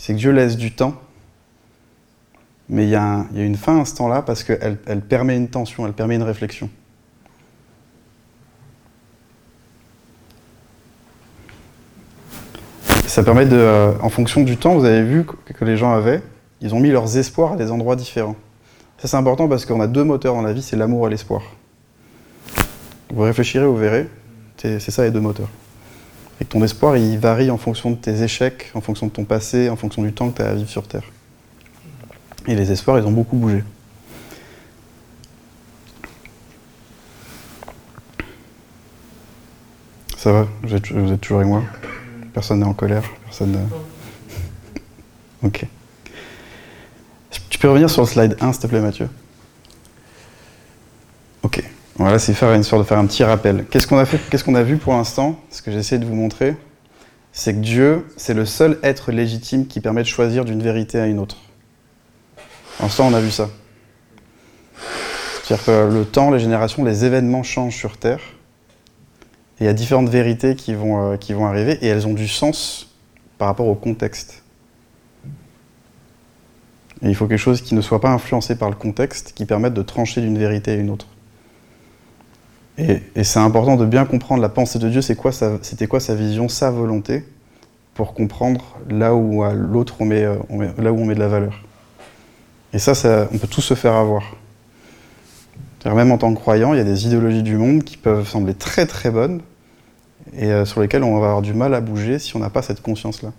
C'est 0.02 0.14
que 0.14 0.18
Dieu 0.18 0.32
laisse 0.32 0.56
du 0.56 0.72
temps 0.72 1.00
mais 2.68 2.84
il 2.84 2.90
y, 2.90 2.96
a 2.96 3.24
une 3.34 3.56
fin 3.56 3.82
à 3.82 3.84
ce 3.84 3.94
temps-là 3.94 4.22
parce 4.22 4.42
qu'elle 4.42 4.78
elle 4.86 5.00
permet 5.02 5.36
une 5.36 5.48
tension, 5.48 5.86
elle 5.86 5.92
permet 5.92 6.16
une 6.16 6.22
réflexion. 6.22 6.70
Ça 13.06 13.22
permet 13.22 13.44
de, 13.44 13.54
euh, 13.54 13.92
en 14.00 14.08
fonction 14.08 14.42
du 14.42 14.56
temps, 14.56 14.74
vous 14.74 14.86
avez 14.86 15.02
vu 15.02 15.24
que 15.24 15.64
les 15.64 15.76
gens 15.76 15.92
avaient, 15.92 16.22
ils 16.62 16.74
ont 16.74 16.80
mis 16.80 16.90
leurs 16.90 17.18
espoirs 17.18 17.52
à 17.52 17.56
des 17.56 17.70
endroits 17.70 17.94
différents. 17.94 18.36
Ça 18.98 19.06
c'est 19.06 19.16
important 19.16 19.48
parce 19.48 19.66
qu'on 19.66 19.80
a 19.80 19.86
deux 19.86 20.04
moteurs 20.04 20.34
dans 20.34 20.42
la 20.42 20.52
vie, 20.52 20.62
c'est 20.62 20.76
l'amour 20.76 21.06
et 21.06 21.10
l'espoir. 21.10 21.42
Vous 23.12 23.22
réfléchirez, 23.22 23.66
vous 23.66 23.76
verrez, 23.76 24.08
c'est 24.56 24.80
ça 24.80 25.04
les 25.04 25.12
deux 25.12 25.20
moteurs. 25.20 25.50
Et 26.42 26.44
ton 26.44 26.60
espoir, 26.64 26.96
il 26.96 27.20
varie 27.20 27.52
en 27.52 27.56
fonction 27.56 27.92
de 27.92 27.94
tes 27.94 28.24
échecs, 28.24 28.72
en 28.74 28.80
fonction 28.80 29.06
de 29.06 29.12
ton 29.12 29.24
passé, 29.24 29.68
en 29.70 29.76
fonction 29.76 30.02
du 30.02 30.12
temps 30.12 30.28
que 30.28 30.38
tu 30.38 30.42
as 30.42 30.48
à 30.48 30.54
vivre 30.54 30.68
sur 30.68 30.88
Terre. 30.88 31.04
Et 32.48 32.56
les 32.56 32.72
espoirs, 32.72 32.98
ils 32.98 33.06
ont 33.06 33.12
beaucoup 33.12 33.36
bougé. 33.36 33.62
Ça 40.16 40.32
va? 40.32 40.48
Vous 40.64 40.74
êtes, 40.74 40.90
vous 40.90 41.12
êtes 41.12 41.20
toujours 41.20 41.38
avec 41.38 41.48
moi? 41.48 41.62
Personne 42.34 42.58
n'est 42.58 42.66
en 42.66 42.74
colère? 42.74 43.04
Personne. 43.24 43.54
euh, 43.54 45.46
Ok. 45.46 45.64
Tu 47.50 47.58
peux 47.58 47.68
revenir 47.68 47.88
sur 47.88 48.02
le 48.02 48.08
slide 48.08 48.36
1, 48.40 48.52
s'il 48.52 48.62
te 48.62 48.66
plaît, 48.66 48.80
Mathieu? 48.80 49.08
Ok. 51.44 51.62
Voilà, 51.96 52.18
c'est 52.18 52.32
faire 52.32 52.52
une 52.54 52.62
sorte 52.62 52.82
de 52.82 52.86
faire 52.86 52.98
un 52.98 53.06
petit 53.06 53.22
rappel. 53.22 53.66
Qu'est-ce 53.70 53.86
qu'on 53.86 53.98
a 53.98 54.06
fait 54.06 54.18
Qu'est-ce 54.30 54.44
qu'on 54.44 54.54
a 54.54 54.62
vu 54.62 54.78
pour 54.78 54.94
l'instant? 54.94 55.38
Ce 55.50 55.60
que 55.60 55.70
j'ai 55.70 55.78
essayé 55.78 55.98
de 55.98 56.06
vous 56.06 56.14
montrer, 56.14 56.56
c'est 57.32 57.54
que 57.54 57.60
Dieu, 57.60 58.06
c'est 58.16 58.34
le 58.34 58.46
seul 58.46 58.78
être 58.82 59.12
légitime 59.12 59.66
qui 59.66 59.80
permet 59.80 60.02
de 60.02 60.08
choisir 60.08 60.44
d'une 60.44 60.62
vérité 60.62 60.98
à 60.98 61.06
une 61.06 61.18
autre. 61.18 61.36
En 62.80 62.88
ça, 62.88 63.02
on 63.02 63.12
a 63.12 63.20
vu 63.20 63.30
ça. 63.30 63.50
C'est-à-dire 65.42 65.64
que 65.66 65.92
le 65.92 66.04
temps, 66.04 66.30
les 66.30 66.40
générations, 66.40 66.82
les 66.84 67.04
événements 67.04 67.42
changent 67.42 67.76
sur 67.76 67.98
Terre. 67.98 68.20
Et 69.60 69.64
il 69.64 69.66
y 69.66 69.68
a 69.68 69.74
différentes 69.74 70.08
vérités 70.08 70.56
qui 70.56 70.74
vont, 70.74 71.12
euh, 71.12 71.16
qui 71.16 71.34
vont 71.34 71.46
arriver 71.46 71.78
et 71.82 71.86
elles 71.88 72.06
ont 72.06 72.14
du 72.14 72.26
sens 72.26 72.88
par 73.36 73.48
rapport 73.48 73.66
au 73.68 73.74
contexte. 73.74 74.42
Et 77.02 77.08
il 77.08 77.14
faut 77.14 77.26
quelque 77.26 77.38
chose 77.38 77.60
qui 77.60 77.74
ne 77.74 77.80
soit 77.80 78.00
pas 78.00 78.10
influencé 78.10 78.56
par 78.56 78.70
le 78.70 78.76
contexte, 78.76 79.32
qui 79.34 79.44
permette 79.44 79.74
de 79.74 79.82
trancher 79.82 80.20
d'une 80.20 80.38
vérité 80.38 80.70
à 80.70 80.74
une 80.74 80.88
autre. 80.88 81.06
Et, 82.78 83.00
c'est 83.22 83.38
important 83.38 83.76
de 83.76 83.84
bien 83.84 84.04
comprendre 84.04 84.40
la 84.40 84.48
pensée 84.48 84.78
de 84.78 84.88
Dieu, 84.88 85.02
c'était 85.02 85.16
quoi 85.86 86.00
sa 86.00 86.14
vision, 86.14 86.48
sa 86.48 86.70
volonté, 86.70 87.24
pour 87.94 88.14
comprendre 88.14 88.78
là 88.88 89.14
où 89.14 89.44
l'autre 89.52 89.96
euh, 90.00 90.36
on 90.48 90.56
met- 90.56 90.72
là 90.78 90.92
où 90.92 90.98
on 90.98 91.04
met 91.04 91.14
de 91.14 91.20
la 91.20 91.28
valeur. 91.28 91.62
Et 92.72 92.78
ça, 92.78 92.92
on 93.32 93.38
peut 93.38 93.46
tous 93.46 93.60
se 93.60 93.74
faire 93.74 93.94
avoir. 93.94 94.34
Même 95.84 96.12
en 96.12 96.18
tant 96.18 96.32
que 96.32 96.38
croyant, 96.38 96.72
il 96.72 96.78
y 96.78 96.80
a 96.80 96.84
des 96.84 97.06
idéologies 97.06 97.42
du 97.42 97.56
monde 97.56 97.82
qui 97.82 97.96
peuvent 97.96 98.26
sembler 98.26 98.54
très 98.54 98.86
très 98.86 99.10
bonnes 99.10 99.40
et 100.32 100.46
euh, 100.46 100.64
sur 100.64 100.80
lesquelles 100.80 101.02
on 101.02 101.18
va 101.18 101.26
avoir 101.26 101.42
du 101.42 101.54
mal 101.54 101.74
à 101.74 101.80
bouger 101.80 102.18
si 102.18 102.36
on 102.36 102.38
n'a 102.38 102.50
pas 102.50 102.62
cette 102.62 102.80
conscience-là. 102.80 103.32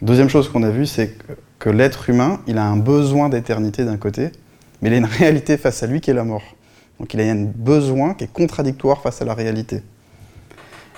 Deuxième 0.00 0.28
chose 0.28 0.48
qu'on 0.48 0.62
a 0.62 0.70
vue, 0.70 0.86
c'est 0.86 1.08
que, 1.08 1.32
que 1.58 1.70
l'être 1.70 2.08
humain, 2.08 2.40
il 2.46 2.58
a 2.58 2.64
un 2.64 2.76
besoin 2.76 3.28
d'éternité 3.28 3.84
d'un 3.84 3.96
côté, 3.96 4.30
mais 4.80 4.90
il 4.90 4.94
a 4.94 4.96
une 4.98 5.04
réalité 5.20 5.56
face 5.56 5.82
à 5.82 5.86
lui 5.86 6.00
qui 6.00 6.10
est 6.10 6.14
la 6.14 6.24
mort. 6.24 6.55
Donc 6.98 7.12
il 7.14 7.20
a 7.20 7.24
un 7.24 7.44
besoin 7.44 8.14
qui 8.14 8.24
est 8.24 8.32
contradictoire 8.32 9.02
face 9.02 9.20
à 9.20 9.24
la 9.24 9.34
réalité. 9.34 9.82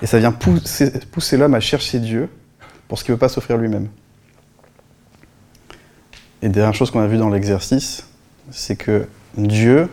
Et 0.03 0.07
ça 0.07 0.19
vient 0.19 0.33
pousser, 0.33 1.37
l'homme 1.37 1.55
à 1.55 1.61
chercher 1.61 1.99
Dieu 1.99 2.29
pour 2.87 2.99
ce 2.99 3.05
qu'il 3.05 3.13
ne 3.13 3.17
veut 3.17 3.21
pas 3.21 3.29
s'offrir 3.29 3.57
lui-même. 3.57 3.89
Et 6.41 6.49
dernière 6.49 6.75
chose 6.75 6.91
qu'on 6.91 7.01
a 7.01 7.09
vue 7.09 7.17
dans 7.17 7.31
l'exercice, 7.31 8.07
c'est 8.51 8.77
que 8.77 9.09
Dieu 9.37 9.89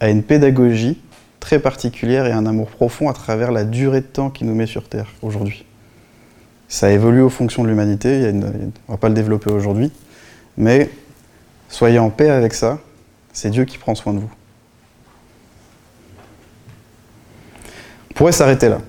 a 0.00 0.10
une 0.10 0.24
pédagogie 0.24 1.00
très 1.38 1.60
particulière 1.60 2.26
et 2.26 2.32
un 2.32 2.44
amour 2.46 2.68
profond 2.68 3.08
à 3.08 3.12
travers 3.12 3.52
la 3.52 3.64
durée 3.64 4.00
de 4.00 4.06
temps 4.06 4.30
qu'il 4.30 4.48
nous 4.48 4.54
met 4.54 4.66
sur 4.66 4.88
Terre 4.88 5.06
aujourd'hui. 5.22 5.64
Ça 6.66 6.90
évolue 6.90 7.20
aux 7.20 7.30
fonctions 7.30 7.62
de 7.62 7.68
l'humanité, 7.68 8.18
y 8.18 8.24
y 8.24 8.26
on 8.26 8.32
ne 8.32 8.70
va 8.88 8.96
pas 8.96 9.08
le 9.08 9.14
développer 9.14 9.50
aujourd'hui, 9.52 9.92
mais 10.56 10.90
soyez 11.68 12.00
en 12.00 12.10
paix 12.10 12.30
avec 12.30 12.52
ça, 12.52 12.80
c'est 13.32 13.50
Dieu 13.50 13.64
qui 13.64 13.78
prend 13.78 13.94
soin 13.94 14.14
de 14.14 14.18
vous. 14.18 14.30
Pourrait 18.16 18.32
s'arrêter 18.32 18.68
là. 18.68 18.80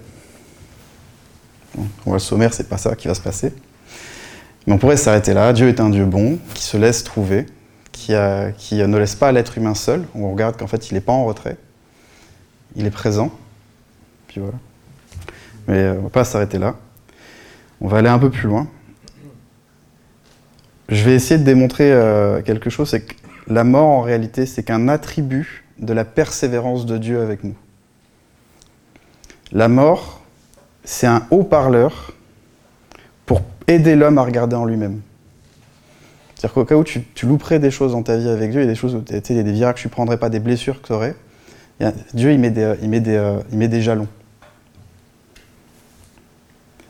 On 1.77 1.83
voit 2.05 2.13
le 2.15 2.19
sommaire, 2.19 2.53
c'est 2.53 2.67
pas 2.67 2.77
ça 2.77 2.95
qui 2.95 3.07
va 3.07 3.13
se 3.13 3.21
passer. 3.21 3.53
Mais 4.65 4.73
on 4.73 4.77
pourrait 4.77 4.97
s'arrêter 4.97 5.33
là. 5.33 5.53
Dieu 5.53 5.67
est 5.67 5.79
un 5.79 5.89
Dieu 5.89 6.05
bon, 6.05 6.39
qui 6.55 6.63
se 6.63 6.77
laisse 6.77 7.03
trouver, 7.03 7.45
qui, 7.91 8.13
ne 8.13 8.97
laisse 8.97 9.15
pas 9.15 9.31
l'être 9.31 9.57
humain 9.57 9.75
seul. 9.75 10.05
On 10.15 10.31
regarde 10.31 10.57
qu'en 10.57 10.67
fait, 10.67 10.89
il 10.89 10.95
n'est 10.95 11.01
pas 11.01 11.11
en 11.11 11.25
retrait. 11.25 11.57
Il 12.75 12.85
est 12.85 12.91
présent. 12.91 13.31
Puis 14.27 14.39
voilà. 14.39 14.57
Mais 15.67 15.77
euh, 15.77 15.95
on 15.99 16.03
va 16.03 16.09
pas 16.09 16.23
s'arrêter 16.23 16.57
là. 16.57 16.75
On 17.81 17.89
va 17.89 17.97
aller 17.97 18.09
un 18.09 18.19
peu 18.19 18.29
plus 18.29 18.47
loin. 18.47 18.67
Je 20.87 21.03
vais 21.03 21.15
essayer 21.15 21.37
de 21.37 21.43
démontrer 21.43 21.91
euh, 21.91 22.41
quelque 22.41 22.69
chose, 22.69 22.89
c'est 22.89 23.01
que 23.01 23.13
la 23.47 23.65
mort, 23.65 23.89
en 23.89 24.01
réalité, 24.01 24.45
c'est 24.45 24.63
qu'un 24.63 24.87
attribut 24.87 25.65
de 25.79 25.91
la 25.91 26.05
persévérance 26.05 26.85
de 26.85 26.97
Dieu 26.97 27.21
avec 27.21 27.43
nous. 27.43 27.55
La 29.51 29.67
mort, 29.67 30.21
c'est 30.83 31.07
un 31.07 31.25
haut-parleur 31.31 32.13
pour 33.25 33.41
aider 33.67 33.95
l'homme 33.95 34.17
à 34.17 34.23
regarder 34.23 34.55
en 34.55 34.65
lui-même. 34.65 35.01
C'est-à-dire 36.35 36.53
qu'au 36.53 36.65
cas 36.65 36.75
où 36.75 36.83
tu, 36.83 37.03
louperais 37.23 37.59
des 37.59 37.71
choses 37.71 37.93
dans 37.93 38.03
ta 38.03 38.17
vie 38.17 38.29
avec 38.29 38.51
Dieu, 38.51 38.61
il 38.61 38.65
y 38.65 38.67
a 38.67 38.71
des 38.71 38.75
choses 38.75 38.95
où 38.95 39.01
tu 39.01 39.13
des 39.19 39.51
virages 39.51 39.75
que 39.75 39.79
tu 39.81 39.87
ne 39.87 39.91
prendrais 39.91 40.17
pas, 40.17 40.29
des 40.29 40.39
blessures 40.39 40.81
que 40.81 40.87
tu 40.87 40.93
aurais, 40.93 41.15
Dieu, 42.13 42.31
il 42.31 42.39
met, 42.39 42.49
des, 42.49 42.75
des, 42.75 43.15
euh, 43.15 43.39
il 43.51 43.57
met 43.57 43.67
des 43.67 43.81
jalons. 43.81 44.07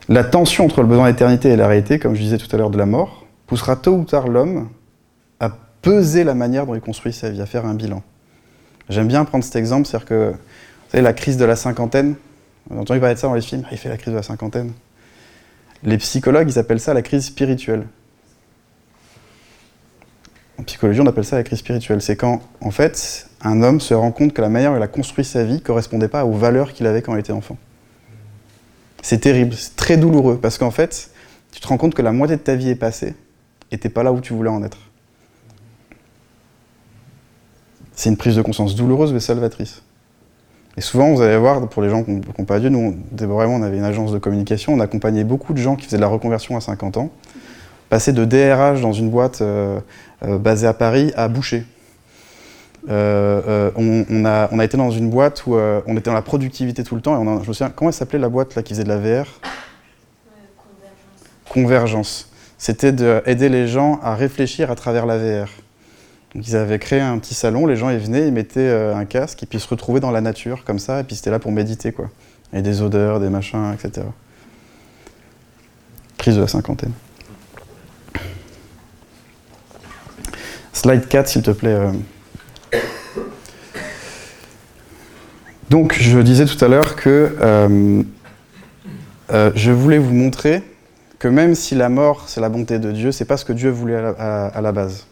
La 0.08 0.24
tension 0.24 0.64
entre 0.64 0.80
le 0.80 0.88
besoin 0.88 1.10
d'éternité 1.10 1.50
et 1.50 1.56
la 1.56 1.68
réalité, 1.68 1.98
comme 1.98 2.14
je 2.14 2.20
disais 2.22 2.38
tout 2.38 2.54
à 2.54 2.58
l'heure 2.58 2.70
de 2.70 2.78
la 2.78 2.86
mort, 2.86 3.26
poussera 3.46 3.76
tôt 3.76 3.96
ou 3.96 4.04
tard 4.04 4.28
l'homme 4.28 4.68
à 5.40 5.50
peser 5.82 6.24
la 6.24 6.34
manière 6.34 6.66
dont 6.66 6.74
il 6.74 6.80
construit 6.80 7.12
sa 7.12 7.30
vie, 7.30 7.42
à 7.42 7.46
faire 7.46 7.66
un 7.66 7.74
bilan. 7.74 8.02
J'aime 8.88 9.08
bien 9.08 9.24
prendre 9.26 9.44
cet 9.44 9.56
exemple, 9.56 9.86
c'est-à-dire 9.86 10.08
que, 10.08 10.30
vous 10.30 10.90
savez, 10.90 11.02
la 11.02 11.12
crise 11.12 11.36
de 11.36 11.44
la 11.44 11.56
cinquantaine, 11.56 12.14
avez 12.70 12.80
entendu 12.80 13.00
parler 13.00 13.14
de 13.14 13.20
ça 13.20 13.28
dans 13.28 13.34
les 13.34 13.40
films, 13.40 13.64
il 13.70 13.78
fait 13.78 13.88
la 13.88 13.96
crise 13.96 14.12
de 14.12 14.16
la 14.16 14.22
cinquantaine. 14.22 14.72
Les 15.82 15.98
psychologues, 15.98 16.50
ils 16.50 16.58
appellent 16.58 16.80
ça 16.80 16.92
la 16.94 17.02
crise 17.02 17.26
spirituelle. 17.26 17.86
En 20.58 20.64
psychologie, 20.64 21.00
on 21.00 21.06
appelle 21.06 21.24
ça 21.24 21.36
la 21.36 21.44
crise 21.44 21.60
spirituelle. 21.60 22.02
C'est 22.02 22.16
quand, 22.16 22.42
en 22.60 22.70
fait, 22.70 23.28
un 23.42 23.62
homme 23.62 23.80
se 23.80 23.94
rend 23.94 24.10
compte 24.10 24.32
que 24.32 24.42
la 24.42 24.48
manière 24.48 24.72
dont 24.72 24.76
il 24.76 24.82
a 24.82 24.88
construit 24.88 25.24
sa 25.24 25.44
vie 25.44 25.54
ne 25.54 25.58
correspondait 25.58 26.08
pas 26.08 26.24
aux 26.24 26.32
valeurs 26.32 26.72
qu'il 26.72 26.86
avait 26.86 27.00
quand 27.00 27.14
il 27.14 27.20
était 27.20 27.32
enfant. 27.32 27.56
C'est 29.02 29.18
terrible, 29.18 29.54
c'est 29.54 29.76
très 29.76 29.96
douloureux, 29.96 30.38
parce 30.38 30.58
qu'en 30.58 30.72
fait, 30.72 31.10
tu 31.52 31.60
te 31.60 31.68
rends 31.68 31.78
compte 31.78 31.94
que 31.94 32.02
la 32.02 32.12
moitié 32.12 32.36
de 32.36 32.42
ta 32.42 32.56
vie 32.56 32.70
est 32.70 32.74
passée 32.74 33.14
et 33.70 33.78
t'es 33.78 33.88
pas 33.88 34.02
là 34.02 34.12
où 34.12 34.20
tu 34.20 34.32
voulais 34.32 34.50
en 34.50 34.62
être. 34.64 34.78
C'est 37.94 38.10
une 38.10 38.16
prise 38.16 38.36
de 38.36 38.42
conscience 38.42 38.74
douloureuse 38.74 39.12
mais 39.12 39.20
salvatrice. 39.20 39.82
Et 40.78 40.80
souvent, 40.80 41.12
vous 41.12 41.20
allez 41.22 41.36
voir, 41.36 41.68
pour 41.68 41.82
les 41.82 41.90
gens 41.90 42.04
qui 42.04 42.12
n'ont 42.12 42.44
pas 42.44 42.60
Dieu, 42.60 42.68
nous, 42.68 42.78
on, 42.78 42.94
Déborah 43.10 43.46
et 43.46 43.48
moi, 43.48 43.56
on 43.58 43.62
avait 43.64 43.78
une 43.78 43.84
agence 43.84 44.12
de 44.12 44.18
communication, 44.18 44.74
on 44.74 44.78
accompagnait 44.78 45.24
beaucoup 45.24 45.52
de 45.52 45.58
gens 45.58 45.74
qui 45.74 45.86
faisaient 45.86 45.96
de 45.96 46.02
la 46.02 46.06
reconversion 46.06 46.56
à 46.56 46.60
50 46.60 46.98
ans, 46.98 47.10
passer 47.90 48.12
de 48.12 48.24
DRH 48.24 48.80
dans 48.80 48.92
une 48.92 49.10
boîte 49.10 49.40
euh, 49.42 49.80
euh, 50.22 50.38
basée 50.38 50.68
à 50.68 50.74
Paris 50.74 51.12
à 51.16 51.26
Boucher. 51.26 51.64
Euh, 52.88 53.72
on, 53.74 54.04
on 54.08 54.24
a, 54.24 54.48
on 54.52 54.60
a 54.60 54.64
été 54.64 54.76
dans 54.76 54.92
une 54.92 55.10
boîte 55.10 55.46
où 55.48 55.56
on 55.56 55.92
était 55.96 56.10
dans 56.10 56.14
la 56.14 56.22
productivité 56.22 56.84
tout 56.84 56.94
le 56.94 57.00
temps. 57.00 57.16
Et 57.20 57.26
on 57.26 57.38
a- 57.38 57.42
je 57.42 57.48
me 57.48 57.52
souviens, 57.52 57.72
comment 57.74 57.90
elle 57.90 57.94
s'appelait 57.94 58.20
la 58.20 58.28
boîte 58.28 58.54
là, 58.54 58.62
qui 58.62 58.72
faisait 58.72 58.84
de 58.84 58.88
la 58.88 58.98
VR 58.98 59.26
Convergence. 61.48 62.30
C'était 62.56 62.92
d'aider 62.92 63.48
les 63.48 63.66
gens 63.66 63.98
à 64.00 64.14
réfléchir 64.14 64.70
à 64.70 64.76
travers 64.76 65.06
la 65.06 65.18
VR. 65.18 65.48
Ils 66.34 66.56
avaient 66.56 66.78
créé 66.78 67.00
un 67.00 67.18
petit 67.18 67.34
salon, 67.34 67.66
les 67.66 67.76
gens 67.76 67.88
ils 67.90 67.98
venaient, 67.98 68.26
ils 68.28 68.32
mettaient 68.32 68.60
euh, 68.60 68.94
un 68.94 69.04
casque 69.06 69.42
et 69.42 69.46
puis 69.46 69.58
ils 69.58 69.62
se 69.62 69.68
retrouvaient 69.68 70.00
dans 70.00 70.10
la 70.10 70.20
nature 70.20 70.64
comme 70.64 70.78
ça, 70.78 71.00
et 71.00 71.04
puis 71.04 71.16
c'était 71.16 71.30
là 71.30 71.38
pour 71.38 71.52
méditer 71.52 71.90
quoi. 71.92 72.10
Et 72.52 72.62
des 72.62 72.82
odeurs, 72.82 73.18
des 73.20 73.28
machins, 73.30 73.74
etc. 73.74 74.06
Crise 76.18 76.36
de 76.36 76.40
la 76.42 76.48
cinquantaine. 76.48 76.92
Slide 80.72 81.08
4 81.08 81.28
s'il 81.28 81.42
te 81.42 81.50
plaît. 81.50 81.74
euh. 81.74 81.92
Donc 85.70 85.94
je 85.98 86.18
disais 86.20 86.46
tout 86.46 86.62
à 86.64 86.68
l'heure 86.68 86.96
que 86.96 87.36
euh, 87.40 88.02
je 89.54 89.70
voulais 89.70 89.98
vous 89.98 90.14
montrer 90.14 90.62
que 91.18 91.28
même 91.28 91.54
si 91.54 91.74
la 91.74 91.88
mort 91.88 92.24
c'est 92.28 92.40
la 92.40 92.48
bonté 92.48 92.78
de 92.78 92.92
Dieu, 92.92 93.12
c'est 93.12 93.24
pas 93.26 93.36
ce 93.36 93.44
que 93.44 93.52
Dieu 93.52 93.70
voulait 93.70 93.96
à 93.96 94.02
la, 94.02 94.08
à- 94.18 94.46
à 94.48 94.60
la 94.60 94.72
base. 94.72 95.06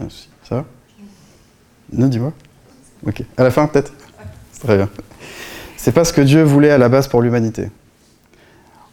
Ah. 0.00 0.04
Ça 0.44 0.54
va 0.56 0.64
Non, 1.92 2.06
dis-moi. 2.08 2.32
Ok. 3.06 3.22
À 3.36 3.42
la 3.44 3.50
fin, 3.50 3.66
peut-être 3.66 3.92
Très 4.60 4.76
bien. 4.76 4.88
C'est 5.76 5.92
pas 5.92 6.04
ce 6.04 6.12
que 6.12 6.20
Dieu 6.20 6.42
voulait 6.42 6.70
à 6.70 6.78
la 6.78 6.88
base 6.88 7.06
pour 7.06 7.22
l'humanité. 7.22 7.70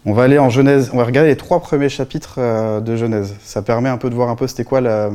On 0.05 0.13
va 0.13 0.23
aller 0.23 0.37
en 0.37 0.49
Genèse, 0.51 0.91
on 0.93 0.97
va 0.97 1.03
regarder 1.03 1.29
les 1.31 1.37
trois 1.37 1.59
premiers 1.59 1.89
chapitres 1.89 2.35
euh, 2.37 2.79
de 2.79 2.95
Genèse. 2.95 3.33
Ça 3.43 3.63
permet 3.63 3.89
un 3.89 3.97
peu 3.97 4.11
de 4.11 4.15
voir 4.15 4.29
un 4.29 4.35
peu 4.35 4.45
c'était 4.45 4.63
quoi 4.63 4.79
la, 4.81 5.09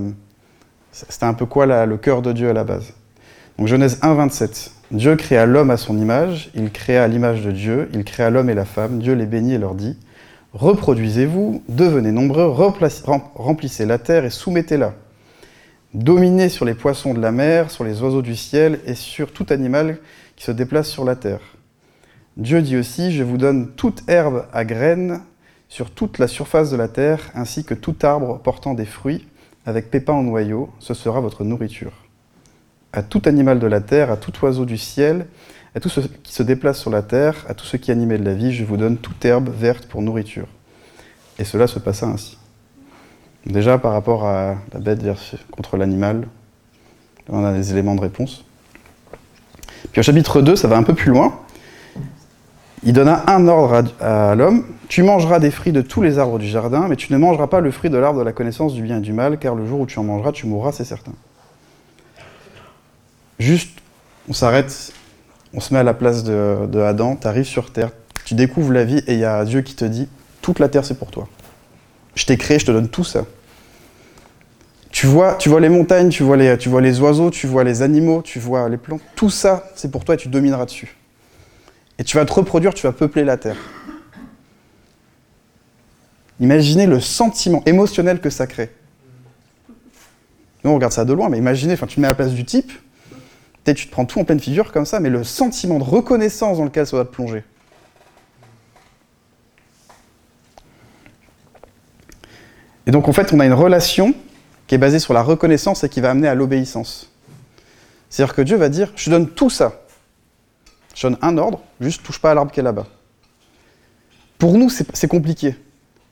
c'était 0.93 1.27
un 1.27 1.35
peu 1.35 1.47
quoi 1.47 1.67
la- 1.67 1.87
le 1.87 1.97
cœur 1.97 2.23
de 2.23 2.33
Dieu 2.33 2.51
à 2.51 2.53
la 2.53 2.65
base. 2.65 2.93
Donc 3.59 3.69
Genèse 3.69 3.99
1, 4.03 4.15
27. 4.15 4.73
Dieu 4.91 5.15
créa 5.15 5.47
l'homme 5.47 5.71
à 5.71 5.77
son 5.77 5.97
image, 5.97 6.51
il 6.57 6.73
créa 6.73 7.07
l'image 7.07 7.43
de 7.45 7.53
Dieu, 7.53 7.89
il 7.95 8.03
créa 8.03 8.31
l'homme 8.31 8.51
et 8.51 8.55
la 8.55 8.65
femme, 8.65 8.99
Dieu 8.99 9.13
les 9.15 9.27
bénit 9.27 9.55
et 9.55 9.59
leur 9.59 9.77
dit 9.77 9.97
Reproduisez-vous, 10.55 11.63
devenez 11.69 12.11
nombreux, 12.11 12.49
remplissez 12.49 13.87
la 13.87 13.99
terre 13.99 14.25
et 14.25 14.31
soumettez-la. 14.31 14.95
Dominez 15.95 16.49
sur 16.49 16.65
les 16.65 16.75
poissons 16.75 17.15
de 17.15 17.21
la 17.21 17.33
mer, 17.33 17.73
sur 17.73 17.83
les 17.83 18.01
oiseaux 18.01 18.23
du 18.23 18.37
ciel 18.37 18.79
et 18.87 18.95
sur 18.95 19.33
tout 19.33 19.47
animal 19.51 19.99
qui 20.37 20.45
se 20.45 20.53
déplace 20.53 20.89
sur 20.89 21.05
la 21.05 21.17
terre. 21.17 21.41
Dieu 22.37 22.63
dit 22.63 22.77
aussi 22.77 23.11
Je 23.11 23.25
vous 23.25 23.39
donne 23.39 23.73
toute 23.73 24.09
herbe 24.09 24.47
à 24.53 24.65
graines 24.65 25.21
sur 25.69 25.91
toute 25.91 26.19
la 26.19 26.29
surface 26.29 26.71
de 26.71 26.77
la 26.77 26.87
terre, 26.87 27.31
ainsi 27.35 27.65
que 27.65 27.75
tout 27.75 27.97
arbre 28.03 28.39
portant 28.39 28.75
des 28.75 28.85
fruits, 28.85 29.27
avec 29.67 29.91
pépins 29.91 30.13
en 30.13 30.23
noyau, 30.23 30.71
ce 30.79 30.95
sera 30.95 31.21
votre 31.21 31.43
nourriture. 31.43 31.93
À 32.93 33.03
tout 33.03 33.23
animal 33.25 33.59
de 33.59 33.67
la 33.67 33.81
terre, 33.81 34.13
à 34.13 34.17
tout 34.17 34.33
oiseau 34.43 34.65
du 34.65 34.79
ciel, 34.79 35.27
À 35.75 35.79
tous 35.79 35.89
ceux 35.89 36.03
qui 36.25 36.33
se 36.33 36.43
déplacent 36.43 36.81
sur 36.81 36.91
la 36.91 37.03
terre, 37.03 37.47
à 37.49 37.55
tous 37.55 37.65
ceux 37.65 37.79
qui 37.79 37.93
animaient 37.93 38.19
de 38.19 38.25
la 38.25 38.35
vie, 38.35 38.53
je 38.53 38.65
vous 38.65 38.77
donne 38.77 38.97
toute 38.97 39.25
herbe 39.25 39.49
verte 39.49 39.87
pour 39.87 40.03
nourriture. 40.03 40.49
Et 41.39 41.45
cela 41.45 41.69
se 41.69 41.79
passa 41.79 42.07
ainsi. 42.07 42.40
Déjà, 43.47 43.79
par 43.79 43.93
rapport 43.93 44.27
à 44.27 44.57
la 44.73 44.81
bête 44.81 45.05
contre 45.51 45.77
l'animal, 45.77 46.27
on 47.29 47.45
a 47.45 47.53
des 47.53 47.73
éléments 47.73 47.95
de 47.95 48.01
réponse. 48.01 48.45
Puis 49.93 50.01
au 50.01 50.03
chapitre 50.03 50.43
2, 50.43 50.57
ça 50.57 50.69
va 50.69 50.77
un 50.77 50.83
peu 50.83 50.95
plus 50.95 51.11
loin. 51.11 51.41
Il 52.83 52.93
donna 52.93 53.25
un 53.27 53.47
ordre 53.47 53.85
à, 54.01 54.35
l'homme 54.35 54.65
Tu 54.89 55.03
mangeras 55.03 55.39
des 55.39 55.51
fruits 55.51 55.73
de 55.73 55.83
tous 55.83 56.01
les 56.03 56.19
arbres 56.19 56.39
du 56.39 56.47
jardin, 56.47 56.87
mais 56.89 56.97
tu 56.97 57.13
ne 57.13 57.19
mangeras 57.19 57.47
pas 57.47 57.61
le 57.61 57.71
fruit 57.71 57.91
de 57.91 57.99
l'arbre 57.99 58.19
de 58.19 58.25
la 58.25 58.33
connaissance 58.33 58.75
du 58.75 58.83
bien 58.83 58.99
et 58.99 59.01
du 59.01 59.13
mal, 59.13 59.39
car 59.39 59.55
le 59.55 59.67
jour 59.67 59.81
où 59.81 59.87
tu 59.87 59.99
en 59.99 60.05
mangeras, 60.05 60.33
tu 60.33 60.47
mourras, 60.47 60.73
c'est 60.73 60.85
certain. 60.85 61.13
Juste, 63.39 63.79
on 64.29 64.33
s'arrête, 64.33 64.93
on 65.55 65.61
se 65.61 65.73
met 65.75 65.81
à 65.81 65.83
la 65.83 65.95
place 65.95 66.25
de, 66.25 66.81
Adam, 66.81 67.17
tu 67.17 67.27
arrives 67.27 67.45
sur 67.45 67.73
terre, 67.73 67.91
tu 68.25 68.35
découvres 68.35 68.73
la 68.73 68.85
vie 68.85 69.03
et 69.07 69.15
il 69.15 69.19
y 69.19 69.25
a 69.25 69.45
Dieu 69.45 69.63
qui 69.63 69.75
te 69.75 69.85
dit 69.85 70.09
toute 70.41 70.59
la 70.59 70.69
terre 70.69 70.85
c'est 70.85 70.99
pour 70.99 71.11
toi. 71.11 71.29
Je 72.15 72.27
t'ai 72.27 72.37
créé, 72.37 72.59
je 72.59 72.67
te 72.67 72.71
donne 72.71 72.89
tout 72.89 73.05
ça. 73.05 73.25
Tu 74.91 75.07
vois, 75.07 75.35
tu 75.35 75.49
vois 75.49 75.61
les 75.61 75.69
montagnes, 75.69 76.09
tu 76.09 76.23
vois 76.23 76.37
les, 76.37 76.59
tu 76.59 76.69
vois 76.69 76.81
les 76.81 77.01
oiseaux, 77.01 77.31
tu 77.31 77.47
vois 77.47 77.65
les 77.65 77.83
animaux, 77.83 78.23
tu 78.23 78.39
vois 78.41 78.69
les 78.69 78.77
plantes. 78.77 79.03
Tout 79.15 79.31
ça, 79.31 79.71
c'est 79.77 79.91
pour 79.91 80.05
toi 80.05 80.17
et 80.17 80.19
tu 80.19 80.29
domineras 80.29 80.67
dessus. 80.67 80.97
Et 81.99 82.05
tu 82.05 82.17
vas 82.17 82.25
te 82.25 82.33
reproduire, 82.33 82.75
tu 82.75 82.87
vas 82.87 82.93
peupler 82.93 83.25
la 83.25 83.37
terre. 83.37 83.57
Imaginez 86.41 86.87
le 86.87 87.01
sentiment 87.01 87.63
émotionnel 87.67 88.21
que 88.21 88.31
ça 88.31 88.47
crée. 88.47 88.71
Nous, 90.65 90.71
on 90.71 90.75
regarde 90.75 90.93
ça 90.93 91.05
de 91.05 91.13
loin, 91.13 91.29
mais 91.29 91.39
imaginez, 91.39 91.75
enfin, 91.75 91.87
tu 91.87 91.97
te 91.97 92.01
mets 92.01 92.07
à 92.07 92.11
la 92.11 92.17
place 92.17 92.33
du 92.33 92.45
type, 92.45 92.73
Peut-être 93.65 93.77
tu 93.77 93.87
te 93.87 93.93
prends 93.93 94.07
tout 94.07 94.19
en 94.19 94.25
pleine 94.25 94.41
figure 94.41 94.73
comme 94.73 94.87
ça, 94.87 95.01
mais 95.01 95.11
le 95.11 95.23
sentiment 95.23 95.79
de 95.79 95.85
reconnaissance 95.85 96.59
dans 96.59 96.65
lequel 96.65 96.87
ça 96.87 96.97
va 96.97 97.05
te 97.05 97.13
plonger. 97.13 97.45
Et 102.91 102.93
donc 102.93 103.07
en 103.07 103.13
fait, 103.13 103.33
on 103.33 103.39
a 103.39 103.47
une 103.47 103.53
relation 103.53 104.17
qui 104.67 104.75
est 104.75 104.79
basée 104.79 104.99
sur 104.99 105.15
la 105.15 105.23
reconnaissance 105.23 105.85
et 105.85 105.89
qui 105.89 106.01
va 106.01 106.11
amener 106.11 106.27
à 106.27 106.35
l'obéissance. 106.35 107.09
C'est-à-dire 108.09 108.35
que 108.35 108.43
Dieu 108.43 108.57
va 108.57 108.69
dire, 108.69 108.91
je 108.97 109.11
donne 109.11 109.29
tout 109.31 109.49
ça. 109.49 109.83
Je 110.97 111.07
donne 111.07 111.17
un 111.23 111.39
ordre, 111.39 111.61
juste 111.81 112.03
touche 112.03 112.19
pas 112.19 112.33
à 112.33 112.35
l'arbre 112.35 112.51
qui 112.51 112.59
est 112.59 112.65
là-bas. 112.65 112.89
Pour 114.39 114.55
nous, 114.59 114.69
c'est 114.71 115.07
compliqué. 115.07 115.55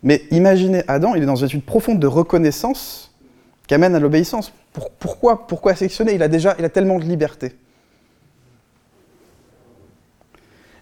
Mais 0.04 0.22
imaginez 0.30 0.84
Adam, 0.86 1.16
il 1.16 1.24
est 1.24 1.26
dans 1.26 1.34
une 1.34 1.46
étude 1.46 1.64
profonde 1.64 1.98
de 1.98 2.06
reconnaissance 2.06 3.12
qui 3.66 3.74
amène 3.74 3.96
à 3.96 3.98
l'obéissance 3.98 4.52
pourquoi, 5.00 5.48
pourquoi 5.48 5.72
il 5.72 6.22
a 6.22 6.28
déjà 6.28 6.54
il 6.60 6.64
a 6.64 6.68
tellement 6.68 7.00
de 7.00 7.04
liberté. 7.04 7.56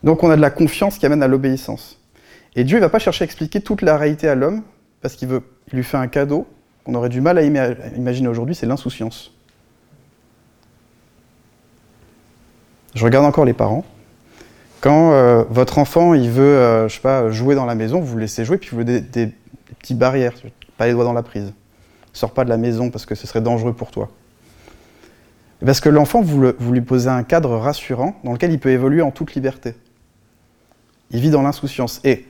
Donc 0.03 0.23
on 0.23 0.29
a 0.29 0.37
de 0.37 0.43
la 0.43 0.51
confiance 0.51 0.99
qui 0.99 1.07
amène 1.07 1.23
à 1.23 1.27
l'obéissance. 1.27 1.99
Et 2.55 2.65
Dieu 2.65 2.77
ne 2.77 2.83
va 2.83 2.91
pas 2.91 2.99
chercher 2.99 3.23
à 3.23 3.25
expliquer 3.25 3.63
toute 3.63 3.81
la 3.81 3.97
réalité 3.97 4.29
à 4.29 4.35
l'homme, 4.35 4.63
parce 5.01 5.17
qu'il 5.17 5.29
veut, 5.29 5.43
lui 5.73 5.85
fait 5.85 5.97
un 5.97 6.09
cadeau 6.09 6.47
qu'on 6.85 6.95
aurait 6.95 7.09
du 7.09 7.21
mal 7.21 7.39
à 7.39 7.43
imaginer 7.43 8.29
aujourd'hui, 8.29 8.55
c'est 8.55 8.67
l'insouciance. 8.67 9.33
Je 12.95 13.05
regarde 13.05 13.27
encore 13.27 13.45
les 13.45 13.53
parents. 13.53 13.85
Quand 14.81 15.13
euh, 15.13 15.45
votre 15.51 15.79
enfant 15.79 16.15
il 16.15 16.31
veut, 16.31 16.43
euh, 16.43 17.31
jouer 17.31 17.55
dans 17.55 17.67
la 17.67 17.75
maison, 17.75 18.01
vous 18.01 18.15
le 18.15 18.23
laissez 18.23 18.45
jouer, 18.45 18.59
puis 18.59 18.71
vous 18.71 18.79
voulez 18.79 19.01
des, 19.01 19.33
petites 19.81 19.99
barrières, 19.99 20.33
pas 20.77 20.87
les 20.87 20.93
doigts 20.93 21.05
dans 21.05 21.13
la 21.13 21.23
prise 21.23 21.53
sors 22.17 22.33
pas 22.33 22.45
de 22.45 22.49
la 22.49 22.57
maison 22.57 22.91
parce 22.91 23.07
que 23.07 23.15
ce 23.15 23.27
serait 23.27 23.41
dangereux 23.41 23.75
pour 23.75 23.91
toi. 23.91 24.11
Parce 25.65 25.81
que 25.81 25.89
l'enfant, 25.89 26.23
vous, 26.23 26.53
vous, 26.59 26.73
lui 26.73 26.81
posez 26.81 27.09
un 27.09 27.23
cadre 27.23 27.57
rassurant 27.57 28.19
dans 28.25 28.33
lequel 28.33 28.53
il 28.53 28.59
peut 28.59 28.71
évoluer 28.71 29.03
en 29.03 29.11
toute 29.11 29.35
liberté. 29.35 29.75
Il 31.11 31.21
vit 31.21 31.31
dans 31.31 31.43
l'insouciance. 31.43 32.01
Et 32.05 32.27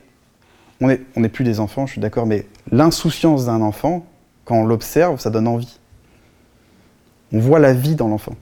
on 0.81 0.89
n'est 0.89 1.29
plus 1.29 1.45
des 1.45 1.59
enfants, 1.59 1.87
je 1.87 1.93
suis 1.93 2.01
d'accord, 2.01 2.27
mais 2.27 2.47
l'insouciance 2.71 3.47
d'un 3.47 3.61
enfant, 3.61 4.07
quand 4.45 4.57
on 4.57 4.65
l'observe, 4.65 5.21
ça 5.21 5.31
donne 5.31 5.49
envie. 5.49 5.79
On 7.33 7.39
voit 7.39 7.59
la 7.59 7.73
vie 7.73 7.95
dans 7.95 8.09
l'enfant. 8.09 8.37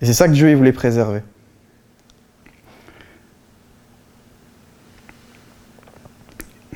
Et 0.00 0.06
c'est 0.06 0.14
ça 0.14 0.26
que 0.26 0.32
Dieu 0.32 0.54
voulait 0.54 0.72
préserver. 0.72 1.22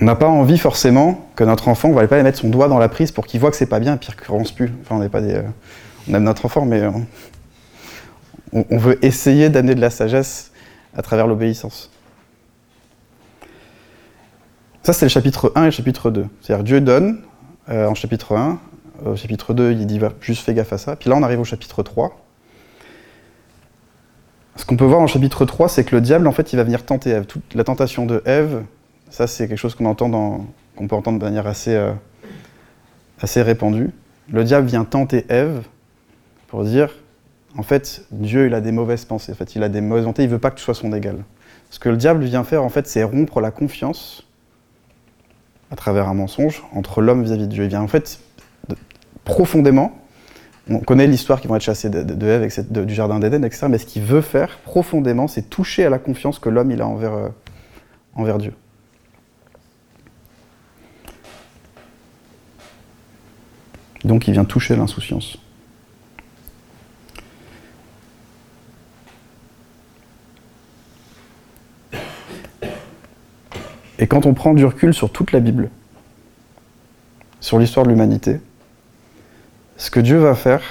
on 0.00 0.04
n'a 0.04 0.14
pas 0.14 0.28
envie 0.28 0.58
forcément 0.58 1.28
que 1.34 1.44
notre 1.44 1.68
enfant, 1.68 1.88
on 1.88 1.94
va 1.94 2.06
pas 2.06 2.22
mettre 2.22 2.38
son 2.38 2.48
doigt 2.48 2.68
dans 2.68 2.78
la 2.78 2.88
prise 2.88 3.10
pour 3.10 3.26
qu'il 3.26 3.40
voit 3.40 3.50
que 3.50 3.56
c'est 3.56 3.66
pas 3.66 3.80
bien 3.80 3.94
et 3.94 3.98
puis 3.98 4.08
qu'il 4.08 4.34
ne 4.34 4.44
plus. 4.44 4.72
Enfin, 4.82 4.96
on 4.96 5.00
n'est 5.00 5.08
pas 5.08 5.20
des, 5.20 5.34
euh, 5.34 5.42
on 6.08 6.14
aime 6.14 6.22
notre 6.22 6.44
enfant, 6.44 6.64
mais 6.64 6.82
on, 8.52 8.78
veut 8.78 9.04
essayer 9.04 9.48
d'amener 9.48 9.74
de 9.74 9.80
la 9.80 9.90
sagesse 9.90 10.52
à 10.96 11.02
travers 11.02 11.26
l'obéissance. 11.26 11.90
Ça, 14.88 14.94
c'est 14.94 15.04
le 15.04 15.10
chapitre 15.10 15.52
1 15.54 15.64
et 15.64 15.64
le 15.66 15.70
chapitre 15.70 16.10
2. 16.10 16.24
C'est-à-dire 16.40 16.64
Dieu 16.64 16.80
donne 16.80 17.20
euh, 17.68 17.88
en 17.88 17.94
chapitre 17.94 18.34
1. 18.34 18.58
Au 19.04 19.16
chapitre 19.16 19.52
2, 19.52 19.72
il 19.72 19.86
dit 19.86 20.00
juste 20.22 20.42
fais 20.42 20.54
gaffe 20.54 20.72
à 20.72 20.78
ça. 20.78 20.96
Puis 20.96 21.10
là, 21.10 21.16
on 21.16 21.22
arrive 21.22 21.40
au 21.40 21.44
chapitre 21.44 21.82
3. 21.82 22.18
Ce 24.56 24.64
qu'on 24.64 24.78
peut 24.78 24.86
voir 24.86 25.00
en 25.00 25.06
chapitre 25.06 25.44
3, 25.44 25.68
c'est 25.68 25.84
que 25.84 25.94
le 25.94 26.00
diable, 26.00 26.26
en 26.26 26.32
fait, 26.32 26.54
il 26.54 26.56
va 26.56 26.64
venir 26.64 26.86
tenter 26.86 27.10
Ève. 27.10 27.26
La 27.54 27.64
tentation 27.64 28.06
de 28.06 28.22
Ève, 28.24 28.62
ça, 29.10 29.26
c'est 29.26 29.46
quelque 29.46 29.58
chose 29.58 29.74
qu'on 29.74 29.84
entend 29.84 30.46
qu'on 30.74 30.88
peut 30.88 30.96
entendre 30.96 31.18
de 31.18 31.24
manière 31.24 31.46
assez, 31.46 31.74
euh, 31.74 31.92
assez 33.20 33.42
répandue. 33.42 33.90
Le 34.32 34.42
diable 34.42 34.68
vient 34.68 34.86
tenter 34.86 35.26
Ève 35.28 35.64
pour 36.46 36.64
dire, 36.64 36.88
en 37.58 37.62
fait, 37.62 38.06
Dieu, 38.10 38.46
il 38.46 38.54
a 38.54 38.62
des 38.62 38.72
mauvaises 38.72 39.04
pensées. 39.04 39.32
En 39.32 39.34
fait, 39.34 39.54
il 39.54 39.62
a 39.62 39.68
des 39.68 39.82
mauvaises 39.82 40.04
volontés. 40.04 40.22
Il 40.22 40.30
veut 40.30 40.38
pas 40.38 40.50
que 40.50 40.56
tu 40.56 40.64
sois 40.64 40.72
son 40.72 40.94
égal. 40.94 41.24
Ce 41.68 41.78
que 41.78 41.90
le 41.90 41.98
diable 41.98 42.24
vient 42.24 42.42
faire, 42.42 42.64
en 42.64 42.70
fait, 42.70 42.86
c'est 42.86 43.02
rompre 43.02 43.42
la 43.42 43.50
confiance 43.50 44.24
à 45.70 45.76
travers 45.76 46.08
un 46.08 46.14
mensonge 46.14 46.62
entre 46.72 47.00
l'homme 47.00 47.22
vis-à-vis 47.22 47.46
de 47.46 47.52
Dieu. 47.52 47.64
Il 47.64 47.68
vient, 47.68 47.82
en 47.82 47.88
fait, 47.88 48.20
profondément. 49.24 49.92
On 50.70 50.80
connaît 50.80 51.06
l'histoire 51.06 51.40
qui 51.40 51.48
vont 51.48 51.56
être 51.56 51.62
chassés 51.62 51.88
de, 51.88 52.02
de, 52.02 52.84
du 52.84 52.94
jardin 52.94 53.18
d'Éden, 53.18 53.42
etc. 53.44 53.66
Mais 53.70 53.78
ce 53.78 53.86
qu'il 53.86 54.02
veut 54.02 54.20
faire 54.20 54.58
profondément, 54.58 55.28
c'est 55.28 55.48
toucher 55.48 55.84
à 55.84 55.90
la 55.90 55.98
confiance 55.98 56.38
que 56.38 56.48
l'homme 56.48 56.70
il 56.70 56.82
a 56.82 56.86
envers, 56.86 57.14
euh, 57.14 57.28
envers 58.14 58.38
Dieu. 58.38 58.52
Donc 64.04 64.28
il 64.28 64.32
vient 64.32 64.44
toucher 64.44 64.76
l'insouciance. 64.76 65.38
Et 73.98 74.06
quand 74.06 74.26
on 74.26 74.34
prend 74.34 74.54
du 74.54 74.64
recul 74.64 74.94
sur 74.94 75.10
toute 75.10 75.32
la 75.32 75.40
Bible, 75.40 75.70
sur 77.40 77.58
l'histoire 77.58 77.84
de 77.84 77.90
l'humanité, 77.90 78.40
ce 79.76 79.90
que 79.90 80.00
Dieu 80.00 80.18
va 80.18 80.34
faire, 80.34 80.62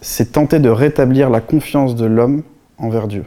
c'est 0.00 0.32
tenter 0.32 0.58
de 0.58 0.68
rétablir 0.68 1.30
la 1.30 1.40
confiance 1.40 1.94
de 1.94 2.06
l'homme 2.06 2.42
envers 2.78 3.08
Dieu, 3.08 3.24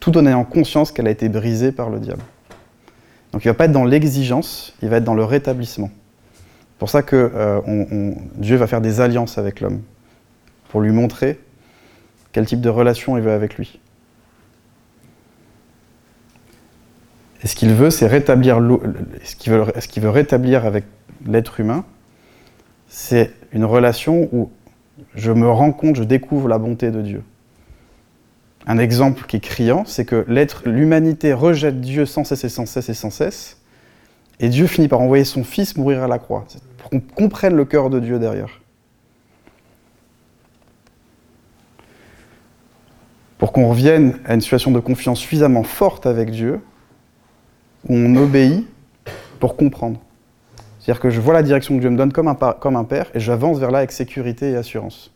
tout 0.00 0.16
en 0.18 0.26
ayant 0.26 0.44
conscience 0.44 0.90
qu'elle 0.92 1.06
a 1.06 1.10
été 1.10 1.28
brisée 1.28 1.72
par 1.72 1.90
le 1.90 2.00
diable. 2.00 2.22
Donc 3.32 3.44
il 3.44 3.48
ne 3.48 3.52
va 3.52 3.56
pas 3.56 3.66
être 3.66 3.72
dans 3.72 3.84
l'exigence, 3.84 4.74
il 4.82 4.88
va 4.88 4.96
être 4.96 5.04
dans 5.04 5.14
le 5.14 5.24
rétablissement. 5.24 5.90
C'est 6.76 6.78
pour 6.78 6.90
ça 6.90 7.02
que 7.02 7.30
euh, 7.34 8.12
Dieu 8.36 8.56
va 8.56 8.66
faire 8.66 8.80
des 8.80 9.00
alliances 9.00 9.38
avec 9.38 9.60
l'homme, 9.60 9.80
pour 10.68 10.80
lui 10.80 10.90
montrer 10.90 11.38
quel 12.32 12.46
type 12.46 12.60
de 12.60 12.68
relation 12.68 13.16
il 13.16 13.22
veut 13.22 13.32
avec 13.32 13.56
lui. 13.56 13.80
Et 17.46 17.48
ce 17.48 17.54
qu'il 17.54 17.72
veut, 17.72 17.90
c'est 17.90 18.08
rétablir 18.08 18.58
ce 19.22 19.36
qu'il 19.36 19.52
veut, 19.52 20.10
rétablir 20.10 20.66
avec 20.66 20.82
l'être 21.24 21.60
humain, 21.60 21.84
c'est 22.88 23.30
une 23.52 23.64
relation 23.64 24.28
où 24.32 24.50
je 25.14 25.30
me 25.30 25.48
rends 25.48 25.70
compte, 25.70 25.94
je 25.94 26.02
découvre 26.02 26.48
la 26.48 26.58
bonté 26.58 26.90
de 26.90 27.00
Dieu. 27.02 27.22
Un 28.66 28.78
exemple 28.78 29.26
qui 29.28 29.36
est 29.36 29.40
criant, 29.40 29.84
c'est 29.86 30.04
que 30.04 30.26
l'humanité 30.66 31.32
rejette 31.32 31.80
Dieu 31.80 32.04
sans 32.04 32.24
cesse 32.24 32.42
et 32.42 32.48
sans 32.48 32.66
cesse 32.66 32.88
et 32.88 32.94
sans 32.94 33.10
cesse, 33.10 33.58
et 34.40 34.48
Dieu 34.48 34.66
finit 34.66 34.88
par 34.88 35.00
envoyer 35.00 35.22
son 35.22 35.44
Fils 35.44 35.76
mourir 35.76 36.02
à 36.02 36.08
la 36.08 36.18
croix, 36.18 36.46
pour 36.78 36.90
qu'on 36.90 36.98
comprenne 36.98 37.54
le 37.54 37.64
cœur 37.64 37.90
de 37.90 38.00
Dieu 38.00 38.18
derrière. 38.18 38.60
Pour 43.38 43.52
qu'on 43.52 43.68
revienne 43.68 44.18
à 44.24 44.34
une 44.34 44.40
situation 44.40 44.72
de 44.72 44.80
confiance 44.80 45.20
suffisamment 45.20 45.62
forte 45.62 46.06
avec 46.06 46.32
Dieu, 46.32 46.60
où 47.88 47.94
on 47.94 48.16
obéit 48.16 48.66
pour 49.40 49.56
comprendre. 49.56 50.00
C'est-à-dire 50.78 51.00
que 51.00 51.10
je 51.10 51.20
vois 51.20 51.34
la 51.34 51.42
direction 51.42 51.74
que 51.74 51.80
Dieu 51.80 51.90
me 51.90 51.96
donne 51.96 52.12
comme 52.12 52.28
un, 52.28 52.34
comme 52.34 52.76
un 52.76 52.84
père, 52.84 53.06
et 53.14 53.20
j'avance 53.20 53.58
vers 53.58 53.70
là 53.70 53.78
avec 53.78 53.92
sécurité 53.92 54.50
et 54.50 54.56
assurance. 54.56 55.12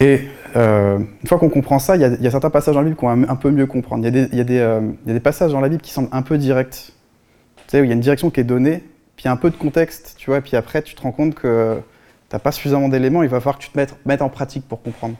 Et 0.00 0.28
euh, 0.56 0.98
une 0.98 1.28
fois 1.28 1.38
qu'on 1.38 1.48
comprend 1.48 1.78
ça, 1.78 1.96
il 1.96 2.02
y, 2.02 2.26
a 2.26 2.30
certains 2.30 2.50
passages 2.50 2.74
dans 2.74 2.80
la 2.80 2.86
Bible 2.86 2.96
qu'on 2.96 3.14
va 3.14 3.30
un 3.30 3.36
peu 3.36 3.50
mieux 3.50 3.66
comprendre. 3.66 4.06
Il 4.06 4.14
y, 4.14 4.18
euh, 4.18 4.80
y, 5.06 5.10
a 5.10 5.12
des 5.12 5.20
passages 5.20 5.52
dans 5.52 5.60
la 5.60 5.68
Bible 5.68 5.82
qui 5.82 5.92
semblent 5.92 6.08
un 6.12 6.22
peu 6.22 6.38
directs. 6.38 6.92
Tu 7.56 7.62
sais, 7.66 7.80
où 7.80 7.84
il 7.84 7.88
y 7.88 7.90
a 7.90 7.94
une 7.94 8.00
direction 8.00 8.30
qui 8.30 8.40
est 8.40 8.44
donnée, 8.44 8.84
puis 9.16 9.24
il 9.24 9.26
y 9.26 9.28
a 9.28 9.32
un 9.32 9.36
peu 9.36 9.50
de 9.50 9.56
contexte, 9.56 10.14
tu 10.16 10.30
vois, 10.30 10.38
et 10.38 10.40
puis 10.40 10.56
après 10.56 10.82
tu 10.82 10.94
te 10.94 11.02
rends 11.02 11.12
compte 11.12 11.34
que 11.34 11.80
T'as 12.28 12.38
pas 12.38 12.52
suffisamment 12.52 12.88
d'éléments, 12.88 13.22
il 13.22 13.28
va 13.28 13.40
falloir 13.40 13.56
que 13.56 13.64
tu 13.64 13.70
te 13.70 13.78
mettes, 13.78 13.94
mettes 14.04 14.20
en 14.20 14.28
pratique 14.28 14.68
pour 14.68 14.82
comprendre. 14.82 15.14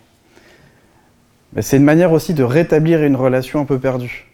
Mais 1.52 1.62
c'est 1.62 1.76
une 1.76 1.84
manière 1.84 2.12
aussi 2.12 2.34
de 2.34 2.42
rétablir 2.42 3.02
une 3.02 3.16
relation 3.16 3.60
un 3.60 3.64
peu 3.64 3.78
perdue. 3.78 4.26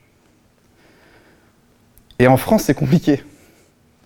Et 2.19 2.27
en 2.27 2.37
France, 2.37 2.65
c'est 2.65 2.75
compliqué. 2.75 3.23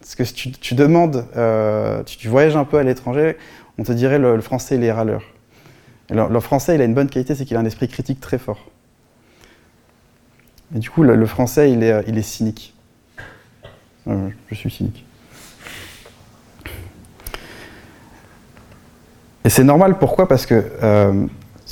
Parce 0.00 0.14
que 0.14 0.24
si 0.24 0.52
tu, 0.52 0.74
demandes, 0.74 1.26
euh, 1.36 2.02
tu, 2.04 2.28
voyages 2.28 2.56
un 2.56 2.64
peu 2.64 2.78
à 2.78 2.82
l'étranger, 2.82 3.36
on 3.78 3.82
te 3.82 3.92
dirait 3.92 4.18
le, 4.18 4.36
le 4.36 4.42
français, 4.42 4.76
il 4.76 4.84
est 4.84 4.92
râleur. 4.92 5.22
Le, 6.10 6.40
français, 6.40 6.74
il 6.74 6.80
a 6.80 6.84
une 6.84 6.94
bonne 6.94 7.10
qualité, 7.10 7.34
c'est 7.34 7.44
qu'il 7.44 7.56
a 7.56 7.60
un 7.60 7.66
esprit 7.66 7.88
critique 7.88 8.20
très 8.20 8.38
fort. 8.38 8.70
Et 10.74 10.78
du 10.78 10.88
coup, 10.88 11.02
le, 11.02 11.26
français, 11.26 11.70
il 11.70 11.82
est, 11.82 12.04
il 12.06 12.16
est 12.16 12.22
cynique. 12.22 12.74
Euh, 14.06 14.28
je 14.50 14.54
suis 14.54 14.70
cynique. 14.70 15.04
Et 19.44 19.50
c'est 19.50 19.64
normal, 19.64 19.98
pourquoi? 19.98 20.28
Parce 20.28 20.46
que 20.46 20.64
euh, 20.82 21.26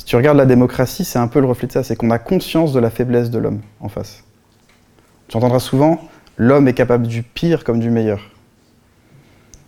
tu 0.07 0.15
regardes 0.15 0.37
la 0.37 0.45
démocratie, 0.45 1.03
c'est 1.03 1.19
un 1.19 1.27
peu 1.27 1.41
le 1.41 1.47
reflet 1.47 1.67
de 1.67 1.73
ça, 1.73 1.83
c'est 1.83 1.97
qu'on 1.97 2.11
a 2.11 2.17
conscience 2.17 2.71
de 2.71 2.79
la 2.79 2.89
faiblesse 2.89 3.29
de 3.29 3.39
l'homme 3.39 3.59
en 3.81 3.89
face. 3.89 4.23
Tu 5.27 5.35
entendras 5.35 5.59
souvent, 5.59 5.99
l'homme 6.37 6.69
est 6.69 6.73
capable 6.73 7.07
du 7.07 7.23
pire 7.23 7.65
comme 7.65 7.81
du 7.81 7.89
meilleur. 7.89 8.21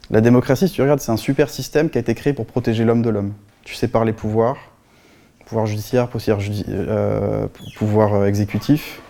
La 0.09 0.21
démocratie, 0.21 0.69
si 0.69 0.75
tu 0.75 0.81
regardes, 0.81 1.01
c'est 1.01 1.11
un 1.11 1.17
super 1.17 1.49
système 1.49 1.89
qui 1.89 1.97
a 1.97 2.01
été 2.01 2.15
créé 2.15 2.31
pour 2.31 2.45
protéger 2.45 2.85
l'homme 2.85 3.01
de 3.01 3.09
l'homme. 3.09 3.33
Tu 3.65 3.75
sépares 3.75 4.05
les 4.05 4.13
pouvoirs, 4.13 4.55
pouvoir 5.45 5.65
judiciaire, 5.65 6.07
euh, 6.69 7.47
pouvoir 7.75 8.13
euh, 8.13 8.25
exécutif. 8.25 9.01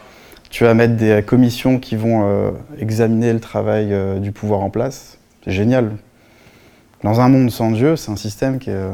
Tu 0.49 0.63
vas 0.63 0.73
mettre 0.73 0.95
des 0.95 1.21
commissions 1.21 1.77
qui 1.77 1.95
vont 1.95 2.23
euh, 2.23 2.49
examiner 2.79 3.33
le 3.33 3.39
travail 3.39 3.93
du 4.19 4.31
pouvoir 4.31 4.61
en 4.61 4.71
place. 4.71 5.19
C'est 5.45 5.51
génial. 5.51 5.91
Dans 7.03 7.21
un 7.21 7.29
monde 7.29 7.51
sans 7.51 7.69
Dieu, 7.69 7.95
c'est 7.97 8.11
un 8.11 8.15
système 8.15 8.57
qui 8.57 8.71
est, 8.71 8.89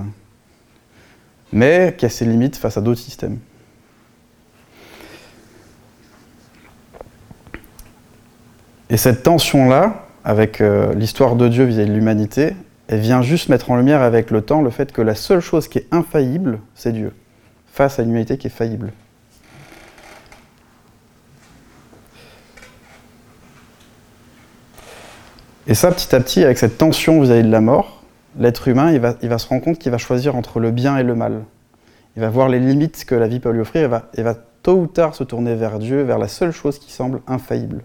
mais 1.55 1.95
qui 1.97 2.05
a 2.05 2.09
ses 2.09 2.25
limites 2.25 2.57
face 2.57 2.75
à 2.75 2.81
d'autres 2.81 2.99
systèmes. 2.99 3.39
Et 8.89 8.97
cette 8.97 9.23
tension-là, 9.23 10.05
avec 10.25 10.59
euh, 10.59 10.93
l'histoire 10.93 11.37
de 11.37 11.47
Dieu 11.47 11.63
vis-à-vis 11.63 11.89
de 11.89 11.93
l'humanité, 11.95 12.53
elle 12.87 12.99
vient 12.99 13.21
juste 13.21 13.47
mettre 13.47 13.71
en 13.71 13.77
lumière 13.77 14.01
avec 14.01 14.31
le 14.31 14.41
temps 14.41 14.61
le 14.61 14.69
fait 14.69 14.91
que 14.91 15.01
la 15.01 15.15
seule 15.15 15.39
chose 15.39 15.69
qui 15.69 15.77
est 15.77 15.87
infaillible, 15.91 16.59
c'est 16.75 16.91
Dieu, 16.91 17.13
face 17.71 17.99
à 17.99 18.03
une 18.03 18.09
humanité 18.09 18.37
qui 18.37 18.47
est 18.47 18.51
faillible. 18.51 18.91
Et 25.67 25.73
ça, 25.73 25.89
petit 25.89 26.13
à 26.13 26.19
petit, 26.19 26.43
avec 26.43 26.57
cette 26.57 26.77
tension 26.77 27.21
vis-à-vis 27.21 27.43
de 27.43 27.51
la 27.51 27.61
mort, 27.61 28.04
l'être 28.37 28.67
humain, 28.67 28.91
il 28.91 28.99
va, 28.99 29.15
il 29.21 29.29
va 29.29 29.37
se 29.37 29.47
rendre 29.47 29.63
compte 29.63 29.79
qu'il 29.79 29.91
va 29.91 29.97
choisir 29.97 30.35
entre 30.35 30.59
le 30.59 30.71
bien 30.71 30.97
et 30.97 31.03
le 31.03 31.15
mal. 31.15 31.43
Il 32.15 32.21
va 32.21 32.29
voir 32.29 32.49
les 32.49 32.59
limites 32.59 33.05
que 33.05 33.15
la 33.15 33.27
vie 33.27 33.39
peut 33.39 33.51
lui 33.51 33.61
offrir 33.61 33.83
et 33.83 33.87
va, 33.87 34.09
et 34.15 34.23
va 34.23 34.35
tôt 34.63 34.77
ou 34.77 34.87
tard 34.87 35.15
se 35.15 35.23
tourner 35.23 35.55
vers 35.55 35.79
Dieu, 35.79 36.01
vers 36.03 36.17
la 36.17 36.27
seule 36.27 36.51
chose 36.51 36.79
qui 36.79 36.91
semble 36.91 37.21
infaillible. 37.27 37.83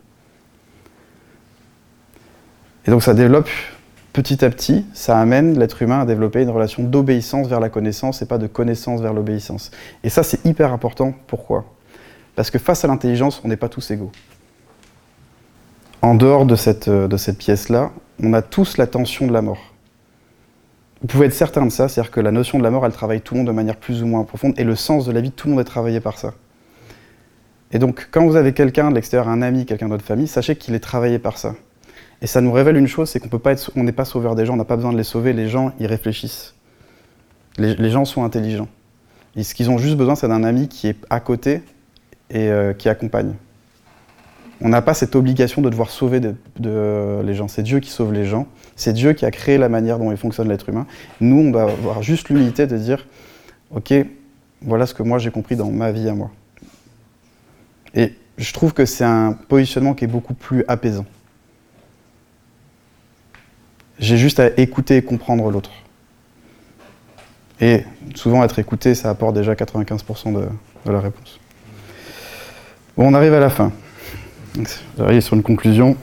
Et 2.86 2.90
donc 2.90 3.02
ça 3.02 3.14
développe 3.14 3.48
petit 4.12 4.44
à 4.44 4.50
petit, 4.50 4.84
ça 4.92 5.18
amène 5.18 5.58
l'être 5.58 5.82
humain 5.82 6.00
à 6.00 6.04
développer 6.04 6.42
une 6.42 6.50
relation 6.50 6.82
d'obéissance 6.82 7.46
vers 7.46 7.60
la 7.60 7.68
connaissance 7.68 8.22
et 8.22 8.26
pas 8.26 8.38
de 8.38 8.46
connaissance 8.46 9.00
vers 9.00 9.12
l'obéissance. 9.12 9.70
Et 10.02 10.08
ça, 10.08 10.22
c'est 10.22 10.44
hyper 10.44 10.72
important. 10.72 11.14
Pourquoi? 11.26 11.64
Parce 12.34 12.50
que 12.50 12.58
face 12.58 12.84
à 12.84 12.88
l'intelligence, 12.88 13.40
on 13.44 13.48
n'est 13.48 13.56
pas 13.56 13.68
tous 13.68 13.90
égaux. 13.90 14.10
En 16.02 16.14
dehors 16.14 16.46
de 16.46 16.56
cette, 16.56 16.88
euh, 16.88 17.08
de 17.08 17.16
cette 17.16 17.38
pièce-là, 17.38 17.90
on 18.22 18.32
a 18.32 18.42
tous 18.42 18.78
la 18.78 18.86
tension 18.86 19.26
de 19.26 19.32
la 19.32 19.42
mort. 19.42 19.74
Vous 21.00 21.06
pouvez 21.06 21.26
être 21.26 21.34
certain 21.34 21.64
de 21.64 21.70
ça, 21.70 21.88
c'est-à-dire 21.88 22.10
que 22.10 22.20
la 22.20 22.30
notion 22.30 22.58
de 22.58 22.62
la 22.62 22.70
mort, 22.70 22.84
elle 22.84 22.92
travaille 22.92 23.22
tout 23.22 23.34
le 23.34 23.38
monde 23.38 23.46
de 23.46 23.52
manière 23.52 23.76
plus 23.76 24.02
ou 24.02 24.06
moins 24.06 24.24
profonde, 24.24 24.54
et 24.58 24.64
le 24.64 24.74
sens 24.74 25.06
de 25.06 25.12
la 25.12 25.20
vie, 25.20 25.30
tout 25.30 25.48
le 25.48 25.54
monde 25.54 25.60
est 25.60 25.64
travaillé 25.64 26.00
par 26.00 26.18
ça. 26.18 26.34
Et 27.72 27.78
donc, 27.78 28.08
quand 28.10 28.26
vous 28.26 28.36
avez 28.36 28.52
quelqu'un 28.52 28.90
de 28.90 28.96
l'extérieur, 28.96 29.28
un 29.28 29.42
ami, 29.42 29.64
quelqu'un 29.64 29.86
de 29.86 29.92
votre 29.92 30.04
famille, 30.04 30.26
sachez 30.26 30.56
qu'il 30.56 30.74
est 30.74 30.80
travaillé 30.80 31.18
par 31.18 31.38
ça. 31.38 31.54
Et 32.20 32.26
ça 32.26 32.40
nous 32.40 32.52
révèle 32.52 32.76
une 32.76 32.88
chose, 32.88 33.08
c'est 33.08 33.20
qu'on 33.20 33.84
n'est 33.84 33.92
pas 33.92 34.04
sauveur 34.04 34.34
des 34.34 34.44
gens, 34.44 34.54
on 34.54 34.56
n'a 34.56 34.64
pas 34.64 34.76
besoin 34.76 34.92
de 34.92 34.98
les 34.98 35.04
sauver. 35.04 35.32
Les 35.32 35.48
gens, 35.48 35.72
ils 35.78 35.86
réfléchissent. 35.86 36.54
Les, 37.56 37.90
gens 37.90 38.04
sont 38.04 38.24
intelligents. 38.24 38.68
Ce 39.40 39.54
qu'ils 39.54 39.70
ont 39.70 39.78
juste 39.78 39.96
besoin, 39.96 40.14
c'est 40.14 40.28
d'un 40.28 40.44
ami 40.44 40.68
qui 40.68 40.88
est 40.88 40.96
à 41.08 41.20
côté 41.20 41.62
et 42.30 42.48
euh, 42.48 42.72
qui 42.72 42.88
accompagne. 42.88 43.34
On 44.62 44.68
n'a 44.68 44.82
pas 44.82 44.92
cette 44.94 45.16
obligation 45.16 45.62
de 45.62 45.70
devoir 45.70 45.90
sauver 45.90 46.20
les 46.58 47.34
gens. 47.34 47.48
C'est 47.48 47.62
Dieu 47.62 47.80
qui 47.80 47.90
sauve 47.90 48.12
les 48.12 48.26
gens. 48.26 48.46
C'est 48.76 48.92
Dieu 48.92 49.14
qui 49.14 49.24
a 49.24 49.30
créé 49.30 49.56
la 49.56 49.68
manière 49.68 49.98
dont 49.98 50.10
il 50.10 50.16
fonctionne 50.18 50.48
l'être 50.48 50.68
humain. 50.68 50.86
Nous, 51.20 51.36
on 51.36 51.50
doit 51.50 51.62
avoir 51.62 52.02
juste 52.02 52.28
l'humilité 52.28 52.66
de 52.66 52.76
dire, 52.76 53.06
ok, 53.74 53.94
voilà 54.62 54.86
ce 54.86 54.92
que 54.92 55.02
moi 55.02 55.18
j'ai 55.18 55.30
compris 55.30 55.56
dans 55.56 55.70
ma 55.70 55.92
vie 55.92 56.08
à 56.08 56.14
moi. 56.14 56.30
Et 57.94 58.14
je 58.36 58.52
trouve 58.52 58.74
que 58.74 58.84
c'est 58.84 59.04
un 59.04 59.32
positionnement 59.32 59.94
qui 59.94 60.04
est 60.04 60.08
beaucoup 60.08 60.34
plus 60.34 60.64
apaisant. 60.68 61.06
J'ai 63.98 64.16
juste 64.16 64.40
à 64.40 64.48
écouter 64.58 64.98
et 64.98 65.02
comprendre 65.02 65.50
l'autre. 65.50 65.70
Et 67.60 67.84
souvent, 68.14 68.42
être 68.44 68.58
écouté, 68.58 68.94
ça 68.94 69.10
apporte 69.10 69.34
déjà 69.34 69.54
95% 69.54 70.32
de, 70.32 70.48
de 70.86 70.90
la 70.90 71.00
réponse. 71.00 71.38
Bon, 72.96 73.08
on 73.08 73.14
arrive 73.14 73.34
à 73.34 73.40
la 73.40 73.50
fin. 73.50 73.72
J'arrive 74.98 75.20
sur 75.20 75.36
une 75.36 75.42
conclusion. 75.42 75.96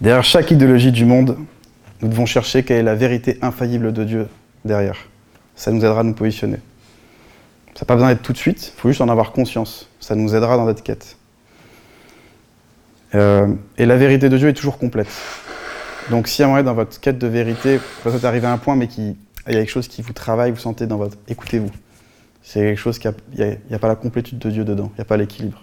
Derrière 0.00 0.24
chaque 0.24 0.50
idéologie 0.50 0.92
du 0.92 1.04
monde, 1.04 1.36
nous 2.00 2.08
devons 2.08 2.26
chercher 2.26 2.62
quelle 2.62 2.78
est 2.78 2.82
la 2.82 2.94
vérité 2.94 3.38
infaillible 3.42 3.92
de 3.92 4.04
Dieu 4.04 4.28
derrière. 4.64 4.96
Ça 5.54 5.70
nous 5.70 5.84
aidera 5.84 6.00
à 6.00 6.02
nous 6.02 6.14
positionner. 6.14 6.58
Ça 7.74 7.82
n'a 7.82 7.86
pas 7.86 7.94
besoin 7.94 8.08
d'être 8.08 8.22
tout 8.22 8.32
de 8.32 8.38
suite, 8.38 8.72
il 8.76 8.80
faut 8.80 8.88
juste 8.88 9.00
en 9.00 9.08
avoir 9.08 9.32
conscience. 9.32 9.88
Ça 10.00 10.14
nous 10.14 10.34
aidera 10.34 10.56
dans 10.56 10.64
notre 10.64 10.82
quête. 10.82 11.16
Euh, 13.14 13.48
et 13.78 13.86
la 13.86 13.96
vérité 13.96 14.28
de 14.28 14.36
Dieu 14.36 14.48
est 14.48 14.54
toujours 14.54 14.78
complète. 14.78 15.10
Donc 16.10 16.28
si 16.28 16.42
à 16.42 16.46
un 16.46 16.48
moment 16.48 16.62
dans 16.62 16.74
votre 16.74 16.98
quête 16.98 17.18
de 17.18 17.26
vérité, 17.26 17.78
vous 18.04 18.14
êtes 18.14 18.24
arrivé 18.24 18.46
à 18.46 18.52
un 18.52 18.58
point, 18.58 18.74
mais 18.74 18.88
qu'il 18.88 19.16
il 19.48 19.54
y 19.54 19.56
a 19.56 19.60
quelque 19.60 19.70
chose 19.70 19.88
qui 19.88 20.02
vous 20.02 20.12
travaille, 20.12 20.52
vous 20.52 20.58
sentez 20.58 20.86
dans 20.86 20.96
votre... 20.96 21.16
Écoutez-vous. 21.28 21.70
C'est 22.42 22.60
quelque 22.60 22.78
chose 22.78 22.98
qui 22.98 23.08
n'y 23.36 23.44
a, 23.44 23.56
a 23.74 23.78
pas 23.78 23.88
la 23.88 23.96
complétude 23.96 24.38
de 24.38 24.50
Dieu 24.50 24.64
dedans, 24.64 24.90
il 24.94 24.98
n'y 24.98 25.02
a 25.02 25.04
pas 25.04 25.16
l'équilibre. 25.16 25.62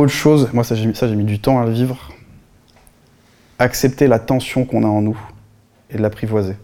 Autre 0.00 0.12
chose, 0.12 0.48
moi 0.54 0.64
ça 0.64 0.74
j'ai 0.76 0.86
mis, 0.86 1.24
du 1.24 1.40
temps 1.40 1.60
à 1.60 1.66
le 1.66 1.72
vivre, 1.72 2.10
accepter 3.58 4.06
la 4.06 4.18
tension 4.18 4.64
qu'on 4.64 4.82
a 4.82 4.86
en 4.86 5.02
nous 5.02 5.20
et 5.90 5.98
de 5.98 6.00
l'apprivoiser. 6.00 6.56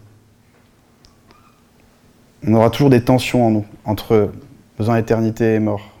On 2.43 2.55
aura 2.55 2.71
toujours 2.71 2.89
des 2.89 3.03
tensions 3.03 3.45
en 3.45 3.51
nous, 3.51 3.65
entre 3.85 4.31
besoin 4.79 4.95
d'éternité 4.95 5.53
et 5.53 5.59
mort, 5.59 5.91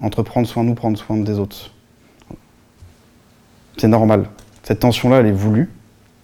entre 0.00 0.22
prendre 0.22 0.46
soin 0.46 0.64
de 0.64 0.68
nous, 0.68 0.74
prendre 0.74 0.98
soin 0.98 1.16
des 1.16 1.38
autres. 1.38 1.70
C'est 3.78 3.88
normal. 3.88 4.28
Cette 4.64 4.80
tension-là, 4.80 5.20
elle 5.20 5.28
est 5.28 5.32
voulue, 5.32 5.70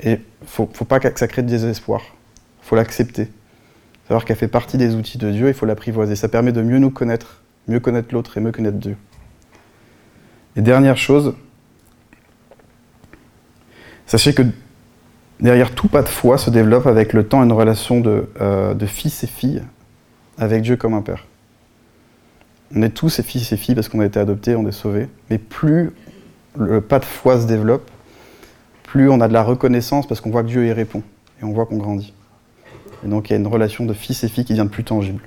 et 0.00 0.20
faut, 0.44 0.68
faut 0.70 0.84
pas 0.84 1.00
que 1.00 1.18
ça 1.18 1.28
crée 1.28 1.42
de 1.42 1.48
désespoir. 1.48 2.02
faut 2.60 2.76
l'accepter. 2.76 3.30
Savoir 4.06 4.26
qu'elle 4.26 4.36
fait 4.36 4.48
partie 4.48 4.76
des 4.76 4.96
outils 4.96 5.16
de 5.16 5.30
Dieu, 5.30 5.48
il 5.48 5.54
faut 5.54 5.64
l'apprivoiser. 5.64 6.14
Ça 6.14 6.28
permet 6.28 6.52
de 6.52 6.60
mieux 6.60 6.78
nous 6.78 6.90
connaître, 6.90 7.40
mieux 7.68 7.80
connaître 7.80 8.12
l'autre 8.12 8.36
et 8.36 8.42
mieux 8.42 8.52
connaître 8.52 8.76
Dieu. 8.76 8.98
Et 10.56 10.62
dernière 10.62 10.96
chose, 10.96 11.34
sachez 14.06 14.34
que 14.34 14.42
derrière 15.40 15.74
tout 15.74 15.88
pas 15.88 16.02
de 16.02 16.08
foi 16.08 16.38
se 16.38 16.50
développe 16.50 16.86
avec 16.86 17.12
le 17.12 17.26
temps 17.26 17.42
une 17.42 17.52
relation 17.52 18.00
de, 18.00 18.28
euh, 18.40 18.74
de 18.74 18.86
fils 18.86 19.22
et 19.24 19.26
filles 19.26 19.62
avec 20.38 20.62
Dieu 20.62 20.76
comme 20.76 20.94
un 20.94 21.02
père. 21.02 21.26
On 22.74 22.82
est 22.82 22.90
tous 22.90 23.08
ses 23.08 23.22
fils 23.22 23.52
et 23.52 23.56
filles 23.56 23.74
parce 23.74 23.88
qu'on 23.88 24.00
a 24.00 24.06
été 24.06 24.18
adoptés, 24.18 24.56
on 24.56 24.66
est 24.66 24.72
sauvés. 24.72 25.08
Mais 25.28 25.38
plus 25.38 25.92
le 26.56 26.80
pas 26.80 26.98
de 26.98 27.04
foi 27.04 27.40
se 27.40 27.46
développe, 27.46 27.88
plus 28.82 29.08
on 29.08 29.20
a 29.20 29.28
de 29.28 29.32
la 29.32 29.42
reconnaissance 29.42 30.06
parce 30.06 30.20
qu'on 30.20 30.30
voit 30.30 30.42
que 30.42 30.48
Dieu 30.48 30.66
y 30.66 30.72
répond 30.72 31.02
et 31.40 31.44
on 31.44 31.52
voit 31.52 31.66
qu'on 31.66 31.76
grandit. 31.76 32.12
Et 33.04 33.08
donc 33.08 33.30
il 33.30 33.32
y 33.32 33.36
a 33.36 33.38
une 33.38 33.46
relation 33.46 33.86
de 33.86 33.92
fils 33.92 34.24
et 34.24 34.28
filles 34.28 34.44
qui 34.44 34.54
devient 34.54 34.68
plus 34.68 34.84
tangible. 34.84 35.22